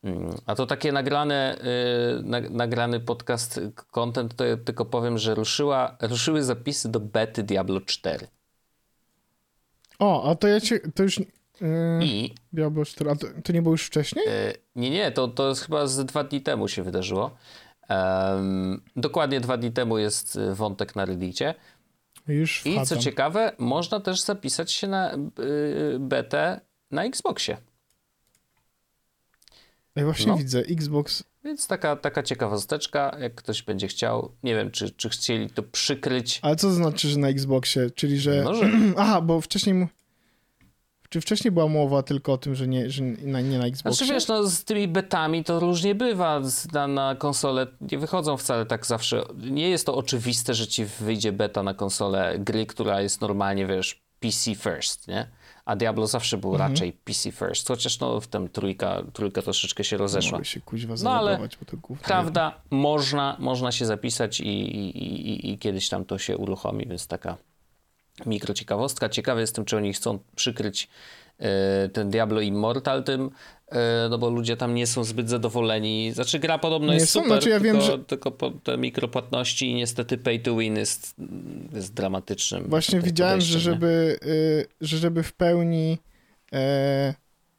Mm, 0.05 0.35
A 0.46 0.55
to 0.55 0.66
takie 0.66 0.92
nagrane, 0.92 1.59
y, 2.18 2.22
na, 2.22 2.40
nagrany 2.40 3.01
podcast, 3.01 3.59
y, 3.59 3.72
content, 3.90 4.37
to 4.37 4.44
ja 4.44 4.57
tylko 4.57 4.85
powiem, 4.85 5.18
że 5.18 5.35
ruszyła, 5.35 5.96
ruszyły 6.01 6.42
zapisy 6.42 6.88
do 6.88 7.01
bety 7.01 7.42
Diablo 7.42 7.81
4. 7.81 8.27
O, 9.99 10.31
a 10.31 10.35
to 10.35 10.49
ja 10.49 10.61
cię, 10.61 10.81
to 10.94 11.03
już... 11.03 11.18
Yy, 11.18 11.27
I 12.03 12.35
Diablo 12.53 12.85
4, 12.85 13.11
a 13.11 13.16
to, 13.16 13.27
to 13.44 13.53
nie 13.53 13.62
było 13.62 13.75
już 13.75 13.87
wcześniej? 13.87 14.29
y, 14.29 14.55
nie, 14.77 14.90
nie, 14.90 15.12
to, 15.12 15.29
to 15.29 15.49
jest 15.49 15.62
chyba 15.62 15.87
z 15.87 16.05
dwa 16.05 16.25
dni 16.25 16.40
temu 16.40 16.68
się 16.68 16.83
wydarzyło. 16.83 17.31
Dokładnie 18.96 19.40
dwa 19.40 19.57
dni 19.57 19.72
temu 19.72 19.99
jest 19.99 20.38
wątek 20.53 20.96
na 20.96 21.05
Reddicie. 21.05 21.55
Już 22.28 22.66
I 22.66 22.82
co 22.82 22.96
ciekawe, 22.96 23.52
można 23.58 24.00
też 24.00 24.20
zapisać 24.20 24.72
się 24.72 24.86
na 24.86 25.14
y, 25.14 25.18
betę 26.00 26.60
na 26.90 27.04
Xboxie. 27.04 27.56
Ja 29.96 30.04
właśnie 30.04 30.26
no. 30.26 30.36
widzę, 30.38 30.58
Xbox... 30.58 31.24
Więc 31.44 31.66
taka, 31.66 31.96
taka 31.96 32.22
ciekawosteczka, 32.22 33.16
jak 33.20 33.34
ktoś 33.34 33.62
będzie 33.62 33.88
chciał. 33.88 34.32
Nie 34.42 34.54
wiem, 34.54 34.70
czy, 34.70 34.90
czy 34.90 35.08
chcieli 35.08 35.50
to 35.50 35.62
przykryć. 35.62 36.38
Ale 36.42 36.56
co 36.56 36.66
to 36.68 36.72
znaczy, 36.72 37.08
że 37.08 37.18
na 37.18 37.28
Xboxie? 37.28 37.90
Czyli, 37.90 38.18
że... 38.18 38.42
No, 38.44 38.54
że 38.54 38.70
Aha, 38.96 39.20
bo 39.20 39.40
wcześniej... 39.40 39.74
mu- 39.74 39.88
Czy 41.08 41.20
wcześniej 41.20 41.52
była 41.52 41.68
mowa 41.68 42.02
tylko 42.02 42.32
o 42.32 42.38
tym, 42.38 42.54
że 42.54 42.68
nie, 42.68 42.90
że 42.90 43.02
na, 43.02 43.40
nie 43.40 43.58
na 43.58 43.66
Xboxie? 43.66 44.06
Znaczy 44.06 44.14
wiesz, 44.14 44.28
no 44.28 44.46
z 44.46 44.64
tymi 44.64 44.88
betami 44.88 45.44
to 45.44 45.60
różnie 45.60 45.94
bywa. 45.94 46.40
Na, 46.72 46.86
na 46.86 47.14
konsolę 47.14 47.66
nie 47.92 47.98
wychodzą 47.98 48.36
wcale 48.36 48.66
tak 48.66 48.86
zawsze. 48.86 49.22
Nie 49.50 49.70
jest 49.70 49.86
to 49.86 49.94
oczywiste, 49.94 50.54
że 50.54 50.66
ci 50.66 50.84
wyjdzie 50.84 51.32
beta 51.32 51.62
na 51.62 51.74
konsolę 51.74 52.34
gry, 52.38 52.66
która 52.66 53.00
jest 53.00 53.20
normalnie, 53.20 53.66
wiesz, 53.66 54.00
PC 54.20 54.54
first, 54.54 55.08
nie? 55.08 55.28
A 55.64 55.76
Diablo 55.76 56.06
zawsze 56.06 56.36
był 56.36 56.52
Mhm. 56.52 56.70
raczej 56.72 56.92
PC 56.92 57.32
first. 57.32 57.68
Chociaż 57.68 58.00
no 58.00 58.20
w 58.20 58.26
tym 58.26 58.48
trójka, 58.48 59.02
trójka 59.12 59.42
troszeczkę 59.42 59.84
się 59.84 59.96
rozeszła. 59.96 60.32
Mogę 60.32 60.44
się 60.44 60.60
kuźwa 60.60 60.94
No, 61.02 61.10
ale. 61.10 61.38
Prawda, 62.02 62.60
można, 62.70 63.36
można 63.38 63.72
się 63.72 63.86
zapisać 63.86 64.40
i, 64.40 64.46
i, 64.46 64.98
i, 64.98 65.50
i 65.52 65.58
kiedyś 65.58 65.88
tam 65.88 66.04
to 66.04 66.18
się 66.18 66.36
uruchomi, 66.36 66.86
więc 66.86 67.06
taka 67.06 67.36
mikrociekawostka. 68.26 69.09
Ciekawy 69.09 69.40
jestem, 69.40 69.64
czy 69.64 69.76
oni 69.76 69.92
chcą 69.92 70.18
przykryć 70.37 70.88
e, 71.38 71.88
ten 71.88 72.11
Diablo 72.11 72.40
Immortal 72.40 73.05
tym, 73.05 73.31
e, 73.68 74.07
no 74.11 74.18
bo 74.18 74.31
ludzie 74.31 74.57
tam 74.57 74.74
nie 74.74 74.87
są 74.87 75.05
zbyt 75.05 75.29
zadowoleni. 75.31 76.12
Znaczy 76.12 76.38
gra 76.38 76.59
podobno 76.59 76.92
Nie 76.92 76.98
jest 76.98 77.12
są, 77.12 77.20
super, 77.22 77.33
znaczy 77.33 77.48
ja 77.50 77.61
tylko, 77.61 77.79
wiem, 77.79 77.87
że- 77.87 77.98
tylko 78.05 78.31
te 78.62 78.79
mikropłatności 78.79 79.70
i 79.70 79.74
niestety 79.74 80.18
pay 80.18 80.38
to 80.38 80.57
win 80.57 80.76
jest, 80.76 81.14
jest 81.72 81.94
dramatycznym. 81.94 82.64
Właśnie 82.68 83.00
widziałem, 83.00 83.40
że 83.40 83.61
żeby, 83.61 84.18
y, 84.24 84.66
że 84.81 84.98
żeby 84.98 85.22
w 85.22 85.33
pełni 85.33 85.98
e, 86.52 87.14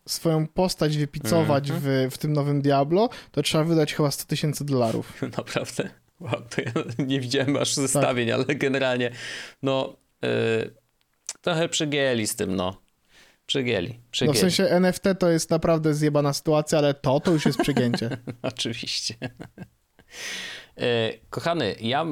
swoją 0.08 0.48
postać 0.48 0.98
wypicować 0.98 1.70
Mhm. 1.70 2.10
w, 2.10 2.14
w 2.16 2.18
tym 2.18 2.34
nowym 2.34 2.62
Diablo, 2.62 3.10
to 3.32 3.42
trzeba 3.42 3.64
wydać 3.64 3.94
chyba 3.94 4.12
100 4.12 4.26
tysięcy 4.26 4.66
dolarów. 4.66 5.22
Naprawdę? 5.38 5.90
Wow, 6.20 6.32
to 6.50 6.62
ja 6.62 6.72
nie 7.06 7.20
widziałem 7.20 7.56
aż 7.58 7.76
Tak. 7.76 7.82
zestawień, 7.82 8.32
ale 8.32 8.46
generalnie 8.46 9.12
no 9.64 9.96
yy, 10.22 10.30
trochę 11.42 11.70
przegięli 11.70 12.28
z 12.28 12.36
tym, 12.36 12.56
no. 12.56 12.82
Przegięli, 13.46 13.90
No 13.90 13.96
przegięli. 14.12 14.38
w 14.38 14.40
sensie 14.42 14.64
NFT 14.70 15.04
to 15.20 15.30
jest 15.30 15.50
naprawdę 15.50 15.94
zjebana 15.94 16.34
sytuacja, 16.34 16.78
ale 16.78 16.94
to, 16.94 17.20
to 17.20 17.32
już 17.32 17.46
jest 17.46 17.60
przegięcie. 17.60 18.10
Oczywiście. 18.42 19.16
E, 20.78 21.14
Kochany, 21.30 21.76
ja 21.82 22.06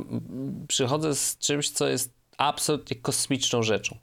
przychodzę 0.68 1.16
z 1.16 1.38
czymś, 1.38 1.70
co 1.70 1.88
jest 1.88 2.14
absolutnie 2.38 2.96
kosmiczną 2.98 3.64
rzeczą. 3.64 3.98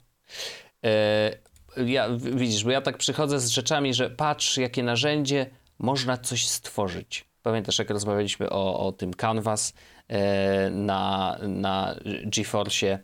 E, 0.85 1.37
Ja, 1.85 2.09
widzisz, 2.17 2.63
bo 2.63 2.71
ja 2.71 2.81
tak 2.81 2.97
przychodzę 2.97 3.39
z 3.39 3.49
rzeczami, 3.49 3.93
że 3.93 4.09
patrz, 4.09 4.57
jakie 4.57 4.83
narzędzie, 4.83 5.45
można 5.79 6.17
coś 6.17 6.47
stworzyć. 6.47 7.25
Pamiętasz, 7.43 7.79
jak 7.79 7.89
rozmawialiśmy 7.89 8.49
o, 8.49 8.87
o 8.87 8.91
tym 8.91 9.13
Canvas 9.13 9.73
e, 10.07 10.69
na, 10.69 11.37
na 11.47 11.95
GeForce, 12.25 12.99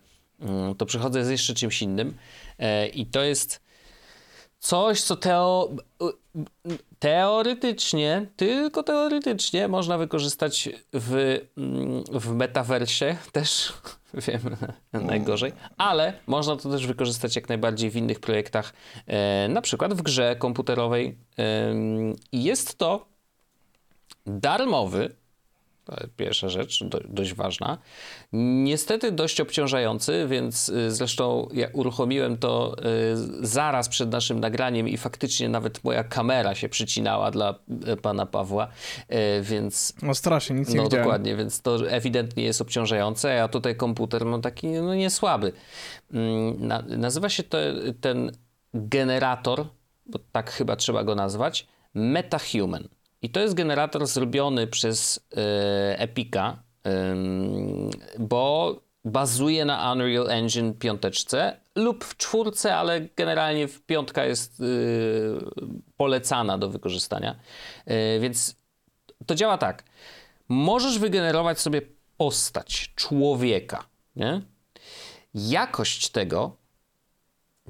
to 0.78 0.86
przychodzę 0.86 1.26
z 1.26 1.30
jeszcze 1.30 1.54
czymś 1.54 1.82
innym. 1.82 2.18
E, 2.60 2.88
i 2.88 3.06
to 3.06 3.24
jest 3.24 3.62
coś, 4.60 5.02
co 5.02 5.16
teo, 5.16 5.70
teoretycznie, 7.00 8.26
tylko 8.36 8.84
teoretycznie 8.84 9.68
można 9.68 9.98
wykorzystać 9.98 10.70
w, 10.94 11.40
mm, 11.58 12.04
w 12.12 12.34
metaversie 12.34 13.18
też, 13.32 13.74
wiem, 14.28 14.42
najgorzej, 15.08 15.54
ale 15.78 16.14
można 16.28 16.56
to 16.56 16.70
też 16.70 16.88
wykorzystać 16.88 17.36
jak 17.36 17.50
najbardziej 17.50 17.90
w 17.92 17.96
innych 17.96 18.20
projektach, 18.20 18.74
e, 19.08 19.48
na 19.48 19.62
przykład 19.62 19.94
w 19.94 20.02
grze 20.02 20.36
komputerowej. 20.36 21.18
I 22.32 22.44
jest 22.44 22.78
to 22.78 23.06
darmowy, 24.26 25.16
pierwsza 26.18 26.50
rzecz, 26.50 26.84
do, 26.84 27.00
dość 27.10 27.34
ważna. 27.34 27.78
Niestety 28.34 29.12
dość 29.12 29.42
obciążający, 29.42 30.28
więc 30.30 30.70
y, 30.70 30.92
zresztą 30.92 31.50
ja 31.54 31.68
uruchomiłem 31.74 32.38
to 32.38 32.76
y, 32.80 33.48
zaraz 33.48 33.90
przed 33.90 34.12
naszym 34.12 34.40
nagraniem 34.40 34.88
i 34.88 34.98
faktycznie 34.98 35.50
nawet 35.50 35.84
moja 35.84 36.04
kamera 36.04 36.56
się 36.56 36.70
przycinała 36.70 37.32
dla 37.32 37.56
y, 37.88 37.98
pana 37.98 38.26
Pawła, 38.26 38.68
więc 39.42 39.94
No 40.02 40.16
strasznie, 40.16 40.56
nic 40.56 40.70
nie 40.70 40.76
no 40.78 40.84
widziałem. 40.84 41.04
dokładnie, 41.06 41.36
więc 41.36 41.62
to 41.62 41.90
ewidentnie 41.92 42.44
jest 42.44 42.62
obciążające, 42.62 43.30
a 43.30 43.34
ja 43.34 43.48
tutaj 43.48 43.76
komputer 43.76 44.26
mam 44.26 44.42
taki 44.42 44.68
no 44.68 44.96
nie 44.96 45.10
słaby. 45.10 45.54
Mm, 46.14 46.68
Na, 46.68 46.82
nazywa 46.82 47.30
się 47.30 47.44
to, 47.44 47.58
ten 48.02 48.32
generator, 48.74 49.66
bo 50.06 50.20
tak 50.32 50.52
chyba 50.52 50.76
trzeba 50.76 51.04
go 51.04 51.16
nazwać, 51.16 51.68
MetaHuman. 51.94 52.88
I 53.22 53.30
to 53.30 53.40
jest 53.40 53.54
generator 53.54 54.08
zrobiony 54.08 54.68
przez 54.68 55.20
e, 55.38 56.00
Epica, 56.00 56.64
ym, 56.88 57.90
bo 58.20 58.76
bazuje 59.06 59.66
na 59.66 59.94
Unreal 59.94 60.30
Engine 60.30 60.74
piąteczce 60.74 61.60
lub 61.76 62.06
w 62.06 62.18
czwórce, 62.18 62.76
ale 62.76 63.02
generalnie 63.02 63.68
w 63.68 63.82
piątka 63.82 64.26
jest 64.26 64.60
y, 64.60 64.66
polecana 65.98 66.58
do 66.58 66.70
wykorzystania. 66.70 67.36
Y, 67.88 68.20
więc 68.20 68.56
to 69.26 69.36
działa 69.36 69.58
tak. 69.58 69.84
Możesz 70.50 71.00
wygenerować 71.00 71.60
sobie 71.60 71.82
postać 72.18 72.92
człowieka, 72.96 73.84
nie? 74.16 74.42
Jakość 75.34 76.10
tego, 76.10 76.56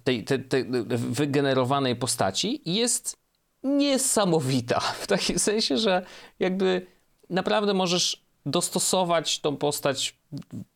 tej, 0.03 0.23
tej, 0.23 0.43
tej 0.43 0.65
wygenerowanej 0.87 1.95
postaci 1.95 2.61
jest 2.65 3.18
niesamowita. 3.63 4.79
W 5.03 5.07
takim 5.07 5.39
sensie, 5.39 5.77
że 5.77 6.05
jakby 6.39 6.85
naprawdę 7.29 7.73
możesz 7.73 8.23
dostosować 8.45 9.39
tą 9.39 9.57
postać 9.57 10.15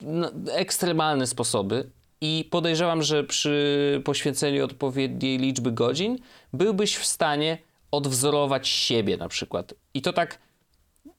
na 0.01 0.31
ekstremalne 0.51 1.27
sposoby 1.27 1.89
i 2.21 2.47
podejrzewam, 2.51 3.03
że 3.03 3.23
przy 3.23 4.01
poświęceniu 4.05 4.65
odpowiedniej 4.65 5.37
liczby 5.37 5.71
godzin 5.71 6.17
byłbyś 6.53 6.95
w 6.95 7.05
stanie 7.05 7.57
odwzorować 7.91 8.67
siebie 8.67 9.17
na 9.17 9.29
przykład. 9.29 9.73
I 9.93 10.01
to 10.01 10.13
tak 10.13 10.39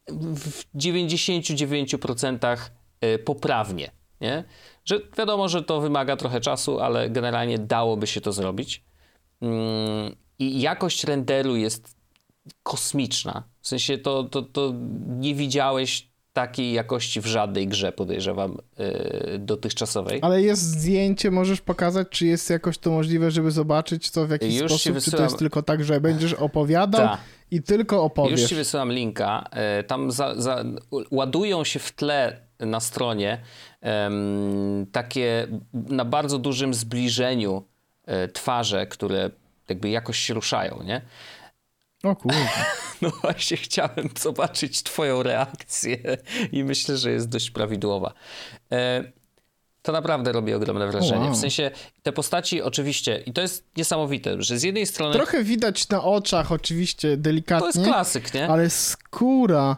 w 0.09 0.65
99% 0.77 2.59
y, 3.05 3.19
poprawnie, 3.19 3.91
nie? 4.21 4.45
Że 4.85 5.01
wiadomo, 5.19 5.49
że 5.49 5.63
to 5.63 5.81
wymaga 5.81 6.17
trochę 6.17 6.41
czasu, 6.41 6.81
ale 6.81 7.11
generalnie 7.11 7.59
dałoby 7.59 8.07
się 8.07 8.21
to 8.21 8.33
zrobić. 8.33 8.85
I 10.39 10.61
jakość 10.61 11.05
renderu 11.05 11.57
jest 11.57 11.97
kosmiczna. 12.63 13.43
W 13.61 13.69
sensie 13.69 13.99
to, 13.99 14.25
to, 14.25 14.43
to 14.43 14.73
nie 15.07 15.35
widziałeś 15.35 16.09
takiej 16.33 16.73
jakości 16.73 17.21
w 17.21 17.27
żadnej 17.27 17.69
grze, 17.69 17.93
podejrzewam, 17.93 18.59
yy, 18.79 19.39
dotychczasowej. 19.39 20.19
Ale 20.23 20.43
jest 20.43 20.63
zdjęcie, 20.63 21.31
możesz 21.31 21.61
pokazać, 21.61 22.09
czy 22.11 22.27
jest 22.27 22.51
jakoś 22.51 22.79
to 22.79 22.91
możliwe, 22.91 23.31
żeby 23.31 23.51
zobaczyć 23.51 24.11
to 24.11 24.27
w 24.27 24.31
jakiś 24.31 24.55
Już 24.55 24.71
sposób, 24.71 24.83
czy 24.83 24.89
to 24.89 24.95
wysyłam- 24.95 25.23
jest 25.23 25.39
tylko 25.39 25.63
tak, 25.63 25.85
że 25.85 26.01
będziesz 26.01 26.33
opowiadał 26.33 27.01
Ta. 27.01 27.19
i 27.51 27.63
tylko 27.63 28.03
opowiesz. 28.05 28.41
Już 28.41 28.49
ci 28.49 28.55
wysyłam 28.55 28.93
linka. 28.93 29.45
E, 29.51 29.83
Tam 29.85 30.11
za, 30.11 30.35
za, 30.43 30.65
ładują 31.11 31.65
się 31.65 31.79
w 31.79 31.93
tle 31.93 32.41
na 32.61 32.81
stronie 32.81 33.41
em, 33.81 34.87
takie 34.93 35.47
na 35.73 36.05
bardzo 36.05 36.39
dużym 36.39 36.75
zbliżeniu 36.75 37.65
e, 38.05 38.29
twarze, 38.29 38.87
które 38.87 39.31
jakby 39.69 39.89
jakoś 39.91 40.19
się 40.19 40.35
ruszają, 40.35 40.83
nie? 40.83 41.01
O 42.03 42.17
kurde. 42.17 42.39
No 43.03 43.11
właśnie 43.23 43.57
chciałem 43.57 44.09
zobaczyć 44.19 44.83
twoją 44.83 45.23
reakcję 45.23 45.99
i 46.53 46.65
myślę, 46.65 46.97
że 46.97 47.11
jest 47.11 47.29
dość 47.29 47.51
prawidłowa. 47.51 48.13
E, 48.73 49.05
To 49.83 49.93
naprawdę 49.93 50.33
robi 50.33 50.55
ogromne 50.55 50.87
wrażenie. 50.87 51.25
wow. 51.25 51.35
W 51.35 51.37
sensie 51.37 51.71
te 52.03 52.13
postaci 52.13 52.63
oczywiście, 52.63 53.23
i 53.27 53.33
to 53.33 53.41
jest 53.43 53.65
niesamowite, 53.77 54.43
że 54.43 54.59
z 54.59 54.63
jednej 54.63 54.87
strony 54.87 55.15
Trochę 55.15 55.45
widać 55.45 55.89
na 55.89 56.05
oczach 56.05 56.53
oczywiście 56.53 57.17
delikatnie, 57.17 57.73
to 57.73 57.79
jest 57.79 57.89
klasyk, 57.91 58.35
nie? 58.35 58.49
ale 58.49 58.71
skóra... 58.71 59.77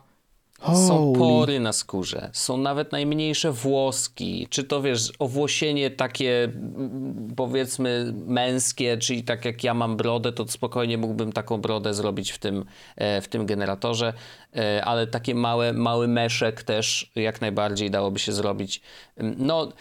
Są 0.63 1.13
pory 1.19 1.61
na 1.61 1.73
skórze, 1.73 2.31
są 2.33 2.57
nawet 2.57 2.93
najmniejsze 2.93 3.53
włoski, 3.53 4.47
czy 4.51 4.65
to 4.65 4.83
wiesz, 4.83 5.13
owłosienie 5.19 5.91
takie 5.91 6.45
mm, 6.45 7.33
powiedzmy 7.37 8.13
męskie, 8.27 8.99
czyli 8.99 9.25
tak 9.25 9.45
jak 9.45 9.65
ja 9.65 9.75
mam 9.75 9.97
brodę, 9.97 10.33
to 10.33 10.49
spokojnie 10.49 10.99
mógłbym 10.99 11.33
taką 11.33 11.61
brodę 11.61 11.95
zrobić 11.95 12.33
w 12.33 12.39
tym, 12.39 12.65
e, 12.97 13.21
w 13.21 13.29
tym 13.29 13.47
generatorze, 13.47 14.13
e, 14.57 14.85
ale 14.85 15.07
takie 15.07 15.35
małe, 15.35 15.73
mały 15.73 16.09
meszek 16.09 16.63
też 16.63 17.11
jak 17.17 17.41
najbardziej 17.41 17.91
dałoby 17.91 18.19
się 18.19 18.33
zrobić. 18.33 18.81
No, 19.21 19.73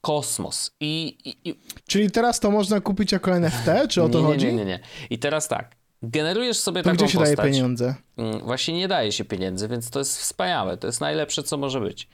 kosmos. 0.00 0.70
I, 0.80 1.16
i, 1.24 1.50
i 1.50 1.54
Czyli 1.86 2.10
teraz 2.10 2.40
to 2.40 2.50
można 2.50 2.80
kupić 2.80 3.12
jako 3.12 3.36
NFT, 3.36 3.68
czy 3.88 4.02
o 4.02 4.08
to 4.08 4.18
nie, 4.18 4.24
nie, 4.24 4.30
chodzi? 4.30 4.46
nie, 4.46 4.52
nie, 4.52 4.64
nie. 4.64 4.80
I 5.10 5.18
teraz 5.18 5.48
tak, 5.48 5.77
generujesz 6.02 6.58
sobie 6.58 6.82
To 6.82 6.90
taką 6.90 6.96
gdzie 7.04 7.08
się 7.12 7.18
daje 7.18 7.36
postać. 7.36 7.52
pieniądze? 7.52 7.94
Mm, 8.16 8.38
Właśnie 8.40 8.74
nie 8.74 8.88
daje 8.88 9.12
się 9.12 9.24
pieniędzy, 9.24 9.68
więc 9.68 9.90
to 9.90 9.98
jest 9.98 10.18
wspaniałe. 10.18 10.76
To 10.76 10.86
jest 10.86 11.00
najlepsze, 11.00 11.42
co 11.42 11.56
może 11.56 11.80
być. 11.80 12.08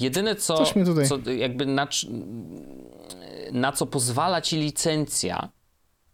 Jedyne, 0.00 0.36
co, 0.36 0.54
Hmm. 0.54 0.66
Coś 0.66 0.76
mnie 0.76 0.84
tutaj- 0.84 1.08
co 1.08 1.30
jakby 1.30 1.66
na, 1.66 1.88
na 3.52 3.72
co 3.72 3.86
pozwala 3.86 4.40
ci 4.40 4.56
licencja, 4.56 5.48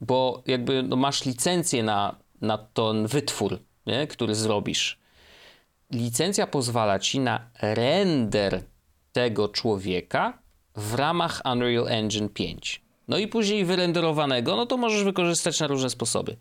bo 0.00 0.42
jakby 0.46 0.82
no 0.82 0.96
masz 0.96 1.24
licencję 1.24 1.82
na, 1.82 2.16
na 2.40 2.58
ten 2.58 3.06
wytwór, 3.06 3.58
nie? 3.86 4.06
który 4.06 4.34
zrobisz. 4.34 4.98
Licencja 5.90 6.46
pozwala 6.46 6.98
ci 6.98 7.20
na 7.20 7.50
render 7.62 8.62
tego 9.12 9.48
człowieka 9.48 10.38
w 10.76 10.94
ramach 10.94 11.42
Unreal 11.52 11.88
Engine 11.88 12.28
5. 12.28 12.82
No 13.08 13.18
i 13.18 13.28
później 13.28 13.64
wyrenderowanego, 13.64 14.56
no 14.56 14.66
to 14.66 14.76
możesz 14.76 15.04
wykorzystać 15.04 15.60
na 15.60 15.66
różne 15.66 15.90
sposoby. 15.90 16.36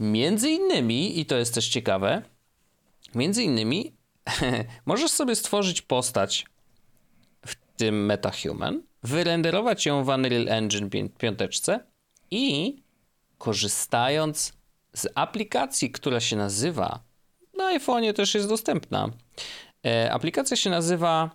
Między 0.00 0.50
innymi, 0.50 1.20
i 1.20 1.26
to 1.26 1.36
jest 1.36 1.54
też 1.54 1.68
ciekawe, 1.68 2.22
między 3.14 3.42
innymi 3.42 3.92
możesz 4.86 5.10
sobie 5.10 5.36
stworzyć 5.36 5.82
postać 5.82 6.46
w 7.46 7.54
tym 7.76 8.06
MetaHuman, 8.06 8.82
wyrenderować 9.02 9.86
ją 9.86 10.04
w 10.04 10.08
Unreal 10.08 10.48
Engine 10.48 10.90
5 11.18 11.38
i 12.30 12.76
korzystając 13.38 14.52
z 14.92 15.08
aplikacji, 15.14 15.90
która 15.90 16.20
się 16.20 16.36
nazywa, 16.36 17.00
na 17.58 17.78
iPhone'ie 17.78 18.12
też 18.12 18.34
jest 18.34 18.48
dostępna. 18.48 19.08
E, 19.86 20.12
aplikacja 20.12 20.56
się 20.56 20.70
nazywa 20.70 21.30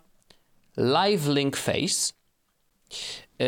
Live 0.77 1.27
Link 1.27 1.57
Face. 1.57 2.13
E, 3.39 3.45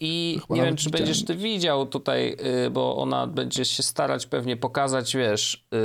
I 0.00 0.38
Chyba 0.40 0.56
nie 0.56 0.62
wiem, 0.62 0.76
czy 0.76 0.84
widziałem. 0.84 1.06
będziesz 1.06 1.24
ty 1.24 1.34
widział 1.34 1.86
tutaj, 1.86 2.36
y, 2.66 2.70
bo 2.70 2.96
ona 2.96 3.26
będzie 3.26 3.64
się 3.64 3.82
starać 3.82 4.26
pewnie 4.26 4.56
pokazać, 4.56 5.16
wiesz, 5.16 5.66
y, 5.74 5.78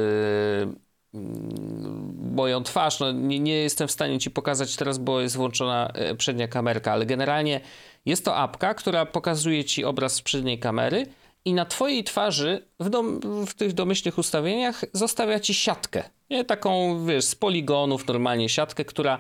mm, 1.14 2.32
moją 2.36 2.64
twarz. 2.64 3.00
No, 3.00 3.12
nie, 3.12 3.40
nie 3.40 3.54
jestem 3.56 3.88
w 3.88 3.92
stanie 3.92 4.20
ci 4.20 4.32
pokazać 4.32 4.76
teraz, 4.76 4.98
bo 4.98 5.22
jest 5.22 5.36
włączona 5.36 5.94
przednia 6.18 6.48
kamerka, 6.48 6.92
ale 6.92 7.06
generalnie 7.06 7.62
jest 8.06 8.26
to 8.26 8.36
apka, 8.36 8.74
która 8.74 9.06
pokazuje 9.06 9.66
ci 9.66 9.86
obraz 9.86 10.14
z 10.14 10.22
przedniej 10.22 10.60
kamery 10.60 11.06
i 11.46 11.54
na 11.54 11.66
twojej 11.66 12.04
twarzy 12.04 12.68
w, 12.80 12.90
dom, 12.90 13.20
w 13.46 13.54
tych 13.54 13.74
domyślnych 13.74 14.18
ustawieniach 14.18 14.86
zostawia 14.94 15.40
ci 15.40 15.54
siatkę. 15.54 16.04
Nie 16.30 16.46
taką, 16.46 17.06
wiesz, 17.06 17.26
z 17.26 17.36
poligonów 17.36 18.08
normalnie 18.08 18.50
siatkę, 18.50 18.86
która 18.86 19.20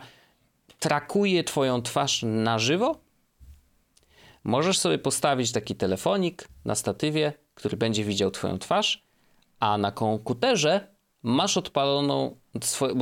trakuje 0.80 1.43
twoją 1.43 1.82
twarz 1.82 2.23
na 2.23 2.59
żywo 2.59 2.99
Możesz 4.43 4.79
sobie 4.79 4.97
postawić 4.97 5.51
taki 5.51 5.75
telefonik 5.75 6.47
na 6.65 6.75
statywie, 6.75 7.33
który 7.53 7.77
będzie 7.77 8.03
widział 8.03 8.31
Twoją 8.31 8.59
twarz, 8.59 9.03
a 9.59 9.77
na 9.77 9.91
komputerze 9.91 10.87
masz 11.23 11.57
odpaloną, 11.57 12.37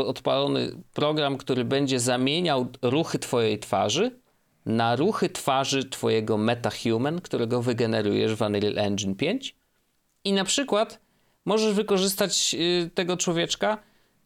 odpalony 0.06 0.72
program, 0.94 1.38
który 1.38 1.66
będzie 1.66 2.00
zamieniał 2.00 2.68
ruchy 2.82 3.20
Twojej 3.20 3.60
twarzy 3.60 4.20
na 4.66 4.96
ruchy 4.96 5.30
twarzy 5.30 5.86
Twojego 5.90 6.38
MetaHuman, 6.38 7.22
którego 7.22 7.62
wygenerujesz 7.62 8.36
w 8.36 8.42
Unreal 8.42 8.78
Engine 8.80 9.16
5. 9.16 9.56
I 10.24 10.34
na 10.34 10.44
przykład 10.44 11.00
możesz 11.46 11.74
wykorzystać 11.74 12.56
y, 12.60 12.90
tego 12.94 13.18
człowieczka 13.18 13.78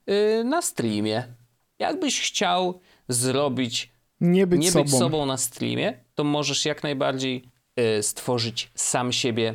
y, 0.09 0.43
na 0.43 0.61
streamie. 0.61 1.23
Jakbyś 1.79 2.21
chciał 2.21 2.79
zrobić 3.09 3.91
Nie 4.21 4.47
być 4.47 4.61
nie 4.61 4.71
sobą. 4.71 4.83
być 4.83 4.93
sobą 4.93 5.25
na 5.25 5.37
streamie, 5.37 6.03
to 6.21 6.25
możesz 6.25 6.65
jak 6.65 6.83
najbardziej 6.83 7.43
y, 7.79 8.03
stworzyć 8.03 8.71
sam 8.75 9.11
siebie 9.11 9.53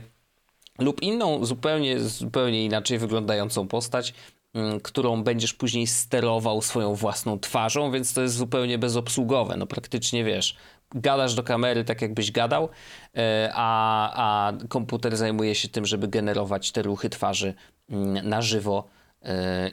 lub 0.79 1.03
inną, 1.03 1.45
zupełnie, 1.45 2.01
zupełnie 2.01 2.65
inaczej 2.65 2.99
wyglądającą 2.99 3.69
postać, 3.69 4.15
mm, 4.55 4.81
którą 4.81 5.23
będziesz 5.23 5.55
później 5.55 5.87
sterował 5.87 6.63
swoją 6.63 6.95
własną 6.95 7.39
twarzą, 7.39 7.91
więc 7.91 8.15
to 8.15 8.23
jest 8.23 8.35
zupełnie 8.35 8.79
bezobsługowe. 8.79 9.57
No 9.57 9.67
praktycznie 9.67 10.25
wiesz, 10.25 10.57
gadasz 10.95 11.35
do 11.35 11.43
kamery 11.43 11.85
tak 11.85 12.03
jakbyś 12.03 12.33
gadał, 12.33 12.65
y, 12.65 13.21
a, 13.53 14.49
a 14.49 14.53
komputer 14.69 15.17
zajmuje 15.17 15.55
się 15.55 15.69
tym, 15.69 15.87
żeby 15.87 16.09
generować 16.09 16.73
te 16.73 16.83
ruchy 16.83 17.11
twarzy 17.11 17.55
mm, 17.91 18.29
na 18.29 18.43
żywo 18.43 18.85
y, 19.23 19.29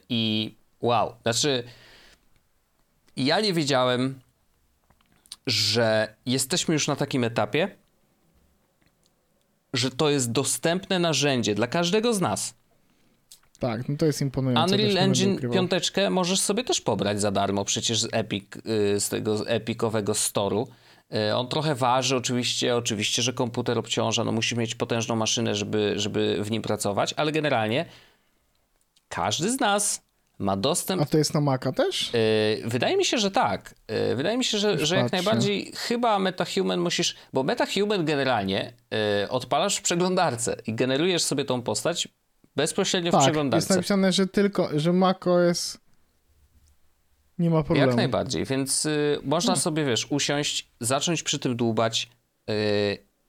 i 0.09 0.55
wow, 0.81 1.15
znaczy 1.23 1.63
ja 3.17 3.41
nie 3.41 3.53
wiedziałem, 3.53 4.19
że 5.47 6.15
jesteśmy 6.25 6.73
już 6.73 6.87
na 6.87 6.95
takim 6.95 7.23
etapie, 7.23 7.75
że 9.73 9.91
to 9.91 10.09
jest 10.09 10.31
dostępne 10.31 10.99
narzędzie 10.99 11.55
dla 11.55 11.67
każdego 11.67 12.13
z 12.13 12.21
nas. 12.21 12.53
Tak, 13.59 13.89
no 13.89 13.97
to 13.97 14.05
jest 14.05 14.21
imponujące. 14.21 14.75
Unreal 14.75 14.97
Engine. 14.97 15.37
5 15.51 15.71
możesz 16.09 16.39
sobie 16.39 16.63
też 16.63 16.81
pobrać 16.81 17.21
za 17.21 17.31
darmo 17.31 17.65
przecież 17.65 18.01
z 18.01 18.07
Epic, 18.11 18.45
y, 18.95 18.99
z 18.99 19.09
tego 19.09 19.47
epikowego 19.47 20.13
storu. 20.13 20.67
Y, 21.29 21.35
On 21.35 21.47
trochę 21.47 21.75
waży, 21.75 22.15
oczywiście, 22.15 22.75
oczywiście, 22.75 23.21
że 23.21 23.33
komputer 23.33 23.77
obciąża, 23.77 24.23
no 24.23 24.31
musi 24.31 24.57
mieć 24.57 24.75
potężną 24.75 25.15
maszynę, 25.15 25.55
żeby, 25.55 25.93
żeby 25.95 26.43
w 26.43 26.51
nim 26.51 26.61
pracować, 26.61 27.13
ale 27.17 27.31
generalnie 27.31 27.85
każdy 29.09 29.51
z 29.51 29.59
nas 29.59 30.01
ma 30.39 30.57
dostęp 30.57 31.01
A 31.01 31.05
to 31.05 31.17
jest 31.17 31.33
na 31.33 31.41
Maca 31.41 31.71
też? 31.71 32.11
Yy, 32.61 32.69
Wydaje 32.69 32.97
mi 32.97 33.05
się, 33.05 33.17
że 33.17 33.31
tak. 33.31 33.75
Yy, 34.09 34.15
Wydaje 34.15 34.37
mi 34.37 34.45
się, 34.45 34.57
że, 34.57 34.71
Już 34.71 34.89
że 34.89 34.95
jak 34.95 35.05
patrzę. 35.05 35.17
najbardziej 35.17 35.71
chyba 35.75 36.19
MetaHuman 36.19 36.79
musisz, 36.79 37.15
bo 37.33 37.43
MetaHuman 37.43 38.05
generalnie 38.05 38.73
yy, 38.91 39.29
odpalasz 39.29 39.75
w 39.77 39.81
przeglądarce 39.81 40.55
i 40.67 40.73
generujesz 40.73 41.23
sobie 41.23 41.45
tą 41.45 41.61
postać 41.61 42.07
bezpośrednio 42.55 43.11
w 43.11 43.11
tak, 43.11 43.19
jest 43.19 43.25
przeglądarce. 43.27 43.75
napisane, 43.75 44.11
że 44.11 44.27
tylko, 44.27 44.79
że 44.79 44.93
macOS 44.93 45.77
nie 47.39 47.49
ma 47.49 47.63
problemu. 47.63 47.87
Jak 47.87 47.97
najbardziej, 47.97 48.45
więc 48.45 48.87
można 49.23 49.55
sobie, 49.55 49.85
wiesz, 49.85 50.07
usiąść, 50.09 50.71
zacząć 50.79 51.23
przy 51.23 51.39
tym 51.39 51.55
dłubać. 51.55 52.09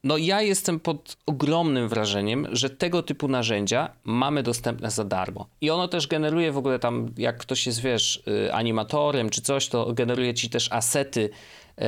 No 0.05 0.17
ja 0.17 0.43
jestem 0.43 0.81
pod 0.81 1.17
ogromnym 1.27 1.89
wrażeniem, 1.89 2.47
że 2.53 2.71
tego 2.71 3.03
typu 3.03 3.29
narzędzia 3.29 3.91
mamy 4.05 4.43
dostępne 4.43 4.91
za 4.91 5.05
darmo. 5.05 5.47
I 5.61 5.71
ono 5.71 5.89
też 5.89 6.07
generuje 6.07 6.53
w 6.53 6.59
ogóle 6.59 6.79
tam, 6.79 7.15
jak 7.17 7.39
ktoś 7.39 7.67
jest, 7.67 7.81
wiesz, 7.81 8.23
y, 8.29 8.53
animatorem 8.53 9.31
czy 9.31 9.43
coś, 9.43 9.69
to 9.69 9.93
generuje 9.93 10.35
ci 10.35 10.51
też 10.51 10.73
asety 10.73 11.31
y, 11.79 11.85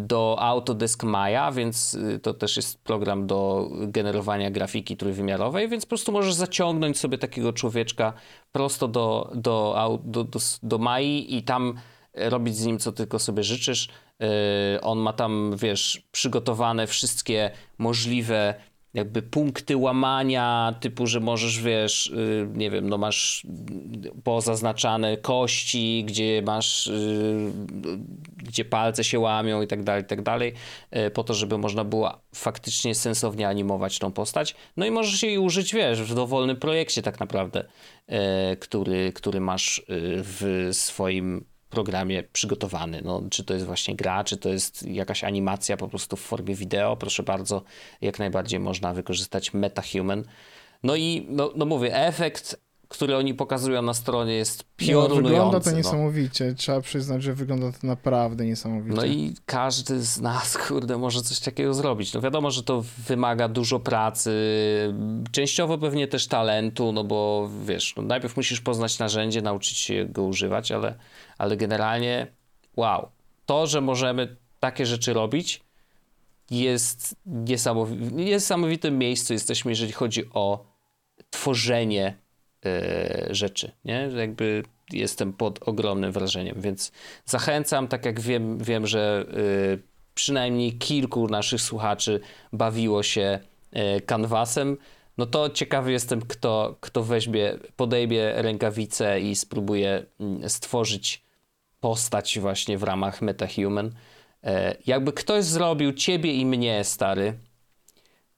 do 0.00 0.36
Autodesk 0.40 1.04
Maya, 1.04 1.52
więc 1.52 1.94
y, 1.94 2.18
to 2.18 2.34
też 2.34 2.56
jest 2.56 2.82
program 2.82 3.26
do 3.26 3.68
generowania 3.72 4.50
grafiki 4.50 4.96
trójwymiarowej, 4.96 5.68
więc 5.68 5.86
po 5.86 5.88
prostu 5.88 6.12
możesz 6.12 6.34
zaciągnąć 6.34 6.98
sobie 6.98 7.18
takiego 7.18 7.52
człowieczka 7.52 8.12
prosto 8.52 8.88
do, 8.88 9.32
do, 9.34 9.98
do, 10.04 10.24
do, 10.24 10.38
do 10.62 10.78
Mai 10.78 11.34
i 11.36 11.42
tam 11.42 11.74
robić 12.14 12.56
z 12.56 12.66
nim 12.66 12.78
co 12.78 12.92
tylko 12.92 13.18
sobie 13.18 13.42
życzysz. 13.42 13.88
Yy, 14.20 14.80
On 14.82 14.98
ma 14.98 15.12
tam, 15.12 15.56
wiesz, 15.56 16.02
przygotowane 16.12 16.86
wszystkie 16.86 17.50
możliwe 17.78 18.54
jakby 18.94 19.22
punkty 19.22 19.76
łamania, 19.76 20.74
typu, 20.80 21.06
że 21.06 21.20
możesz, 21.20 21.62
wiesz, 21.62 22.06
y, 22.06 22.48
nie 22.54 22.70
wiem, 22.70 22.88
no 22.88 22.98
masz 22.98 23.46
pozaznaczane 24.24 25.16
kości, 25.16 26.04
gdzie 26.06 26.42
masz, 26.46 26.86
y, 26.86 27.52
gdzie 28.36 28.64
palce 28.64 29.04
się 29.04 29.18
łamią 29.18 29.62
i 29.62 29.66
tak 29.66 29.82
dalej, 29.82 30.02
i 30.02 30.06
tak 30.06 30.22
dalej, 30.22 30.52
y, 30.96 31.10
po 31.10 31.24
to, 31.24 31.34
żeby 31.34 31.58
można 31.58 31.84
było 31.84 32.20
faktycznie 32.34 32.94
sensownie 32.94 33.48
animować 33.48 33.98
tą 33.98 34.12
postać. 34.12 34.54
No 34.76 34.86
i 34.86 34.90
możesz 34.90 35.22
jej 35.22 35.38
użyć, 35.38 35.74
wiesz, 35.74 36.02
w 36.02 36.14
dowolnym 36.14 36.56
projekcie 36.56 37.02
tak 37.02 37.20
naprawdę, 37.20 37.64
który, 38.60 39.12
który 39.12 39.40
masz 39.40 39.82
w 39.88 40.68
swoim 40.72 41.44
programie 41.68 42.22
przygotowany. 42.22 43.02
No, 43.04 43.22
czy 43.30 43.44
to 43.44 43.54
jest 43.54 43.66
właśnie 43.66 43.96
gra, 43.96 44.24
czy 44.24 44.36
to 44.36 44.48
jest 44.48 44.86
jakaś 44.86 45.24
animacja 45.24 45.76
po 45.76 45.88
prostu 45.88 46.16
w 46.16 46.20
formie 46.20 46.54
wideo, 46.54 46.96
proszę 46.96 47.22
bardzo, 47.22 47.62
jak 48.00 48.18
najbardziej 48.18 48.60
można 48.60 48.94
wykorzystać 48.94 49.54
MetaHuman. 49.54 50.24
No 50.82 50.96
i, 50.96 51.26
no, 51.28 51.52
no 51.56 51.66
mówię, 51.66 51.96
efekt, 51.96 52.60
który 52.88 53.16
oni 53.16 53.34
pokazują 53.34 53.82
na 53.82 53.94
stronie 53.94 54.34
jest 54.34 54.64
piorunujący. 54.76 55.22
No, 55.22 55.28
wygląda 55.28 55.60
to 55.60 55.70
no. 55.70 55.76
niesamowicie, 55.76 56.54
trzeba 56.54 56.80
przyznać, 56.80 57.22
że 57.22 57.34
wygląda 57.34 57.72
to 57.72 57.86
naprawdę 57.86 58.46
niesamowicie. 58.46 58.96
No 58.96 59.04
i 59.04 59.34
każdy 59.46 60.02
z 60.02 60.20
nas, 60.20 60.58
kurde, 60.68 60.98
może 60.98 61.22
coś 61.22 61.40
takiego 61.40 61.74
zrobić. 61.74 62.14
No 62.14 62.20
wiadomo, 62.20 62.50
że 62.50 62.62
to 62.62 62.84
wymaga 63.08 63.48
dużo 63.48 63.80
pracy, 63.80 64.32
częściowo 65.30 65.78
pewnie 65.78 66.08
też 66.08 66.26
talentu, 66.26 66.92
no 66.92 67.04
bo 67.04 67.50
wiesz, 67.64 67.94
no 67.96 68.02
najpierw 68.02 68.36
musisz 68.36 68.60
poznać 68.60 68.98
narzędzie, 68.98 69.42
nauczyć 69.42 69.78
się 69.78 70.06
go 70.06 70.22
używać, 70.22 70.72
ale 70.72 70.94
ale 71.38 71.56
generalnie 71.56 72.26
wow. 72.76 73.08
To, 73.46 73.66
że 73.66 73.80
możemy 73.80 74.36
takie 74.60 74.86
rzeczy 74.86 75.12
robić, 75.12 75.60
jest 76.50 77.16
niesamowitym, 77.26 78.16
niesamowitym 78.16 78.98
miejscu 78.98 79.32
jesteśmy, 79.32 79.72
jeżeli 79.72 79.92
chodzi 79.92 80.30
o 80.34 80.64
tworzenie 81.30 82.18
rzeczy, 83.30 83.72
nie? 83.84 84.10
Jakby 84.16 84.62
jestem 84.92 85.32
pod 85.32 85.68
ogromnym 85.68 86.12
wrażeniem, 86.12 86.60
więc 86.60 86.92
zachęcam, 87.24 87.88
tak 87.88 88.06
jak 88.06 88.20
wiem, 88.20 88.58
wiem 88.58 88.86
że 88.86 89.26
yy, 89.32 89.82
przynajmniej 90.14 90.72
kilku 90.72 91.28
naszych 91.28 91.60
słuchaczy 91.60 92.20
bawiło 92.52 93.02
się 93.02 93.38
yy, 93.72 94.00
kanwasem, 94.00 94.76
no 95.18 95.26
to 95.26 95.50
ciekawy 95.50 95.92
jestem, 95.92 96.22
kto, 96.22 96.76
kto 96.80 97.02
weźmie, 97.02 97.54
podejmie 97.76 98.32
rękawice 98.42 99.20
i 99.20 99.36
spróbuje 99.36 100.06
mm, 100.20 100.48
stworzyć 100.48 101.22
postać 101.80 102.38
właśnie 102.38 102.78
w 102.78 102.82
ramach 102.82 103.22
MetaHuman. 103.22 103.90
E, 104.44 104.76
jakby 104.86 105.12
ktoś 105.12 105.44
zrobił 105.44 105.92
ciebie 105.92 106.32
i 106.32 106.46
mnie, 106.46 106.84
stary, 106.84 107.38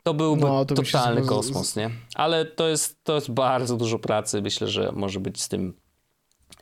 to 0.02 0.14
byłby 0.14 0.42
no, 0.42 0.64
to 0.64 0.74
totalny 0.74 1.22
kosmos, 1.22 1.76
nie? 1.76 1.90
Ale 2.14 2.44
to 2.44 2.68
jest, 2.68 3.04
to 3.04 3.14
jest 3.14 3.30
bardzo 3.30 3.76
dużo 3.76 3.98
pracy. 3.98 4.42
Myślę, 4.42 4.68
że 4.68 4.92
może 4.92 5.20
być 5.20 5.42
z 5.42 5.48
tym 5.48 5.74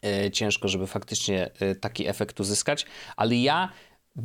e, 0.04 0.30
ciężko, 0.30 0.68
żeby 0.68 0.86
faktycznie 0.86 1.50
e, 1.60 1.74
taki 1.74 2.08
efekt 2.08 2.40
uzyskać. 2.40 2.86
Ale 3.16 3.34
ja, 3.36 3.72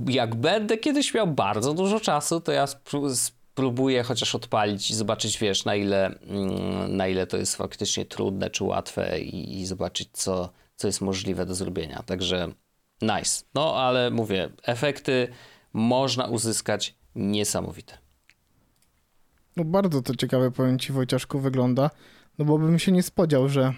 jak 0.07 0.35
będę 0.35 0.77
kiedyś 0.77 1.13
miał 1.13 1.27
bardzo 1.27 1.73
dużo 1.73 1.99
czasu, 1.99 2.41
to 2.41 2.51
ja 2.51 2.67
spróbuję 3.13 4.03
chociaż 4.03 4.35
odpalić 4.35 4.91
i 4.91 4.95
zobaczyć, 4.95 5.37
wiesz, 5.37 5.65
na 5.65 5.75
ile, 5.75 6.05
mm, 6.05 6.97
na 6.97 7.07
ile 7.07 7.27
to 7.27 7.37
jest 7.37 7.55
faktycznie 7.55 8.05
trudne 8.05 8.49
czy 8.49 8.63
łatwe 8.63 9.19
i, 9.19 9.59
i 9.59 9.65
zobaczyć, 9.65 10.09
co, 10.11 10.49
co 10.75 10.87
jest 10.87 11.01
możliwe 11.01 11.45
do 11.45 11.55
zrobienia. 11.55 12.03
Także 12.05 12.47
nice. 13.01 13.43
No 13.55 13.75
ale 13.75 14.11
mówię, 14.11 14.49
efekty 14.63 15.27
można 15.73 16.25
uzyskać 16.25 16.95
niesamowite. 17.15 18.02
No 19.55 19.65
bardzo 19.65 20.01
to 20.01 20.15
ciekawe, 20.15 20.51
powiem 20.51 20.79
ci 20.79 20.93
Wojciaszku, 20.93 21.39
wygląda. 21.39 21.89
No 22.39 22.45
bo 22.45 22.57
bym 22.57 22.79
się 22.79 22.91
nie 22.91 23.03
spodziewał, 23.03 23.49
że 23.49 23.73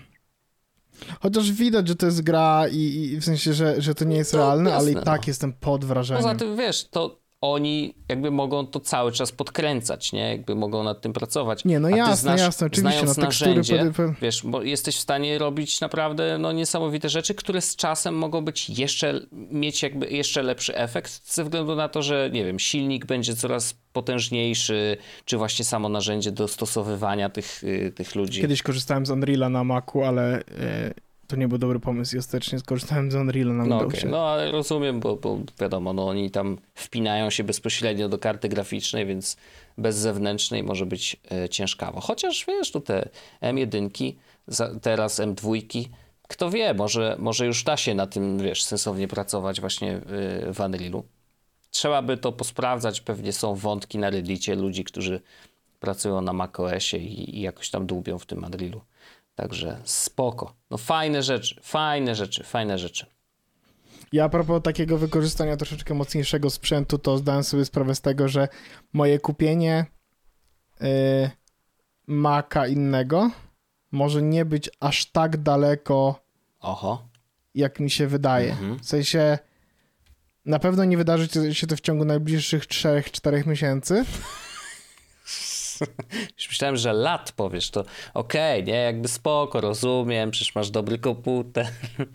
Chociaż 1.22 1.52
widać, 1.52 1.88
że 1.88 1.96
to 1.96 2.06
jest 2.06 2.22
gra 2.22 2.68
i, 2.72 2.78
i 2.78 3.18
w 3.18 3.26
sensie, 3.26 3.54
że, 3.54 3.82
że 3.82 3.96
to 3.96 4.06
nie 4.06 4.18
jest 4.18 4.34
no, 4.34 4.40
realne, 4.40 4.70
jasne, 4.70 4.92
ale 4.92 5.02
i 5.02 5.06
tak 5.06 5.22
no. 5.22 5.28
jestem 5.28 5.54
pod 5.54 5.86
wrażeniem. 5.86 6.24
Poza 6.24 6.36
tym, 6.36 6.58
wiesz, 6.58 6.90
to 6.90 7.20
oni 7.54 7.94
jakby 8.10 8.32
mogą 8.32 8.68
to 8.68 8.80
cały 8.80 9.12
czas 9.12 9.32
podkręcać, 9.32 10.14
nie? 10.14 10.30
Jakby 10.30 10.56
mogą 10.56 10.84
nad 10.84 11.02
tym 11.02 11.14
pracować. 11.14 11.66
Nie, 11.66 11.80
no 11.80 11.90
jasne, 11.90 12.16
znasz, 12.16 12.40
jasne, 12.40 12.68
oczywiście. 12.68 13.00
Znając 13.00 13.18
no, 13.18 13.24
narzędzie, 13.24 13.92
wiesz, 14.22 14.42
bo 14.44 14.62
jesteś 14.62 14.98
w 14.98 15.00
stanie 15.00 15.38
robić 15.38 15.82
naprawdę 15.82 16.38
no, 16.38 16.52
niesamowite 16.52 17.10
rzeczy, 17.10 17.36
które 17.36 17.62
z 17.62 17.76
czasem 17.76 18.16
mogą 18.16 18.42
być 18.42 18.70
jeszcze, 18.70 19.22
mieć 19.32 19.84
jakby 19.84 20.08
jeszcze 20.08 20.44
lepszy 20.44 20.78
efekt 20.78 21.34
ze 21.34 21.44
względu 21.44 21.76
na 21.76 21.90
to, 21.90 22.02
że 22.02 22.30
nie 22.34 22.46
wiem, 22.46 22.60
silnik 22.60 23.06
będzie 23.06 23.36
coraz 23.36 23.76
potężniejszy, 23.94 24.98
czy 25.26 25.38
właśnie 25.38 25.66
samo 25.66 25.90
narzędzie 25.90 26.32
dostosowywania 26.32 27.30
tych, 27.30 27.64
y, 27.64 27.92
tych 27.96 28.16
ludzi. 28.16 28.42
Kiedyś 28.42 28.62
korzystałem 28.62 29.06
z 29.06 29.12
Unreala 29.12 29.50
na 29.50 29.64
Macu, 29.64 30.04
ale 30.04 30.40
y, 30.40 30.94
to 31.28 31.36
nie 31.36 31.48
był 31.48 31.58
dobry 31.58 31.80
pomysł 31.80 32.16
i 32.16 32.20
ostatecznie 32.20 32.60
skorzystałem 32.60 33.12
z 33.12 33.16
Unreal 33.16 33.48
na 33.48 33.54
no, 33.54 33.64
Windowsie. 33.64 34.00
Okay. 34.00 34.12
No 34.12 34.28
ale 34.28 34.52
rozumiem, 34.52 35.00
bo, 35.00 35.16
bo 35.16 35.40
wiadomo, 35.60 35.94
no 35.94 36.08
oni 36.08 36.32
tam 36.32 36.58
wpinają 36.74 37.30
się 37.30 37.44
bezpośrednio 37.44 38.10
do 38.10 38.18
karty 38.18 38.50
graficznej, 38.50 39.06
więc 39.06 39.38
bez 39.78 39.96
zewnętrznej 39.96 40.64
może 40.64 40.86
być 40.86 41.18
e, 41.32 41.50
ciężkawo. 41.50 42.00
Chociaż 42.02 42.46
wiesz, 42.48 42.72
tu 42.72 42.82
te 42.82 43.10
M1, 43.42 44.14
za, 44.48 44.80
teraz 44.80 45.20
M2, 45.20 45.86
kto 46.28 46.50
wie, 46.50 46.74
może, 46.74 47.16
może 47.20 47.46
już 47.46 47.64
da 47.64 47.78
się 47.78 47.96
na 47.96 48.08
tym, 48.08 48.38
wiesz, 48.40 48.64
sensownie 48.64 49.08
pracować 49.08 49.62
właśnie 49.62 49.92
e, 49.94 50.02
w 50.54 50.60
Unrealu. 50.60 51.04
Trzeba 51.70 52.02
by 52.02 52.18
to 52.18 52.32
posprawdzać, 52.32 53.02
pewnie 53.02 53.34
są 53.34 53.56
wątki 53.56 53.98
na 53.98 54.10
Reddicie 54.10 54.56
ludzi, 54.56 54.84
którzy 54.84 55.22
pracują 55.80 56.22
na 56.22 56.34
macOSie 56.34 56.98
i, 56.98 57.38
i 57.38 57.42
jakoś 57.42 57.70
tam 57.70 57.86
dłubią 57.86 58.20
w 58.20 58.26
tym 58.26 58.44
Unrealu. 58.44 58.82
Także 59.36 59.80
spoko. 59.84 60.54
No 60.72 60.78
fajne 60.78 61.24
rzeczy, 61.24 61.60
fajne 61.64 62.16
rzeczy, 62.16 62.44
fajne 62.44 62.78
rzeczy. 62.78 63.06
Ja 64.12 64.26
a 64.26 64.30
propos 64.30 64.64
takiego 64.64 64.98
wykorzystania 64.98 65.58
troszeczkę 65.58 65.94
mocniejszego 65.94 66.50
sprzętu, 66.50 66.98
to 66.98 67.18
zdałem 67.18 67.44
sobie 67.44 67.66
sprawę 67.66 67.96
z 67.96 68.02
tego, 68.02 68.28
że 68.28 68.48
moje 68.94 69.20
kupienie 69.20 69.86
yy, 70.82 70.88
Maca 72.08 72.68
innego 72.68 73.32
może 73.92 74.22
nie 74.22 74.46
być 74.46 74.70
aż 74.80 75.12
tak 75.12 75.38
daleko, 75.38 76.24
Oho. 76.60 77.08
jak 77.56 77.80
mi 77.80 77.90
się 77.90 78.08
wydaje. 78.08 78.52
Mhm. 78.52 78.80
W 78.80 78.86
sensie 78.86 79.38
na 80.46 80.60
pewno 80.60 80.86
nie 80.86 80.98
wydarzy 80.98 81.54
się 81.54 81.68
to 81.68 81.76
w 81.76 81.82
ciągu 81.82 82.06
najbliższych 82.06 82.66
3-4 82.66 83.48
miesięcy. 83.48 84.06
Już 86.38 86.48
myślałem, 86.48 86.78
że 86.78 86.94
lat 86.94 87.32
powiesz, 87.32 87.70
to 87.70 87.86
okej, 88.14 88.62
okay, 88.62 88.74
nie, 88.74 88.80
jakby 88.80 89.08
spoko, 89.08 89.62
rozumiem, 89.62 90.32
przecież 90.32 90.56
masz 90.56 90.70
dobry 90.70 90.98
komputer. 90.98 91.68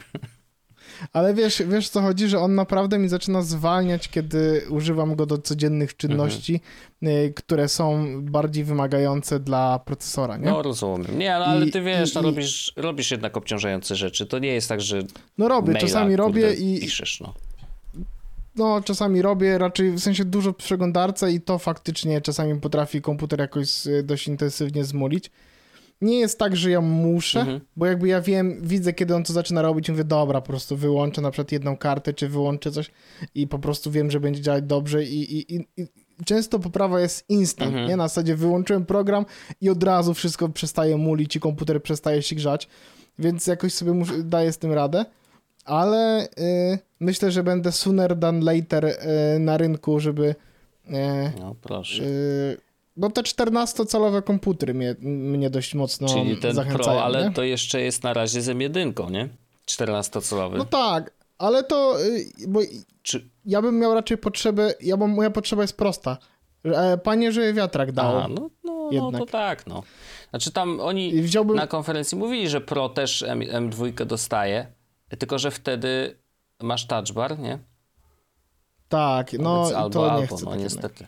Ale 1.12 1.34
wiesz, 1.34 1.62
wiesz 1.66 1.88
co 1.88 2.00
chodzi, 2.00 2.28
że 2.28 2.38
on 2.38 2.54
naprawdę 2.54 2.98
mi 2.98 3.08
zaczyna 3.08 3.42
zwalniać, 3.42 4.08
kiedy 4.08 4.62
używam 4.70 5.14
go 5.16 5.26
do 5.26 5.38
codziennych 5.38 5.96
czynności, 5.96 6.60
mhm. 7.02 7.34
które 7.34 7.68
są 7.68 8.14
bardziej 8.22 8.64
wymagające 8.64 9.40
dla 9.40 9.78
procesora, 9.78 10.36
nie? 10.36 10.50
No 10.50 10.62
rozumiem. 10.62 11.18
Nie, 11.18 11.30
no, 11.38 11.44
ale 11.44 11.66
ty 11.66 11.82
wiesz, 11.82 12.12
i, 12.12 12.14
no, 12.14 12.22
robisz, 12.22 12.72
robisz 12.76 13.10
jednak 13.10 13.36
obciążające 13.36 13.96
rzeczy. 13.96 14.26
To 14.26 14.38
nie 14.38 14.52
jest 14.52 14.68
tak, 14.68 14.80
że 14.80 15.02
No 15.38 15.48
robię, 15.48 15.74
czasami 15.74 16.16
robię 16.16 16.54
i 16.54 16.80
piszesz, 16.80 17.20
no 17.20 17.34
no, 18.56 18.82
czasami 18.82 19.22
robię, 19.22 19.58
raczej 19.58 19.92
w 19.92 20.00
sensie 20.00 20.24
dużo 20.24 20.52
w 20.52 20.56
przeglądarce 20.56 21.32
i 21.32 21.40
to 21.40 21.58
faktycznie 21.58 22.20
czasami 22.20 22.60
potrafi 22.60 23.02
komputer 23.02 23.40
jakoś 23.40 23.70
dość 24.04 24.28
intensywnie 24.28 24.84
zmulić. 24.84 25.30
Nie 26.00 26.18
jest 26.18 26.38
tak, 26.38 26.56
że 26.56 26.70
ja 26.70 26.80
muszę, 26.80 27.40
mhm. 27.40 27.60
bo 27.76 27.86
jakby 27.86 28.08
ja 28.08 28.20
wiem, 28.20 28.60
widzę, 28.62 28.92
kiedy 28.92 29.14
on 29.14 29.24
to 29.24 29.32
zaczyna 29.32 29.62
robić 29.62 29.88
i 29.88 29.92
mówię, 29.92 30.04
dobra, 30.04 30.40
po 30.40 30.46
prostu 30.46 30.76
wyłączę 30.76 31.20
na 31.20 31.30
przykład 31.30 31.52
jedną 31.52 31.76
kartę, 31.76 32.14
czy 32.14 32.28
wyłączę 32.28 32.70
coś 32.70 32.90
i 33.34 33.46
po 33.48 33.58
prostu 33.58 33.90
wiem, 33.90 34.10
że 34.10 34.20
będzie 34.20 34.40
działać 34.40 34.64
dobrze 34.64 35.04
i, 35.04 35.38
i, 35.38 35.54
i, 35.54 35.66
i 35.76 35.86
często 36.24 36.58
poprawa 36.58 37.00
jest 37.00 37.30
instant, 37.30 37.70
mhm. 37.70 37.88
nie? 37.88 37.96
Na 37.96 38.08
zasadzie 38.08 38.36
wyłączyłem 38.36 38.86
program 38.86 39.26
i 39.60 39.70
od 39.70 39.82
razu 39.82 40.14
wszystko 40.14 40.48
przestaje 40.48 40.96
mulić 40.96 41.36
i 41.36 41.40
komputer 41.40 41.82
przestaje 41.82 42.22
się 42.22 42.36
grzać, 42.36 42.68
więc 43.18 43.46
jakoś 43.46 43.74
sobie 43.74 43.92
muszę, 43.92 44.22
daję 44.22 44.52
z 44.52 44.58
tym 44.58 44.72
radę 44.72 45.04
ale 45.70 46.28
y, 46.38 46.78
myślę, 47.00 47.30
że 47.30 47.42
będę 47.42 47.72
sooner 47.72 48.20
than 48.20 48.40
later 48.40 48.84
y, 48.84 49.38
na 49.38 49.56
rynku, 49.56 50.00
żeby. 50.00 50.34
Y, 50.88 50.92
no 51.40 51.54
proszę. 51.62 52.02
no 52.96 53.10
te 53.10 53.22
14-calowe 53.22 54.22
komputery 54.22 54.74
mnie, 54.74 54.96
mnie 55.00 55.50
dość 55.50 55.74
mocno 55.74 56.08
Czyli 56.08 56.36
ten 56.36 56.54
zachęcają. 56.54 56.84
Pro, 56.84 57.04
ale 57.04 57.24
nie? 57.24 57.34
to 57.34 57.42
jeszcze 57.42 57.80
jest 57.80 58.02
na 58.02 58.14
razie 58.14 58.42
z 58.42 58.48
M1, 58.48 59.10
nie? 59.10 59.28
14-calowy. 59.66 60.56
No 60.58 60.64
tak, 60.64 61.12
ale 61.38 61.64
to. 61.64 61.96
Bo 62.48 62.60
Czy... 63.02 63.28
Ja 63.44 63.62
bym 63.62 63.78
miał 63.78 63.94
raczej 63.94 64.18
potrzebę. 64.18 64.74
Ja 64.80 64.96
moja 64.96 65.30
potrzeba 65.30 65.62
jest 65.62 65.76
prosta. 65.76 66.18
E, 66.64 66.98
panie, 66.98 67.32
że 67.32 67.52
wiatrak 67.52 67.92
dał. 67.92 68.18
A, 68.18 68.28
no, 68.28 68.50
no, 68.64 69.10
no, 69.10 69.18
to 69.18 69.26
tak, 69.26 69.66
no. 69.66 69.82
Znaczy 70.30 70.52
tam 70.52 70.80
oni 70.80 71.22
wziąłbym... 71.22 71.56
na 71.56 71.66
konferencji 71.66 72.18
mówili, 72.18 72.48
że 72.48 72.60
Pro 72.60 72.88
też 72.88 73.22
M, 73.22 73.40
M2 73.40 74.04
dostaje, 74.04 74.66
tylko, 75.16 75.38
że 75.38 75.50
wtedy 75.50 76.16
masz 76.62 76.86
touch 76.86 77.12
bar, 77.12 77.38
nie? 77.38 77.58
Tak, 78.88 79.32
no 79.32 79.62
Wobec 79.62 79.76
albo, 79.76 79.90
to 79.90 80.10
albo, 80.10 80.20
nie 80.20 80.26
chcę 80.26 80.44
no 80.44 80.56
niestety. 80.56 81.06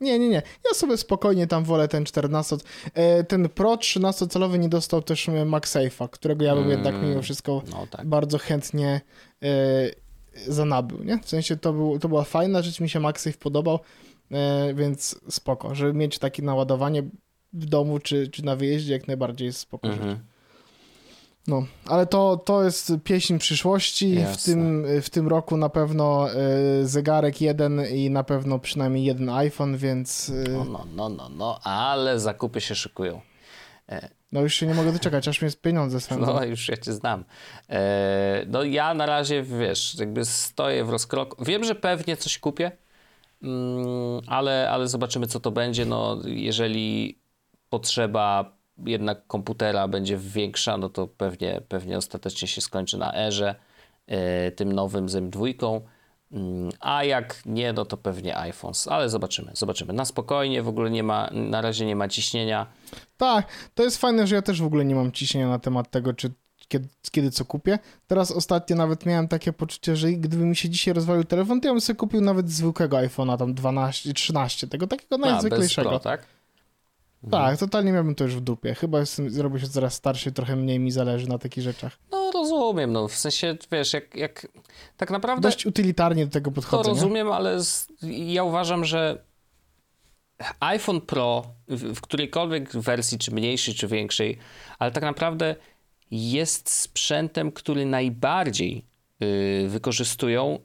Nie, 0.00 0.18
nie, 0.18 0.28
nie. 0.28 0.42
Ja 0.64 0.74
sobie 0.74 0.96
spokojnie 0.96 1.46
tam 1.46 1.64
wolę 1.64 1.88
ten 1.88 2.04
14. 2.04 2.56
E, 2.94 3.24
ten 3.24 3.48
Pro 3.48 3.74
13-calowy 3.74 4.58
nie 4.58 4.68
dostał 4.68 5.02
też 5.02 5.28
MagSafe'a, 5.28 6.08
którego 6.10 6.44
ja 6.44 6.54
bym 6.54 6.64
Mm, 6.64 6.76
jednak 6.76 7.02
mimo 7.02 7.22
wszystko 7.22 7.62
No 7.70 7.86
tak. 7.90 8.06
bardzo 8.06 8.38
chętnie 8.38 9.00
e, 9.42 9.48
zanabył, 10.46 11.04
nie? 11.04 11.18
W 11.18 11.28
sensie 11.28 11.56
to, 11.56 11.72
był, 11.72 11.98
to 11.98 12.08
była 12.08 12.24
fajna 12.24 12.62
rzecz, 12.62 12.80
mi 12.80 12.88
się 12.88 13.00
MagSafe 13.00 13.38
podobał, 13.38 13.78
e, 14.30 14.74
więc 14.74 15.20
spoko. 15.28 15.74
Żeby 15.74 15.92
mieć 15.92 16.18
takie 16.18 16.42
naładowanie 16.42 17.02
w 17.52 17.66
domu 17.66 17.98
czy, 17.98 18.28
czy 18.28 18.44
na 18.44 18.56
wyjeździe 18.56 18.92
jak 18.92 19.08
najbardziej 19.08 19.46
jest 19.46 19.58
spoko 19.58 19.88
rzecz. 19.88 20.00
Mhm. 20.00 20.18
No, 21.48 21.66
ale 21.86 22.06
to, 22.06 22.36
to 22.36 22.64
jest 22.64 22.92
pieśń 23.04 23.38
przyszłości. 23.38 24.18
W 24.38 24.42
tym, 24.44 24.86
w 25.02 25.10
tym 25.10 25.28
roku 25.28 25.56
na 25.56 25.68
pewno 25.68 26.30
e, 26.30 26.36
zegarek 26.84 27.40
jeden 27.40 27.82
i 27.94 28.10
na 28.10 28.24
pewno 28.24 28.58
przynajmniej 28.58 29.04
jeden 29.04 29.28
iPhone, 29.28 29.76
więc 29.76 30.32
e, 30.46 30.50
No, 30.50 30.64
no, 30.64 30.86
no, 30.94 31.08
no, 31.08 31.28
no, 31.28 31.58
ale 31.62 32.20
zakupy 32.20 32.60
się 32.60 32.74
szykują. 32.74 33.20
no 34.32 34.40
już 34.40 34.54
się 34.54 34.66
nie 34.66 34.74
mogę 34.74 34.92
doczekać, 34.92 35.28
aż 35.28 35.42
mnie 35.42 35.50
pieniądze 35.62 36.00
swędzą. 36.00 36.34
No, 36.34 36.44
już 36.44 36.68
ja 36.68 36.76
cię 36.76 36.92
znam. 36.92 37.24
E, 37.70 38.44
no 38.48 38.62
ja 38.62 38.94
na 38.94 39.06
razie, 39.06 39.42
wiesz, 39.42 39.96
jakby 39.98 40.24
stoję 40.24 40.84
w 40.84 40.90
rozkroku. 40.90 41.44
Wiem, 41.44 41.64
że 41.64 41.74
pewnie 41.74 42.16
coś 42.16 42.38
kupię, 42.38 42.72
mm, 43.42 44.20
ale, 44.26 44.70
ale 44.70 44.88
zobaczymy, 44.88 45.26
co 45.26 45.40
to 45.40 45.50
będzie. 45.50 45.84
No, 45.84 46.18
jeżeli 46.24 47.18
potrzeba 47.70 48.55
jednak 48.84 49.26
komputera 49.26 49.88
będzie 49.88 50.18
większa, 50.18 50.76
no 50.76 50.88
to 50.88 51.06
pewnie, 51.06 51.60
pewnie 51.68 51.98
ostatecznie 51.98 52.48
się 52.48 52.60
skończy 52.60 52.98
na 52.98 53.14
erze 53.14 53.54
e, 54.06 54.50
tym 54.50 54.72
nowym 54.72 55.08
z 55.08 55.14
M2. 55.14 55.80
Mm, 56.32 56.70
A 56.80 57.04
jak 57.04 57.42
nie, 57.46 57.72
no 57.72 57.84
to 57.84 57.96
pewnie 57.96 58.36
iPhones, 58.36 58.88
ale 58.88 59.08
zobaczymy, 59.08 59.50
zobaczymy. 59.54 59.92
Na 59.92 60.04
spokojnie, 60.04 60.62
w 60.62 60.68
ogóle 60.68 60.90
nie 60.90 61.02
ma, 61.02 61.30
na 61.32 61.60
razie 61.60 61.86
nie 61.86 61.96
ma 61.96 62.08
ciśnienia. 62.08 62.66
Tak, 63.16 63.46
to 63.74 63.82
jest 63.82 63.96
fajne, 63.96 64.26
że 64.26 64.34
ja 64.34 64.42
też 64.42 64.62
w 64.62 64.66
ogóle 64.66 64.84
nie 64.84 64.94
mam 64.94 65.12
ciśnienia 65.12 65.48
na 65.48 65.58
temat 65.58 65.90
tego, 65.90 66.12
czy 66.12 66.30
kiedy, 66.68 66.88
kiedy 67.10 67.30
co 67.30 67.44
kupię. 67.44 67.78
Teraz 68.06 68.30
ostatnio 68.30 68.76
nawet 68.76 69.06
miałem 69.06 69.28
takie 69.28 69.52
poczucie, 69.52 69.96
że 69.96 70.12
gdyby 70.12 70.44
mi 70.44 70.56
się 70.56 70.68
dzisiaj 70.68 70.94
rozwalił 70.94 71.24
telefon, 71.24 71.60
to 71.60 71.68
ja 71.68 71.74
bym 71.74 71.80
sobie 71.80 71.96
kupił 71.96 72.20
nawet 72.20 72.50
zwykłego 72.50 72.96
iPhone'a, 72.96 73.38
tam 73.38 73.54
12, 73.54 74.14
13, 74.14 74.66
tego 74.66 74.86
takiego 74.86 75.14
A, 75.14 75.18
bez 75.18 75.30
najzwyklejszego. 75.30 75.88
Pro, 75.88 75.98
tak? 75.98 76.35
Tak, 77.30 77.58
totalnie 77.58 77.92
miałbym 77.92 78.14
to 78.14 78.24
już 78.24 78.36
w 78.36 78.40
dupie. 78.40 78.74
Chyba 78.74 79.00
jestem, 79.00 79.30
zrobię 79.30 79.60
się 79.60 79.68
coraz 79.68 79.94
starszy, 79.94 80.32
trochę 80.32 80.56
mniej 80.56 80.78
mi 80.78 80.90
zależy 80.90 81.28
na 81.28 81.38
takich 81.38 81.64
rzeczach. 81.64 81.98
No 82.10 82.30
rozumiem, 82.34 82.92
no 82.92 83.08
w 83.08 83.14
sensie, 83.14 83.56
wiesz, 83.72 83.92
jak, 83.92 84.16
jak 84.16 84.48
tak 84.96 85.10
naprawdę 85.10 85.48
Dość 85.48 85.66
utylitarnie 85.66 86.26
do 86.26 86.32
tego 86.32 86.50
to 86.50 86.54
podchodzę, 86.54 86.88
nie? 86.88 86.94
rozumiem, 86.94 87.32
ale 87.32 87.62
z, 87.64 87.88
ja 88.26 88.44
uważam, 88.44 88.84
że 88.84 89.24
iPhone 90.60 91.00
Pro 91.00 91.44
w, 91.68 91.94
w 91.94 92.00
którejkolwiek 92.00 92.72
wersji, 92.72 93.18
czy 93.18 93.34
mniejszej, 93.34 93.74
czy 93.74 93.88
większej, 93.88 94.38
ale 94.78 94.90
tak 94.90 95.02
naprawdę 95.02 95.56
jest 96.10 96.70
sprzętem, 96.70 97.52
który 97.52 97.86
najbardziej 97.86 98.84
y, 99.22 99.68
wykorzystują 99.68 100.58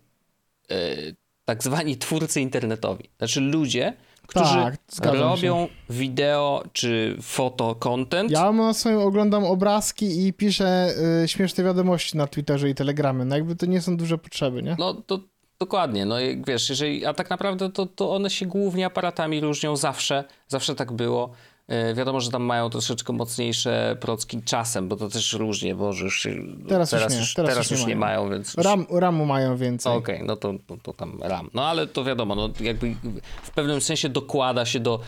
y, 0.72 1.16
tak 1.46 1.64
zwani 1.64 1.98
twórcy 1.98 2.42
internetowi. 2.42 3.10
Znaczy 3.18 3.42
ludzie, 3.42 3.94
którzy 4.32 4.56
Tak, 4.56 4.76
zgadzam 4.88 5.14
się. 5.20 5.22
robią 5.48 5.68
wideo 5.90 6.64
czy 6.74 7.18
foto 7.22 7.76
content. 7.76 8.32
Ja 8.32 8.52
na 8.52 8.74
swoim 8.74 9.00
oglądam 9.00 9.44
obrazki 9.46 10.26
i 10.28 10.34
piszę 10.34 10.94
y, 11.24 11.28
śmieszne 11.28 11.64
wiadomości 11.64 12.18
na 12.18 12.28
Twitterze 12.28 12.70
i 12.70 12.76
Telegramie. 12.76 13.26
No 13.26 13.36
jakby 13.36 13.56
to 13.56 13.66
nie 13.66 13.82
są 13.82 13.98
duże 13.98 14.18
potrzeby, 14.18 14.64
nie? 14.64 14.76
No 14.80 14.94
to 14.94 15.20
dokładnie, 15.60 16.06
no 16.06 16.16
wiesz, 16.48 16.70
jeżeli, 16.70 17.06
a 17.06 17.14
tak 17.14 17.30
naprawdę 17.30 17.72
to, 17.72 17.86
to 17.86 18.16
one 18.16 18.30
się 18.30 18.46
głównie 18.46 18.86
aparatami 18.86 19.40
różnią 19.42 19.76
zawsze, 19.76 20.24
zawsze 20.48 20.76
tak 20.76 20.92
było. 20.92 21.32
E, 21.72 21.94
wiadomo, 21.94 22.22
że 22.22 22.32
tam 22.32 22.44
mają 22.44 22.70
troszeczkę 22.70 23.14
mocniejsze 23.14 23.98
procki 24.00 24.42
czasem, 24.44 24.88
bo 24.88 24.96
to 24.96 25.10
też 25.10 25.34
różnie, 25.34 25.76
bo 25.76 25.88
już 25.94 26.20
się, 26.20 26.30
Teraz 26.70 26.92
już 26.92 27.00
teraz, 27.02 27.14
nie, 27.14 27.20
już, 27.20 27.34
teraz 27.34 27.52
teraz 27.52 27.72
już 27.72 27.80
już 27.80 27.88
nie 27.88 27.96
mają. 27.96 28.20
mają, 28.22 28.32
więc... 28.32 28.54
już- 28.58 28.66
Ram, 28.66 28.86
ramu 28.92 29.26
mają 29.26 29.58
więcej. 29.58 29.94
Okej, 29.94 30.22
no 30.26 30.36
to, 30.36 30.54
to, 30.68 30.78
to 30.84 30.94
tam 30.94 31.20
RAM. 31.22 31.50
No 31.54 31.66
ale 31.66 31.88
to 31.88 32.04
wiadomo, 32.04 32.36
no 32.36 32.50
jakby 32.60 32.96
w 33.44 33.52
pewnym 33.52 33.82
sensie 33.82 34.10
dokłada 34.10 34.66
się 34.66 34.80
do 34.80 35.00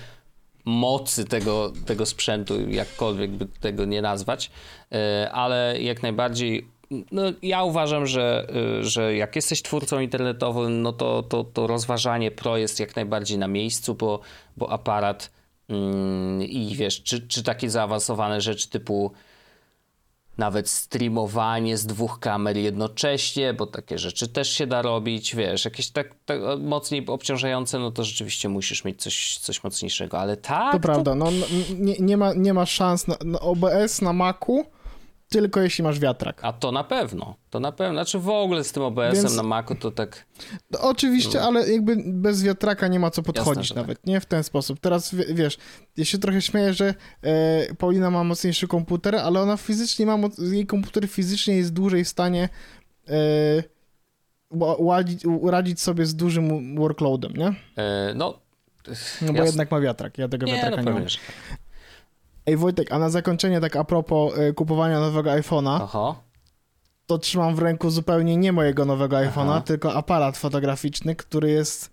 mocy 0.65 1.25
tego, 1.25 1.73
tego 1.85 2.05
sprzętu, 2.05 2.69
jakkolwiek 2.69 3.31
by 3.31 3.45
tego 3.45 3.85
nie 3.85 4.01
nazwać, 4.01 4.51
E, 4.91 5.31
ale 5.31 5.81
jak 5.81 6.03
najbardziej 6.03 6.67
no, 7.11 7.21
ja 7.41 7.63
uważam, 7.63 8.07
że, 8.07 8.47
e, 8.79 8.83
że 8.83 9.15
jak 9.15 9.35
jesteś 9.35 9.61
twórcą 9.61 9.99
internetowym, 9.99 10.81
no 10.81 10.93
to, 10.93 11.23
to, 11.23 11.43
to 11.43 11.67
rozważanie 11.67 12.31
pro 12.31 12.57
jest 12.57 12.79
jak 12.79 12.95
najbardziej 12.95 13.37
na 13.37 13.47
miejscu, 13.47 13.95
bo, 13.95 14.19
bo 14.57 14.69
aparat 14.71 15.31
i 16.41 16.75
wiesz, 16.75 17.03
czy, 17.03 17.27
czy 17.27 17.43
takie 17.43 17.69
zaawansowane 17.69 18.41
rzeczy 18.41 18.69
typu 18.69 19.11
nawet 20.37 20.69
streamowanie 20.69 21.77
z 21.77 21.85
dwóch 21.85 22.19
kamer 22.19 22.57
jednocześnie, 22.57 23.53
bo 23.53 23.67
takie 23.67 23.97
rzeczy 23.97 24.27
też 24.27 24.49
się 24.49 24.67
da 24.67 24.81
robić, 24.81 25.35
wiesz, 25.35 25.65
jakieś 25.65 25.91
tak, 25.91 26.15
tak 26.25 26.39
mocniej 26.59 27.05
obciążające, 27.07 27.79
no 27.79 27.91
to 27.91 28.03
rzeczywiście 28.03 28.49
musisz 28.49 28.83
mieć 28.83 29.01
coś, 29.01 29.37
coś 29.37 29.63
mocniejszego, 29.63 30.19
ale 30.19 30.37
tak, 30.37 30.71
To 30.71 30.79
prawda, 30.79 31.15
no, 31.15 31.29
nie, 31.79 31.95
nie, 31.99 32.17
ma, 32.17 32.33
nie 32.33 32.53
ma 32.53 32.65
szans 32.65 33.07
na 33.07 33.39
OBS 33.39 34.01
na 34.01 34.13
Macu, 34.13 34.65
tylko 35.33 35.61
jeśli 35.61 35.83
masz 35.83 35.99
wiatrak. 35.99 36.39
A 36.45 36.53
to 36.53 36.71
na 36.71 36.83
pewno, 36.83 37.35
to 37.49 37.59
na 37.59 37.71
pewno, 37.71 37.93
znaczy 37.93 38.19
w 38.19 38.29
ogóle 38.29 38.63
z 38.63 38.71
tym 38.71 38.83
OBS-em 38.83 39.13
Więc- 39.13 39.35
na 39.35 39.43
Macu 39.43 39.75
to 39.75 39.91
tak, 39.91 40.25
No, 40.71 40.79
oczywiście, 40.81 41.41
ale 41.41 41.71
jakby 41.71 41.97
bez 42.05 42.43
wiatraka 42.43 42.87
nie 42.87 42.99
ma 42.99 43.11
co 43.11 43.23
podchodzić 43.23 43.69
Jasne, 43.69 43.81
nawet, 43.81 44.07
nie? 44.07 44.19
W 44.19 44.25
ten 44.25 44.43
sposób. 44.43 44.79
Teraz, 44.79 45.15
wie- 45.15 45.33
wiesz, 45.33 45.57
ja 45.97 46.05
się 46.05 46.17
trochę 46.17 46.41
śmieję, 46.41 46.73
że 46.73 46.93
e, 47.23 47.75
Paulina 47.75 48.09
ma 48.11 48.23
mocniejszy 48.23 48.67
komputer, 48.67 49.15
ale 49.15 49.41
ona 49.41 49.57
fizycznie 49.57 50.05
ma, 50.05 50.17
moc- 50.17 50.51
jej 50.51 50.65
komputer 50.65 51.07
fizycznie 51.07 51.55
jest 51.55 51.73
dłużej 51.73 52.03
w 52.03 52.09
stanie 52.09 52.49
e, 53.09 53.13
ładzić, 54.79 55.23
radzić 55.43 55.81
sobie 55.81 56.05
z 56.05 56.15
dużym 56.15 56.75
workloadem, 56.75 57.33
nie? 57.33 57.47
e, 57.77 58.13
no, 58.15 58.39
No 59.21 59.27
bo 59.27 59.33
Jasne. 59.33 59.45
jednak 59.45 59.71
ma 59.71 59.79
wiatrak, 59.79 60.17
ja 60.17 60.27
tego 60.27 60.45
nie, 60.45 60.53
wiatraka 60.53 60.75
no 60.83 60.91
nie 60.91 60.99
mam. 60.99 61.07
Ej 62.45 62.57
Wojtek, 62.57 62.91
a 62.91 62.99
na 62.99 63.09
zakończenie 63.09 63.61
tak 63.61 63.75
a 63.75 63.83
propos 63.83 64.37
e, 64.37 64.53
kupowania 64.53 64.99
nowego 64.99 65.29
iPhone'a, 65.29 65.81
Oho, 65.81 66.23
to 67.05 67.17
trzymam 67.17 67.55
w 67.55 67.59
ręku 67.59 67.89
zupełnie 67.89 68.37
nie 68.37 68.51
mojego 68.51 68.85
nowego 68.85 69.17
Aha. 69.19 69.29
iPhone'a, 69.31 69.61
tylko 69.61 69.93
aparat 69.93 70.37
fotograficzny, 70.37 71.15
który 71.15 71.49
jest. 71.51 71.91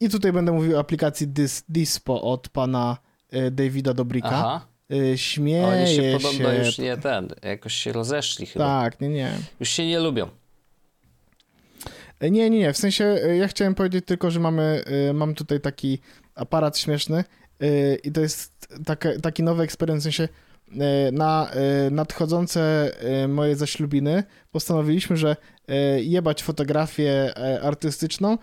I 0.00 0.08
tutaj 0.08 0.32
będę 0.32 0.52
mówił 0.52 0.76
o 0.76 0.80
aplikacji 0.80 1.28
Dis, 1.28 1.64
Dispo 1.68 2.22
od 2.22 2.48
pana 2.48 2.96
e, 3.30 3.50
Davida 3.50 3.94
Dobrika. 3.94 4.28
aha, 4.28 4.66
E, 5.12 5.18
Śmieje 5.18 5.66
oni 5.66 5.86
się 5.96 6.18
podobno 6.22 6.52
już 6.52 6.78
nie 6.78 6.96
ten, 6.96 7.28
jakoś 7.42 7.74
się 7.74 7.92
rozeszli 7.92 8.46
chyba, 8.46 8.64
Tak, 8.64 9.00
nie, 9.00 9.08
nie. 9.08 9.32
już 9.60 9.68
się 9.68 9.86
nie 9.86 10.00
lubią. 10.00 10.28
E, 12.20 12.30
Nie, 12.30 12.50
nie, 12.50 12.58
nie. 12.58 12.72
W 12.72 12.76
sensie 12.76 13.04
e, 13.04 13.36
ja 13.36 13.48
chciałem 13.48 13.74
powiedzieć 13.74 14.04
tylko, 14.06 14.30
że 14.30 14.40
mamy, 14.40 14.84
mam 15.14 15.34
tutaj 15.34 15.60
taki 15.60 15.98
aparat 16.38 16.78
śmieszny 16.78 17.24
e, 17.60 17.94
i 17.94 18.12
to 18.12 18.20
jest 18.20 18.68
taki 19.22 19.42
nowy 19.42 19.62
eksperyment, 19.62 20.00
w 20.00 20.04
sensie 20.04 20.28
e, 20.72 21.12
na 21.12 21.50
e, 21.50 21.90
nadchodzące 21.90 22.92
moje 23.28 23.56
zaślubiny 23.56 24.22
postanowiliśmy, 24.52 25.16
że 25.16 25.36
jebać 26.00 26.42
fotografię 26.42 27.36
e, 27.36 27.62
artystyczną 27.62 28.38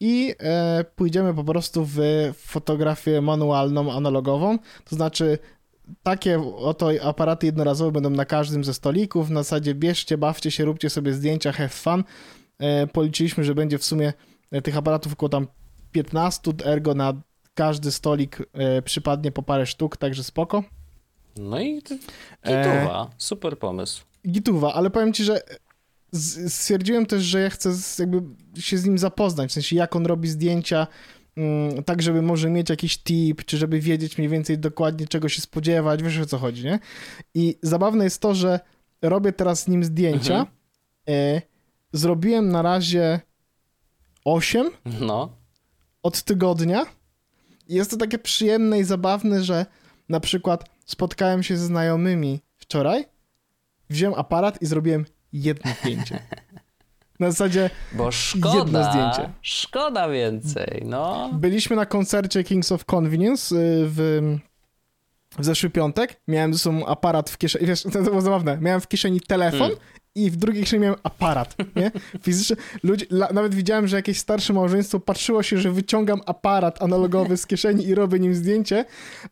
i 0.00 0.34
e, 0.40 0.84
pójdziemy 0.96 1.34
po 1.34 1.44
prostu 1.44 1.84
w 1.84 1.98
fotografię 2.36 3.20
manualną, 3.20 3.92
analogową, 3.92 4.58
to 4.84 4.96
znaczy 4.96 5.38
takie 6.02 6.40
oto 6.56 6.90
aparaty 7.02 7.46
jednorazowe 7.46 7.92
będą 7.92 8.10
na 8.10 8.24
każdym 8.24 8.64
ze 8.64 8.74
stolików, 8.74 9.30
na 9.30 9.42
zasadzie 9.42 9.74
bierzcie, 9.74 10.18
bawcie 10.18 10.50
się, 10.50 10.64
róbcie 10.64 10.90
sobie 10.90 11.12
zdjęcia, 11.12 11.52
have 11.52 11.68
fun. 11.68 12.04
E, 12.58 12.86
policzyliśmy, 12.86 13.44
że 13.44 13.54
będzie 13.54 13.78
w 13.78 13.84
sumie 13.84 14.12
tych 14.62 14.76
aparatów 14.76 15.12
około 15.12 15.28
tam 15.28 15.46
15, 16.00 16.52
ergo 16.64 16.94
na 16.94 17.12
każdy 17.54 17.92
stolik 17.92 18.38
e, 18.52 18.82
przypadnie 18.82 19.32
po 19.32 19.42
parę 19.42 19.66
sztuk, 19.66 19.96
także 19.96 20.24
spoko. 20.24 20.62
No 21.36 21.60
i 21.60 21.82
E. 22.42 22.64
gituwa, 22.64 23.10
super 23.18 23.58
pomysł. 23.58 24.04
Gituwa, 24.28 24.74
ale 24.74 24.90
powiem 24.90 25.12
ci, 25.12 25.24
że 25.24 25.40
stwierdziłem 26.48 27.06
też, 27.06 27.22
że 27.22 27.40
ja 27.40 27.50
chcę 27.50 27.72
z, 27.74 27.98
jakby 27.98 28.22
się 28.60 28.78
z 28.78 28.84
nim 28.84 28.98
zapoznać, 28.98 29.50
w 29.50 29.52
sensie 29.52 29.76
jak 29.76 29.96
on 29.96 30.06
robi 30.06 30.28
zdjęcia, 30.28 30.86
mm, 31.36 31.84
tak 31.84 32.02
żeby 32.02 32.22
może 32.22 32.50
mieć 32.50 32.70
jakiś 32.70 32.98
tip, 32.98 33.44
czy 33.44 33.56
żeby 33.58 33.80
wiedzieć 33.80 34.18
mniej 34.18 34.30
więcej 34.30 34.58
dokładnie 34.58 35.06
czego 35.06 35.28
się 35.28 35.40
spodziewać, 35.42 36.02
wiesz 36.02 36.18
o 36.18 36.26
co 36.26 36.38
chodzi, 36.38 36.64
nie? 36.64 36.78
I 37.34 37.58
zabawne 37.62 38.04
jest 38.04 38.20
to, 38.22 38.34
że 38.34 38.60
robię 39.02 39.32
teraz 39.32 39.62
z 39.62 39.68
nim 39.68 39.84
zdjęcia, 39.84 40.34
Mhm. 40.34 40.46
e, 41.08 41.42
zrobiłem 41.92 42.48
na 42.48 42.62
razie 42.62 43.20
8, 44.24 44.70
No, 45.00 45.36
od 46.06 46.22
tygodnia. 46.22 46.86
I 47.68 47.74
Jest 47.74 47.90
to 47.90 47.96
takie 47.96 48.18
przyjemne 48.18 48.78
i 48.78 48.84
zabawne, 48.84 49.42
że 49.44 49.66
na 50.08 50.20
przykład 50.20 50.64
spotkałem 50.86 51.42
się 51.42 51.56
ze 51.56 51.66
znajomymi 51.66 52.40
wczoraj, 52.56 53.04
wziąłem 53.90 54.18
aparat 54.20 54.62
i 54.62 54.66
zrobiłem 54.66 55.04
jedno 55.32 55.72
zdjęcie. 55.80 56.18
Na 57.20 57.30
zasadzie 57.30 57.70
Bo 57.92 58.10
szkoda, 58.10 58.58
Jedno 58.58 58.90
zdjęcie. 58.90 59.32
szkoda 59.42 60.08
więcej, 60.08 60.82
no. 60.84 61.30
byliśmy 61.32 61.76
na 61.76 61.86
koncercie 61.86 62.44
Kings 62.44 62.72
of 62.72 62.84
Convenience 62.84 63.56
y, 63.56 63.58
w, 63.88 64.20
w 65.38 65.44
zeszły 65.44 65.70
piątek. 65.70 66.20
Miałem 66.28 66.52
ze 66.54 66.58
sobą 66.58 66.86
aparat 66.86 67.30
w 67.30 67.38
kieszeni. 67.38 67.66
Wiesz, 67.66 67.82
to 67.82 68.02
było 68.02 68.20
zabawne. 68.20 68.58
Miałem 68.60 68.80
w 68.80 68.88
kieszeni 68.88 69.20
telefon 69.20 69.58
Hmm. 69.58 69.78
I 70.16 70.30
w 70.30 70.36
drugiej 70.36 70.62
kieszeni 70.62 70.82
miałem 70.82 70.98
aparat, 71.02 71.56
nie? 71.76 71.90
Fizycznie. 72.24 72.56
Ludzie, 72.82 73.06
la, 73.10 73.28
nawet 73.32 73.54
widziałem, 73.54 73.88
że 73.88 73.96
jakieś 73.96 74.18
starsze 74.18 74.52
małżeństwo 74.52 75.00
patrzyło 75.00 75.42
się, 75.42 75.58
że 75.58 75.72
wyciągam 75.72 76.20
aparat 76.26 76.82
analogowy 76.82 77.36
z 77.36 77.46
kieszeni 77.46 77.86
i 77.86 77.94
robię 77.94 78.18
nim 78.18 78.34
zdjęcie. 78.34 78.84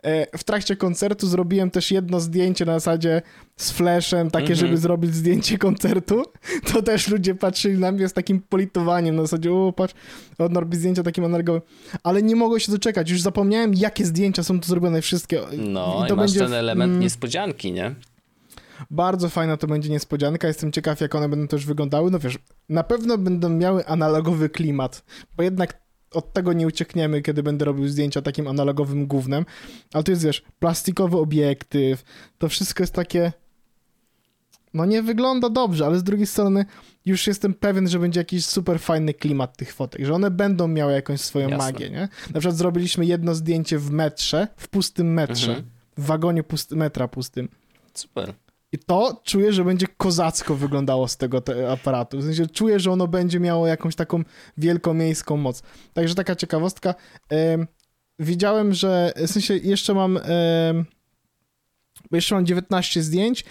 E, 0.03 0.39
w 0.39 0.45
trakcie 0.45 0.77
koncertu 0.77 1.27
zrobiłem 1.27 1.71
też 1.71 1.91
jedno 1.91 2.21
zdjęcie 2.21 2.65
na 2.65 2.73
zasadzie 2.73 3.23
z 3.57 3.71
flashem, 3.71 4.31
takie, 4.31 4.45
Mhm. 4.53 4.59
żeby 4.61 4.79
zrobić 4.79 5.15
zdjęcie 5.15 5.59
koncertu. 5.59 6.23
To 6.73 6.83
też 6.83 7.09
ludzie 7.09 7.35
patrzyli 7.35 7.79
na 7.79 7.93
mnie 7.93 8.09
z 8.09 8.13
takim 8.13 8.41
politowaniem, 8.41 9.17
na 9.17 9.23
zasadzie, 9.23 9.53
o 9.53 9.73
patrz, 9.73 9.95
on 10.39 10.57
robi 10.57 10.77
zdjęcia 10.77 11.03
takim 11.03 11.25
analogowym. 11.25 11.63
Ale 12.03 12.23
nie 12.23 12.37
mogłem 12.37 12.61
się 12.61 12.73
doczekać, 12.73 13.11
już 13.11 13.23
zapomniałem, 13.23 13.75
jakie 13.75 14.05
zdjęcia 14.07 14.43
są 14.43 14.61
tu 14.61 14.69
zrobione, 14.69 15.03
wszystkie. 15.03 15.41
No 15.59 16.03
i, 16.05 16.09
to 16.09 16.17
masz 16.17 16.27
będzie 16.27 16.41
ten 16.41 16.55
element 16.55 16.91
mm, 16.91 17.01
niespodzianki, 17.03 17.73
nie? 17.73 17.95
Bardzo 18.91 19.29
fajna 19.29 19.57
to 19.57 19.67
będzie 19.67 19.89
niespodzianka. 19.91 20.49
Jestem 20.49 20.73
ciekaw, 20.73 21.01
jak 21.01 21.15
one 21.15 21.29
będą 21.29 21.49
też 21.49 21.67
wyglądały. 21.67 22.11
No 22.11 22.19
wiesz, 22.19 22.39
na 22.69 22.83
pewno 22.83 23.19
będą 23.19 23.49
miały 23.49 23.87
analogowy 23.87 24.49
klimat, 24.49 25.05
bo 25.37 25.43
jednak 25.43 25.85
od 26.13 26.33
tego 26.33 26.53
nie 26.53 26.67
uciekniemy, 26.67 27.23
kiedy 27.23 27.43
będę 27.43 27.65
robił 27.65 27.89
zdjęcia 27.89 28.23
takim 28.23 28.49
analogowym 28.49 29.07
głównym. 29.07 29.45
Ale 29.93 30.05
to 30.05 30.11
jest, 30.13 30.25
wiesz, 30.25 30.43
plastikowy 30.59 31.17
obiektyw. 31.17 32.05
To 32.39 32.49
wszystko 32.49 32.83
jest 32.83 32.93
takie. 32.93 33.33
No 34.75 34.85
nie 34.85 35.03
wygląda 35.03 35.49
dobrze, 35.51 35.87
ale 35.87 35.99
z 35.99 36.03
drugiej 36.03 36.27
strony 36.27 36.65
już 37.07 37.27
jestem 37.27 37.55
pewien, 37.55 37.89
że 37.89 37.99
będzie 37.99 38.21
jakiś 38.21 38.47
super 38.47 38.81
fajny 38.81 39.15
klimat 39.15 39.57
tych 39.57 39.73
fotek, 39.75 40.05
że 40.07 40.15
one 40.15 40.31
będą 40.31 40.69
miały 40.69 40.93
jakąś 40.93 41.21
swoją 41.21 41.49
Jasne. 41.49 41.73
magię, 41.73 41.91
nie? 41.91 42.01
Na 42.35 42.41
przykład 42.41 42.57
zrobiliśmy 42.57 43.07
jedno 43.07 43.35
zdjęcie 43.35 43.79
w 43.79 43.91
metrze, 43.91 44.49
w 44.57 44.69
pustym 44.69 45.13
metrze, 45.13 45.51
Mhm. 45.51 45.71
w 45.97 46.07
wagonie 46.07 46.43
pust 46.43 46.71
metra 46.73 47.09
pustym. 47.09 47.49
Super. 47.95 48.35
I 48.75 48.79
to 48.79 49.21
czuję, 49.25 49.53
że 49.53 49.65
będzie 49.65 49.87
kozacko 49.97 50.55
wyglądało 50.55 51.09
z 51.09 51.17
tego 51.17 51.41
te 51.41 51.73
aparatu. 51.73 52.19
W 52.19 52.23
sensie 52.23 52.47
czuję, 52.47 52.81
że 52.81 52.91
ono 52.91 53.09
będzie 53.09 53.41
miało 53.41 53.67
jakąś 53.67 53.97
taką 53.97 54.23
wielkomiejską 54.59 55.37
moc. 55.37 55.63
Także 55.93 56.15
taka 56.15 56.37
ciekawostka. 56.37 56.95
Em, 57.31 57.67
widziałem, 58.19 58.73
że 58.73 59.13
w 59.17 59.31
sensie 59.31 59.57
jeszcze 59.57 59.95
mam 59.95 60.19
jeszcze 62.13 62.35
mam 62.35 62.47
19 62.47 63.03
zdjęć. 63.03 63.45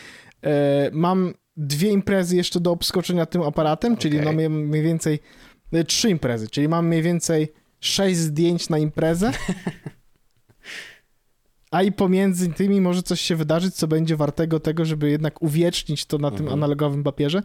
E, 0.45 0.89
mam 0.93 1.33
dwie 1.57 1.89
imprezy 1.89 2.35
jeszcze 2.35 2.59
do 2.59 2.71
obskoczenia 2.71 3.25
tym 3.25 3.41
aparatem, 3.41 3.97
czyli 3.97 4.17
Okej. 4.17 4.25
no 4.25 4.33
mniej, 4.33 4.49
mniej 4.49 4.83
więcej 4.83 5.19
e, 5.71 5.83
trzy 5.83 6.09
imprezy, 6.09 6.47
czyli 6.47 6.67
mam 6.67 6.87
mniej 6.87 7.01
więcej 7.01 7.53
sześć 7.79 8.17
zdjęć 8.17 8.69
na 8.69 8.77
imprezę. 8.77 9.31
A 11.73 11.83
i 11.83 11.91
pomiędzy 11.91 12.49
tymi 12.49 12.81
może 12.81 13.03
coś 13.03 13.21
się 13.21 13.35
wydarzyć, 13.35 13.75
co 13.75 13.87
będzie 13.87 14.15
wartego 14.15 14.59
tego, 14.59 14.85
żeby 14.85 15.09
jednak 15.09 15.41
uwiecznić 15.41 16.05
to 16.05 16.17
na 16.17 16.31
tym 16.31 16.39
Mhm. 16.39 16.53
analogowym 16.59 17.03
papierze. 17.03 17.41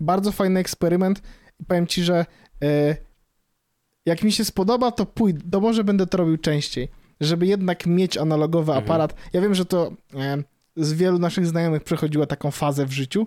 Bardzo 0.00 0.32
fajny 0.32 0.60
eksperyment. 0.60 1.22
Powiem 1.66 1.86
ci, 1.86 2.02
że 2.02 2.26
e, 2.64 2.96
jak 4.06 4.22
mi 4.22 4.32
się 4.32 4.44
spodoba, 4.44 4.90
to 4.92 5.06
pójdę, 5.06 5.40
to 5.50 5.60
może 5.60 5.84
będę 5.84 6.06
to 6.06 6.18
robił 6.18 6.36
częściej, 6.38 6.88
żeby 7.20 7.46
jednak 7.46 7.86
mieć 7.86 8.16
analogowy 8.16 8.72
Mhm. 8.72 8.84
aparat. 8.84 9.14
Ja 9.32 9.40
wiem, 9.40 9.54
że 9.54 9.64
to 9.64 9.92
e, 10.14 10.42
z 10.76 10.92
wielu 10.92 11.18
naszych 11.18 11.46
znajomych 11.46 11.84
przechodziła 11.84 12.26
taką 12.26 12.50
fazę 12.50 12.86
w 12.86 12.92
życiu, 12.92 13.26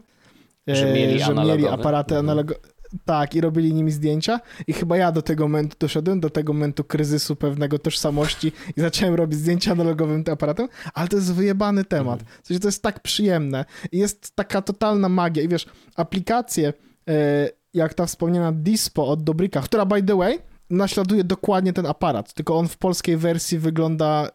e, 0.70 0.76
Że 0.76 0.94
mieli 0.94 1.20
że 1.20 1.36
mieli 1.36 1.68
aparaty 1.68 2.16
Mhm. 2.16 2.26
analogowe. 2.30 2.60
Tak, 3.06 3.36
i 3.36 3.42
robili 3.42 3.74
nimi 3.74 3.92
zdjęcia. 3.92 4.40
I 4.68 4.74
chyba 4.74 4.98
ja 4.98 5.12
do 5.12 5.22
tego 5.22 5.44
momentu 5.48 5.76
doszedłem, 5.80 6.20
do 6.20 6.30
tego 6.30 6.54
momentu 6.54 6.84
kryzysu 6.84 7.36
pewnego 7.36 7.80
tożsamości 7.80 8.52
i 8.78 8.82
zacząłem 8.82 9.16
robić 9.16 9.40
zdjęcia 9.40 9.72
analogowym 9.72 10.24
tym 10.24 10.34
aparatem, 10.34 10.68
ale 10.94 11.08
to 11.08 11.16
jest 11.16 11.34
wyjebany 11.34 11.86
temat. 11.86 12.24
W 12.44 12.48
sensie 12.48 12.60
to 12.60 12.68
jest 12.68 12.84
tak 12.84 13.00
przyjemne. 13.00 13.66
I 13.92 13.98
jest 13.98 14.36
taka 14.36 14.62
totalna 14.62 15.10
magia. 15.10 15.44
I 15.44 15.48
wiesz, 15.48 15.66
aplikacje, 15.96 16.74
e, 17.10 17.50
jak 17.74 17.94
ta 17.94 18.06
wspomniana 18.06 18.52
Dispo 18.52 19.08
od 19.08 19.24
Dobryka, 19.24 19.62
która 19.62 19.86
by 19.86 20.04
the 20.04 20.18
way 20.18 20.40
naśladuje 20.70 21.24
dokładnie 21.24 21.74
ten 21.74 21.86
aparat, 21.86 22.34
tylko 22.34 22.58
on 22.58 22.68
w 22.68 22.78
polskiej 22.78 23.18
wersji 23.18 23.58
wygląda 23.58 24.26
e, 24.26 24.30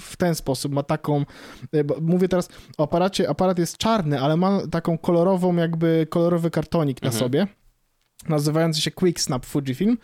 w 0.00 0.16
ten 0.16 0.34
sposób, 0.34 0.72
ma 0.72 0.82
taką, 0.82 1.20
e, 1.20 1.84
mówię 2.00 2.28
teraz 2.28 2.48
o 2.78 2.82
aparacie, 2.82 3.30
aparat 3.30 3.58
jest 3.58 3.76
czarny, 3.76 4.20
ale 4.20 4.36
ma 4.36 4.60
taką 4.70 4.98
kolorową, 4.98 5.56
jakby 5.56 6.06
kolorowy 6.10 6.50
kartonik 6.50 7.02
na 7.02 7.06
Mhm. 7.08 7.20
sobie, 7.20 7.46
nazywający 8.28 8.80
się 8.80 8.90
Quick 8.90 9.20
Snap 9.20 9.46
Fujifilm. 9.46 9.98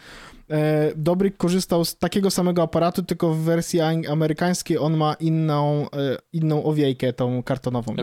E, 0.51 0.93
Dobryk 0.97 1.37
korzystał 1.37 1.85
z 1.85 1.99
takiego 1.99 2.31
samego 2.31 2.63
aparatu, 2.63 3.03
tylko 3.03 3.35
w 3.35 3.39
wersji 3.39 3.81
amerykańskiej 4.09 4.79
on 4.79 4.97
ma 4.97 5.15
inną, 5.15 5.87
e, 5.91 6.17
inną 6.33 6.65
owiejkę, 6.65 7.13
tą 7.13 7.43
kartonową, 7.43 7.95
nie? 7.95 8.03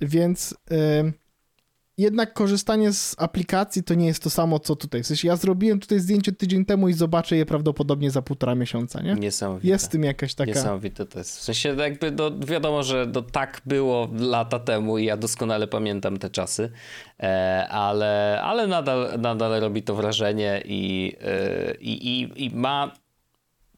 Więc 0.00 0.52
y, 0.72 1.12
jednak 2.00 2.32
korzystanie 2.32 2.92
z 2.92 3.14
aplikacji 3.18 3.82
to 3.82 3.94
nie 3.94 4.06
jest 4.06 4.22
to 4.22 4.30
samo, 4.30 4.58
co 4.58 4.76
tutaj. 4.76 5.02
W 5.02 5.06
sensie 5.06 5.28
ja 5.28 5.36
zrobiłem 5.36 5.80
tutaj 5.80 6.00
zdjęcie 6.00 6.32
tydzień 6.32 6.64
temu 6.64 6.88
i 6.88 6.92
zobaczę 6.92 7.36
je 7.36 7.46
prawdopodobnie 7.46 8.10
za 8.10 8.22
półtora 8.22 8.54
miesiąca, 8.54 9.02
nie? 9.02 9.14
Niesamowite. 9.14 9.68
Jest 9.68 9.86
w 9.86 9.88
tym 9.88 10.04
jakaś 10.04 10.34
taka... 10.34 10.50
Niesamowite 10.50 11.06
to 11.06 11.18
jest. 11.18 11.38
W 11.38 11.42
sensie 11.42 11.68
jakby 11.68 12.10
no, 12.10 12.30
wiadomo, 12.46 12.82
że 12.82 13.06
no, 13.14 13.22
tak 13.22 13.60
było 13.66 14.08
lata 14.18 14.58
temu 14.58 14.98
i 14.98 15.04
ja 15.04 15.16
doskonale 15.16 15.66
pamiętam 15.66 16.16
te 16.16 16.30
czasy, 16.30 16.70
e, 17.20 17.68
ale, 17.68 18.40
ale 18.42 18.66
nadal, 18.66 19.20
nadal 19.20 19.60
robi 19.60 19.82
to 19.82 19.94
wrażenie 19.94 20.62
i, 20.64 21.16
e, 21.20 21.74
i, 21.74 22.20
i, 22.20 22.44
i 22.44 22.50
ma 22.56 22.92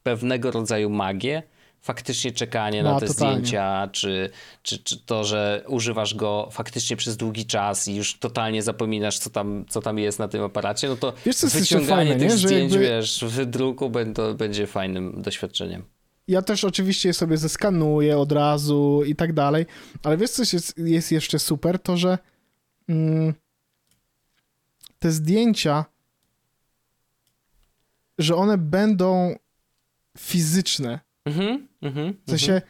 pewnego 0.02 0.50
rodzaju 0.50 0.90
magię. 0.90 1.42
Faktycznie 1.82 2.32
czekanie 2.32 2.82
na 2.82 2.92
Ma, 2.92 3.00
te 3.00 3.06
totalnie. 3.06 3.34
zdjęcia, 3.36 3.88
czy, 3.92 4.30
czy, 4.62 4.78
czy 4.78 4.96
to, 5.00 5.24
że 5.24 5.64
używasz 5.66 6.14
go 6.14 6.48
faktycznie 6.52 6.96
przez 6.96 7.16
długi 7.16 7.46
czas 7.46 7.88
i 7.88 7.94
już 7.96 8.18
totalnie 8.18 8.62
zapominasz, 8.62 9.18
co 9.18 9.30
tam, 9.30 9.64
co 9.68 9.80
tam 9.80 9.98
jest 9.98 10.18
na 10.18 10.28
tym 10.28 10.42
aparacie, 10.42 10.88
no 10.88 10.96
to 10.96 11.12
Wiesz, 11.26 11.36
wyciąganie 11.36 12.10
fajne, 12.10 12.16
tych 12.16 12.28
nie? 12.30 12.36
Zdjęć, 12.36 12.72
jakby- 12.72 12.86
wiesz, 12.88 13.24
w 13.24 13.30
wydruku 13.30 13.90
będą, 13.90 14.34
będzie 14.34 14.66
fajnym 14.66 15.22
doświadczeniem. 15.22 15.82
Ja 16.28 16.42
też 16.42 16.64
oczywiście 16.64 17.08
je 17.08 17.12
sobie 17.12 17.36
zeskanuję 17.36 18.18
od 18.18 18.32
razu 18.32 19.02
i 19.06 19.16
tak 19.16 19.32
dalej, 19.32 19.66
ale 20.02 20.16
wiesz, 20.16 20.30
co 20.30 20.42
jest, 20.52 20.78
jest 20.78 21.12
jeszcze 21.12 21.38
super? 21.38 21.78
To, 21.78 21.96
że 21.96 22.18
mm, 22.88 23.34
te 24.98 25.10
zdjęcia, 25.12 25.84
że 28.18 28.36
one 28.36 28.58
będą 28.58 29.36
fizyczne. 30.18 31.00
Mhm, 31.24 31.68
mhm, 31.82 32.14
W 32.26 32.30
sensie, 32.30 32.62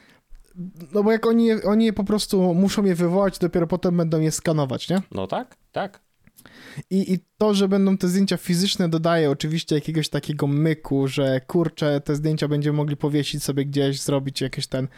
no 0.95 1.03
bo 1.03 1.13
jak 1.13 1.27
oni, 1.27 1.47
je- 1.47 1.63
oni 1.63 1.85
je 1.85 1.93
po 1.93 2.05
prostu 2.05 2.55
muszą 2.55 2.85
je 2.85 2.95
wywołać, 2.95 3.39
dopiero 3.39 3.67
potem 3.67 3.97
będą 3.97 4.21
je 4.21 4.31
skanować, 4.33 4.89
nie? 4.89 5.03
No 5.11 5.27
tak, 5.27 5.57
tak. 5.73 6.01
I, 6.91 7.13
I 7.13 7.19
to, 7.39 7.55
że 7.55 7.69
będą 7.69 7.97
te 7.99 8.09
zdjęcia 8.09 8.37
fizyczne, 8.37 8.89
dodaje 8.89 9.31
oczywiście 9.31 9.75
jakiegoś 9.75 10.09
takiego 10.09 10.47
myku, 10.47 11.09
że 11.09 11.41
kurczę, 11.41 12.01
te 12.01 12.17
zdjęcia 12.17 12.49
będziemy 12.49 12.77
mogli 12.77 12.97
powiesić 12.97 13.45
sobie 13.45 13.65
gdzieś, 13.65 14.01
zrobić 14.01 14.41
jakieś 14.41 14.67
ten. 14.67 14.89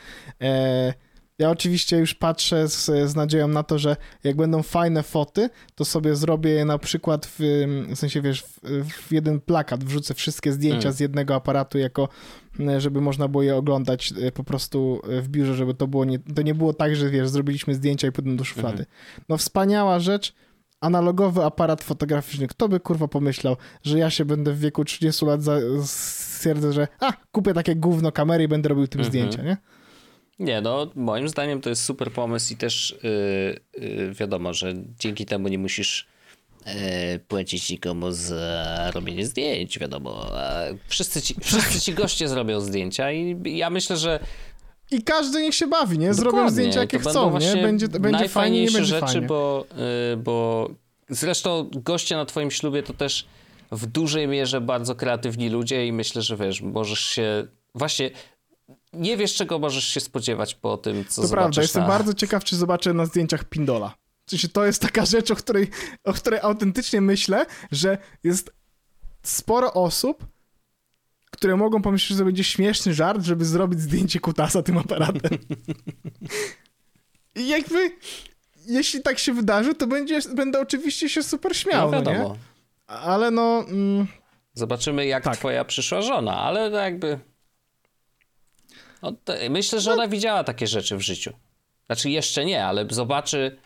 E, 0.42 0.94
ja 1.38 1.50
oczywiście 1.50 1.96
już 1.98 2.14
patrzę 2.14 2.68
z, 2.68 2.84
z 3.10 3.14
nadzieją 3.14 3.48
na 3.48 3.62
to, 3.62 3.78
że 3.78 3.96
jak 4.24 4.36
będą 4.36 4.62
fajne 4.62 5.02
foty, 5.02 5.50
to 5.74 5.84
sobie 5.84 6.16
zrobię 6.16 6.50
je 6.50 6.64
na 6.64 6.78
przykład 6.78 7.26
w, 7.26 7.34
w 7.88 7.98
sensie, 7.98 8.20
wiesz, 8.22 8.42
w, 8.42 8.84
w 9.08 9.12
jeden 9.12 9.40
plakat, 9.40 9.84
wrzucę 9.84 10.14
wszystkie 10.14 10.52
zdjęcia 10.52 10.88
Mm. 10.88 10.92
z 10.92 11.00
jednego 11.00 11.34
aparatu 11.34 11.78
jako, 11.78 12.08
e, 12.60 12.80
żeby 12.80 13.00
można 13.00 13.28
było 13.28 13.42
je 13.42 13.56
oglądać 13.56 14.12
e, 14.22 14.32
po 14.32 14.44
prostu 14.44 15.00
e, 15.08 15.20
w 15.20 15.28
biurze, 15.28 15.54
żeby 15.54 15.74
to 15.74 15.86
było 15.86 16.04
nie, 16.04 16.18
to 16.18 16.42
nie 16.42 16.54
było 16.54 16.72
tak, 16.72 16.96
że 16.96 17.10
wiesz, 17.10 17.28
zrobiliśmy 17.28 17.74
zdjęcia 17.74 18.08
i 18.08 18.12
potem 18.12 18.36
do 18.36 18.44
szuflady. 18.44 18.78
Mhm. 18.78 18.86
No 19.28 19.36
wspaniała 19.36 20.00
rzecz, 20.00 20.34
analogowy 20.80 21.44
aparat 21.44 21.84
fotograficzny. 21.84 22.48
Kto 22.48 22.68
by 22.68 22.80
kurwa 22.80 23.08
pomyślał, 23.08 23.56
że 23.82 23.98
ja 23.98 24.10
się 24.10 24.24
będę 24.24 24.52
w 24.52 24.58
wieku 24.58 24.84
30 24.84 25.26
lat 25.26 25.42
za, 25.42 25.56
stwierdzę, 25.84 26.72
że 26.72 26.88
a, 27.00 27.12
kupię 27.32 27.54
takie 27.54 27.76
gówno 27.76 28.12
kamery 28.12 28.44
i 28.44 28.48
będę 28.48 28.68
robił 28.68 28.86
tym 28.86 29.00
Mhm. 29.00 29.10
zdjęcia, 29.10 29.42
nie? 29.42 29.56
Nie, 30.38 30.60
no 30.60 30.90
moim 30.94 31.28
zdaniem 31.28 31.60
to 31.60 31.70
jest 31.70 31.84
super 31.84 32.12
pomysł 32.12 32.52
i 32.52 32.56
też 32.56 32.96
yy, 33.02 33.86
yy, 33.86 34.14
wiadomo, 34.14 34.54
że 34.54 34.74
dzięki 34.98 35.26
temu 35.26 35.48
nie 35.48 35.58
musisz 35.58 36.06
yy, 36.66 36.72
płacić 37.28 37.70
nikomu 37.70 38.12
za 38.12 38.90
robienie 38.94 39.26
zdjęć, 39.26 39.78
wiadomo. 39.78 40.26
Wszyscy 40.88 41.22
ci, 41.22 41.34
wszyscy 41.40 41.80
ci 41.80 41.94
goście 41.94 42.28
zrobią 42.28 42.60
zdjęcia 42.60 43.12
i 43.12 43.36
ja 43.44 43.70
myślę, 43.70 43.96
że 43.96 44.20
I 44.90 45.02
każdy 45.02 45.42
niech 45.42 45.54
się 45.54 45.66
bawi, 45.66 45.98
nie? 45.98 46.14
Zrobią 46.14 46.30
Dokładnie, 46.30 46.50
zdjęcia 46.50 46.80
jakie 46.80 47.00
to 47.00 47.10
chcą, 47.10 47.38
nie? 47.38 47.56
Będzie, 47.56 47.88
będzie 47.88 48.28
fajnie, 48.28 48.60
nie 48.60 48.70
będzie 48.70 48.84
rzeczy, 48.84 49.06
fajnie. 49.06 49.26
Bo, 49.26 49.66
yy, 50.10 50.16
bo 50.16 50.70
zresztą 51.08 51.70
goście 51.72 52.16
na 52.16 52.24
twoim 52.24 52.50
ślubie 52.50 52.82
to 52.82 52.92
też 52.94 53.26
w 53.72 53.86
dużej 53.86 54.28
mierze 54.28 54.60
bardzo 54.60 54.94
kreatywni 54.94 55.48
ludzie 55.48 55.86
i 55.86 55.92
myślę, 55.92 56.22
że 56.22 56.36
wiesz, 56.36 56.62
możesz 56.62 57.00
się 57.00 57.46
właśnie 57.74 58.10
nie 58.96 59.16
wiesz 59.16 59.34
czego 59.34 59.58
możesz 59.58 59.84
się 59.84 60.00
spodziewać 60.00 60.54
po 60.54 60.76
tym, 60.76 61.04
co 61.08 61.22
To 61.22 61.28
zobaczysz 61.28 61.30
prawda, 61.44 61.62
jestem 61.62 61.82
na... 61.82 61.88
bardzo 61.88 62.14
ciekaw, 62.14 62.44
czy 62.44 62.56
zobaczę 62.56 62.94
na 62.94 63.06
zdjęciach 63.06 63.44
Pindola. 63.44 63.94
W 64.26 64.30
sensie 64.30 64.48
to 64.48 64.66
jest 64.66 64.82
taka 64.82 65.04
rzecz, 65.06 65.30
o 65.30 65.36
której, 65.36 65.70
o 66.04 66.12
której 66.12 66.40
autentycznie 66.40 67.00
myślę, 67.00 67.46
że 67.72 67.98
jest 68.24 68.50
sporo 69.22 69.72
osób, 69.72 70.26
które 71.30 71.56
mogą 71.56 71.82
pomyśleć, 71.82 72.10
że 72.10 72.18
to 72.18 72.24
będzie 72.24 72.44
śmieszny 72.44 72.94
żart, 72.94 73.22
żeby 73.24 73.44
zrobić 73.44 73.80
zdjęcie 73.80 74.20
kutasa 74.20 74.62
tym 74.62 74.78
aparatem. 74.78 75.38
I 77.36 77.48
jakby, 77.48 77.90
jeśli 78.66 79.02
tak 79.02 79.18
się 79.18 79.32
wydarzy, 79.32 79.74
to 79.74 79.86
będzie, 79.86 80.20
będę 80.34 80.60
oczywiście 80.60 81.08
się 81.08 81.22
super 81.22 81.56
śmiał, 81.56 81.90
No 81.90 82.02
no, 82.02 82.10
nie? 82.12 82.16
wiadomo. 82.18 82.36
Ale 82.86 83.30
no... 83.30 83.64
Mm, 83.68 84.06
Zobaczymy, 84.54 85.06
jak 85.06 85.24
Tak. 85.24 85.36
twoja 85.36 85.64
przyszła 85.64 86.02
żona, 86.02 86.36
ale 86.36 86.70
jakby. 86.70 87.18
No, 89.04 89.12
myślę, 89.50 89.80
że 89.80 89.92
ona 89.92 90.08
widziała 90.08 90.44
takie 90.44 90.66
rzeczy 90.66 90.96
w 90.96 91.00
życiu. 91.00 91.32
Znaczy 91.86 92.10
jeszcze 92.10 92.44
nie, 92.44 92.66
ale 92.66 92.86
zobaczy 92.90 93.58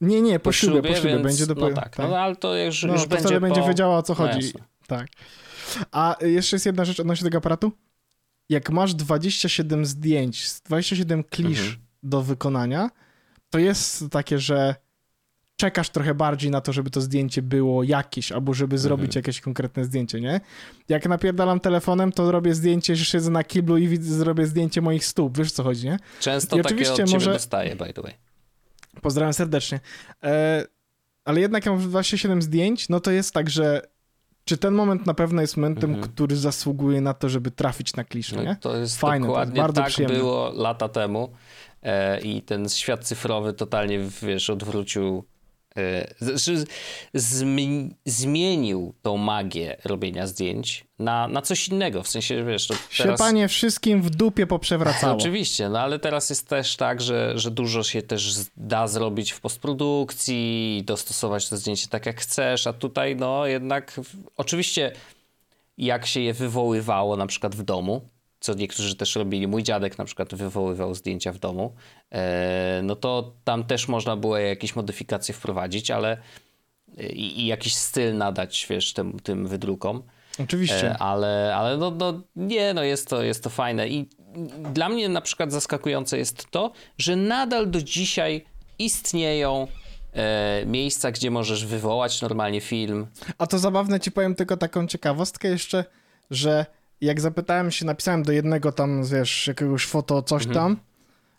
nie, 0.00 0.20
nie, 0.22 0.38
po, 0.38 0.44
po 0.44 0.52
ślubie, 0.52 0.88
po 0.90 0.94
ślubie 0.94 1.10
więc, 1.10 1.22
będzie 1.22 1.46
No 1.46 1.54
dopiero. 1.54 1.74
tak, 1.76 1.98
no 1.98 2.18
ale 2.18 2.36
to 2.36 2.56
już, 2.56 2.82
No, 2.82 2.92
już 2.92 3.02
to 3.02 3.08
będzie 3.08 3.24
wtedy 3.28 3.40
po... 3.40 3.46
będzie 3.46 3.68
wiedziała 3.68 3.98
o 3.98 4.02
co 4.02 4.12
No 4.12 4.16
chodzi. 4.16 4.46
jasne. 4.46 4.60
tak. 4.86 5.06
A 5.92 6.16
jeszcze 6.20 6.56
jest 6.56 6.66
jedna 6.66 6.84
rzecz 6.84 7.00
odnośnie 7.00 7.24
tego 7.24 7.38
aparatu. 7.38 7.72
Jak 8.48 8.70
masz 8.70 8.94
27 8.94 9.86
zdjęć, 9.86 10.46
27 10.64 11.24
klisz 11.24 11.58
Mhm. 11.60 11.76
do 12.02 12.22
wykonania, 12.22 12.90
to 13.50 13.58
jest 13.58 14.04
takie, 14.10 14.38
że 14.38 14.74
czekasz 15.60 15.90
trochę 15.90 16.14
bardziej 16.14 16.50
na 16.50 16.60
to, 16.60 16.72
żeby 16.72 16.90
to 16.90 17.00
zdjęcie 17.00 17.42
było 17.42 17.82
jakieś, 17.82 18.32
albo 18.32 18.54
żeby 18.54 18.74
Mhm. 18.76 18.78
zrobić 18.82 19.14
jakieś 19.16 19.40
konkretne 19.40 19.84
zdjęcie, 19.84 20.20
nie? 20.20 20.40
Jak 20.88 21.08
napierdalam 21.08 21.60
telefonem, 21.60 22.12
to 22.12 22.32
robię 22.32 22.54
zdjęcie, 22.54 22.96
że 22.96 23.04
siedzę 23.04 23.30
na 23.30 23.44
kiblu 23.44 23.76
i 23.78 23.88
widzę, 23.88 24.14
zrobię 24.14 24.46
zdjęcie 24.46 24.80
moich 24.80 25.04
stóp. 25.04 25.38
Wiesz 25.38 25.52
co 25.52 25.62
chodzi, 25.62 25.86
nie? 25.86 25.98
Często 26.20 26.58
I 26.58 26.62
takie 26.62 26.92
od 26.92 27.10
może- 27.12 27.32
dostaję, 27.32 27.76
by 27.76 27.92
the 27.92 28.02
way. 28.02 28.14
Pozdrawiam 29.02 29.32
serdecznie. 29.32 29.80
E, 30.22 30.64
ale 31.24 31.40
jednak 31.40 31.66
jak 31.66 31.74
mam 31.74 31.88
27 31.90 32.42
zdjęć, 32.42 32.88
no 32.88 33.00
to 33.00 33.10
jest 33.10 33.34
tak, 33.34 33.50
że 33.50 33.82
czy 34.44 34.56
ten 34.56 34.74
moment 34.74 35.06
na 35.06 35.14
pewno 35.14 35.40
jest 35.40 35.56
momentem, 35.56 35.90
Mhm. 35.94 36.12
który 36.12 36.36
zasługuje 36.36 37.00
na 37.00 37.14
to, 37.14 37.28
żeby 37.28 37.50
trafić 37.50 37.96
na 37.96 38.04
klisz, 38.04 38.32
No, 38.32 38.42
nie? 38.42 38.56
to 38.60 38.76
jest 38.76 39.00
Fajne, 39.00 39.26
to 39.26 39.44
jest 39.44 39.74
tak 39.74 39.86
przyjemne. 39.86 40.16
było 40.18 40.52
lata 40.54 40.88
temu 40.88 41.32
e, 41.82 42.20
i 42.20 42.42
ten 42.42 42.68
świat 42.68 43.04
cyfrowy 43.04 43.52
totalnie, 43.52 43.98
wiesz, 44.22 44.50
odwrócił, 44.50 45.24
zmienił 48.04 48.94
tą 49.02 49.16
magię 49.16 49.76
robienia 49.84 50.26
zdjęć 50.26 50.84
na, 50.98 51.28
na 51.28 51.42
coś 51.42 51.68
innego, 51.68 52.02
w 52.02 52.08
sensie, 52.08 52.44
wiesz, 52.44 52.66
to 52.66 52.74
Się 52.90 53.04
teraz... 53.04 53.20
panie 53.20 53.48
wszystkim 53.48 54.02
w 54.02 54.10
dupie 54.10 54.46
poprzewracało. 54.46 55.16
Oczywiście, 55.18 55.68
no 55.68 55.80
ale 55.80 55.98
teraz 55.98 56.30
jest 56.30 56.48
też 56.48 56.76
tak, 56.76 57.00
że, 57.00 57.38
że 57.38 57.50
dużo 57.50 57.82
się 57.82 58.02
też 58.02 58.34
da 58.56 58.88
zrobić 58.88 59.32
w 59.32 59.40
postprodukcji, 59.40 60.40
i 60.78 60.84
dostosować 60.84 61.48
to 61.48 61.56
zdjęcie 61.56 61.88
tak 61.88 62.06
jak 62.06 62.20
chcesz, 62.20 62.66
a 62.66 62.72
tutaj 62.72 63.16
no 63.16 63.46
jednak 63.46 64.00
oczywiście 64.36 64.92
jak 65.78 66.06
się 66.06 66.20
je 66.20 66.34
wywoływało 66.34 67.16
na 67.16 67.26
przykład 67.26 67.54
w 67.54 67.62
domu, 67.62 68.08
co 68.40 68.54
niektórzy 68.54 68.96
też 68.96 69.16
robili, 69.16 69.46
mój 69.46 69.62
dziadek 69.62 69.98
na 69.98 70.04
przykład 70.04 70.34
wywoływał 70.34 70.94
zdjęcia 70.94 71.32
w 71.32 71.38
domu, 71.38 71.74
e, 72.10 72.80
no 72.84 72.96
to 72.96 73.34
tam 73.44 73.64
też 73.64 73.88
można 73.88 74.16
było 74.16 74.38
jakieś 74.38 74.76
modyfikacje 74.76 75.34
wprowadzić, 75.34 75.90
ale 75.90 76.16
i, 76.98 77.40
i 77.40 77.46
jakiś 77.46 77.74
styl 77.74 78.16
nadać, 78.16 78.66
wiesz, 78.70 78.92
tym, 78.92 79.20
tym 79.20 79.48
wydrukom. 79.48 80.02
Oczywiście. 80.38 80.90
E, 80.90 80.98
Ale, 80.98 81.56
ale 81.56 81.76
no, 81.76 81.90
no 81.90 82.20
nie, 82.36 82.74
no 82.74 82.82
jest 82.82 83.08
to, 83.08 83.22
jest 83.22 83.44
to 83.44 83.50
fajne 83.50 83.88
i 83.88 84.08
dla 84.72 84.88
mnie 84.88 85.08
na 85.08 85.20
przykład 85.20 85.52
zaskakujące 85.52 86.18
jest 86.18 86.50
to, 86.50 86.72
że 86.98 87.16
nadal 87.16 87.70
do 87.70 87.82
dzisiaj 87.82 88.44
istnieją 88.78 89.66
e, 90.12 90.66
miejsca, 90.66 91.10
gdzie 91.10 91.30
możesz 91.30 91.66
wywołać 91.66 92.22
normalnie 92.22 92.60
film. 92.60 93.06
A 93.38 93.46
to 93.46 93.58
zabawne 93.58 94.00
ci 94.00 94.12
powiem 94.12 94.34
tylko 94.34 94.56
taką 94.56 94.86
ciekawostkę 94.86 95.48
jeszcze, 95.48 95.84
że 96.30 96.66
jak 97.00 97.20
zapytałem 97.20 97.70
się, 97.70 97.86
napisałem 97.86 98.22
do 98.22 98.32
jednego 98.32 98.72
tam, 98.72 99.04
wiesz, 99.04 99.46
jakiegoś 99.46 99.86
foto 99.86 100.22
coś 100.22 100.46
Mhm. 100.46 100.54
tam, 100.66 100.76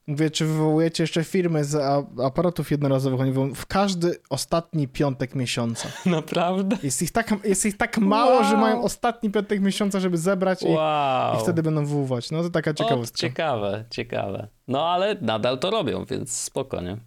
mówię, 0.07 0.31
czy 0.31 0.45
wywołujecie 0.45 1.03
jeszcze 1.03 1.23
firmy 1.23 1.63
z 1.63 1.75
aparatów 2.23 2.71
jednorazowych? 2.71 3.19
Oni 3.21 3.31
mówią, 3.31 3.53
w 3.53 3.65
każdy 3.65 4.15
ostatni 4.29 4.87
piątek 4.87 5.35
miesiąca. 5.35 5.87
Naprawdę? 6.05 6.77
Jest 6.83 7.01
ich 7.01 7.11
tak, 7.11 7.33
jest 7.43 7.65
ich 7.65 7.77
tak 7.77 7.97
mało, 7.97 8.31
Wow. 8.35 8.43
że 8.43 8.57
mają 8.57 8.83
ostatni 8.83 9.29
piątek 9.31 9.61
miesiąca, 9.61 9.99
żeby 9.99 10.17
zebrać 10.17 10.61
i, 10.63 10.67
Wow. 10.67 11.37
i 11.37 11.39
wtedy 11.43 11.63
będą 11.63 11.81
wywoływać. 11.85 12.31
No 12.31 12.43
to 12.43 12.49
taka 12.49 12.71
o, 12.71 12.73
ciekawostka. 12.73 13.17
ciekawe, 13.17 13.85
ciekawe. 13.89 14.47
No 14.67 14.85
ale 14.89 15.15
nadal 15.21 15.59
to 15.59 15.69
robią, 15.71 16.05
więc 16.05 16.31
spoko, 16.31 16.81
nie? 16.81 16.97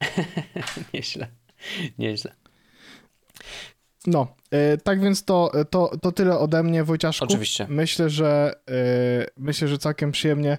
nieźle, 0.94 1.26
nieźle. 1.98 2.32
No, 4.06 4.26
e, 4.50 4.76
tak 4.76 5.00
więc 5.00 5.24
to, 5.24 5.52
to, 5.70 5.90
to 6.02 6.12
tyle 6.12 6.38
ode 6.38 6.62
mnie, 6.62 6.84
Wojciaszku. 6.84 7.24
Oczywiście. 7.24 7.66
Myślę, 7.68 8.10
że 8.10 8.54
e, 8.70 9.26
myślę, 9.36 9.68
że 9.68 9.78
całkiem 9.78 10.12
przyjemnie 10.12 10.58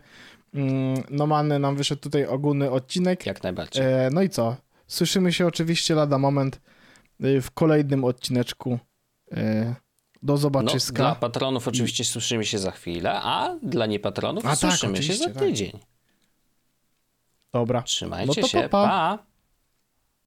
mm, 0.53 1.03
Nomany 1.09 1.59
nam 1.59 1.75
wyszedł 1.75 2.01
tutaj 2.01 2.25
ogólny 2.25 2.71
odcinek. 2.71 3.25
Jak 3.25 3.43
najbardziej. 3.43 3.83
E, 3.85 4.09
no 4.13 4.21
i 4.21 4.29
co? 4.29 4.55
Słyszymy 4.87 5.33
się 5.33 5.47
oczywiście 5.47 5.95
lada 5.95 6.17
moment 6.17 6.61
e, 7.23 7.41
w 7.41 7.51
kolejnym 7.51 8.03
odcineczku. 8.03 8.79
E, 9.31 9.75
do 10.23 10.33
No, 10.33 10.37
zobaczyska. 10.37 10.97
dla 11.03 11.15
patronów 11.15 11.67
oczywiście 11.67 12.03
słyszymy 12.05 12.45
się 12.45 12.59
za 12.59 12.71
chwilę, 12.71 13.11
a 13.13 13.55
dla 13.63 13.85
niepatronów 13.85 14.45
A 14.45 14.49
tak, 14.49 14.57
słyszymy 14.57 14.97
się 14.97 14.99
oczywiście, 14.99 15.27
za 15.27 15.33
tak. 15.33 15.43
tydzień. 15.43 15.79
Dobra. 17.53 17.81
Trzymajcie 17.81 18.27
No 18.27 18.33
to 18.41 18.47
się, 18.47 18.61
pa, 18.61 18.69
pa. 18.69 19.30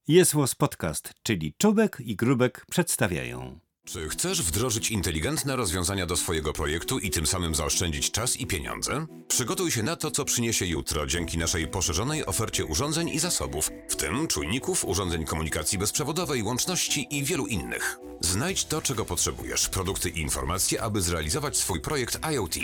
Jest 0.08 0.34
Podcast, 0.58 1.14
czyli 1.22 1.54
Czubek 1.58 1.98
i 2.00 2.16
Grubek 2.16 2.66
przedstawiają. 2.70 3.60
Czy 3.84 4.08
chcesz 4.08 4.42
wdrożyć 4.42 4.90
inteligentne 4.90 5.56
rozwiązania 5.56 6.06
do 6.06 6.16
swojego 6.16 6.52
projektu 6.52 6.98
i 6.98 7.10
tym 7.10 7.26
samym 7.26 7.54
zaoszczędzić 7.54 8.10
czas 8.10 8.36
i 8.36 8.46
pieniądze? 8.46 9.06
Przygotuj 9.28 9.70
się 9.70 9.82
na 9.82 9.96
to, 9.96 10.10
co 10.10 10.24
przyniesie 10.24 10.66
jutro 10.66 11.06
dzięki 11.06 11.38
naszej 11.38 11.68
poszerzonej 11.68 12.26
ofercie 12.26 12.64
urządzeń 12.64 13.08
i 13.08 13.18
zasobów, 13.18 13.70
w 13.88 13.96
tym 13.96 14.26
czujników, 14.26 14.84
urządzeń 14.84 15.24
komunikacji 15.24 15.78
bezprzewodowej, 15.78 16.42
łączności 16.42 17.06
i 17.10 17.24
wielu 17.24 17.46
innych. 17.46 17.98
Znajdź 18.20 18.64
to, 18.64 18.82
czego 18.82 19.04
potrzebujesz, 19.04 19.68
produkty 19.68 20.10
i 20.10 20.20
informacje, 20.20 20.82
aby 20.82 21.02
zrealizować 21.02 21.56
swój 21.56 21.80
projekt 21.80 22.18
IoT. 22.32 22.54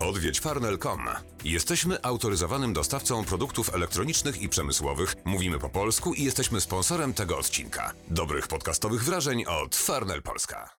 Odwiedź 0.00 0.40
farnel.com. 0.40 1.00
Jesteśmy 1.44 2.02
autoryzowanym 2.02 2.72
dostawcą 2.72 3.24
produktów 3.24 3.74
elektronicznych 3.74 4.42
i 4.42 4.48
przemysłowych, 4.48 5.16
mówimy 5.24 5.58
po 5.58 5.68
polsku 5.68 6.14
i 6.14 6.24
jesteśmy 6.24 6.60
sponsorem 6.60 7.14
tego 7.14 7.38
odcinka. 7.38 7.92
Dobrych 8.08 8.48
podcastowych 8.48 9.04
wrażeń 9.04 9.44
od 9.44 9.76
Farnel 9.76 10.22
Polska. 10.22 10.70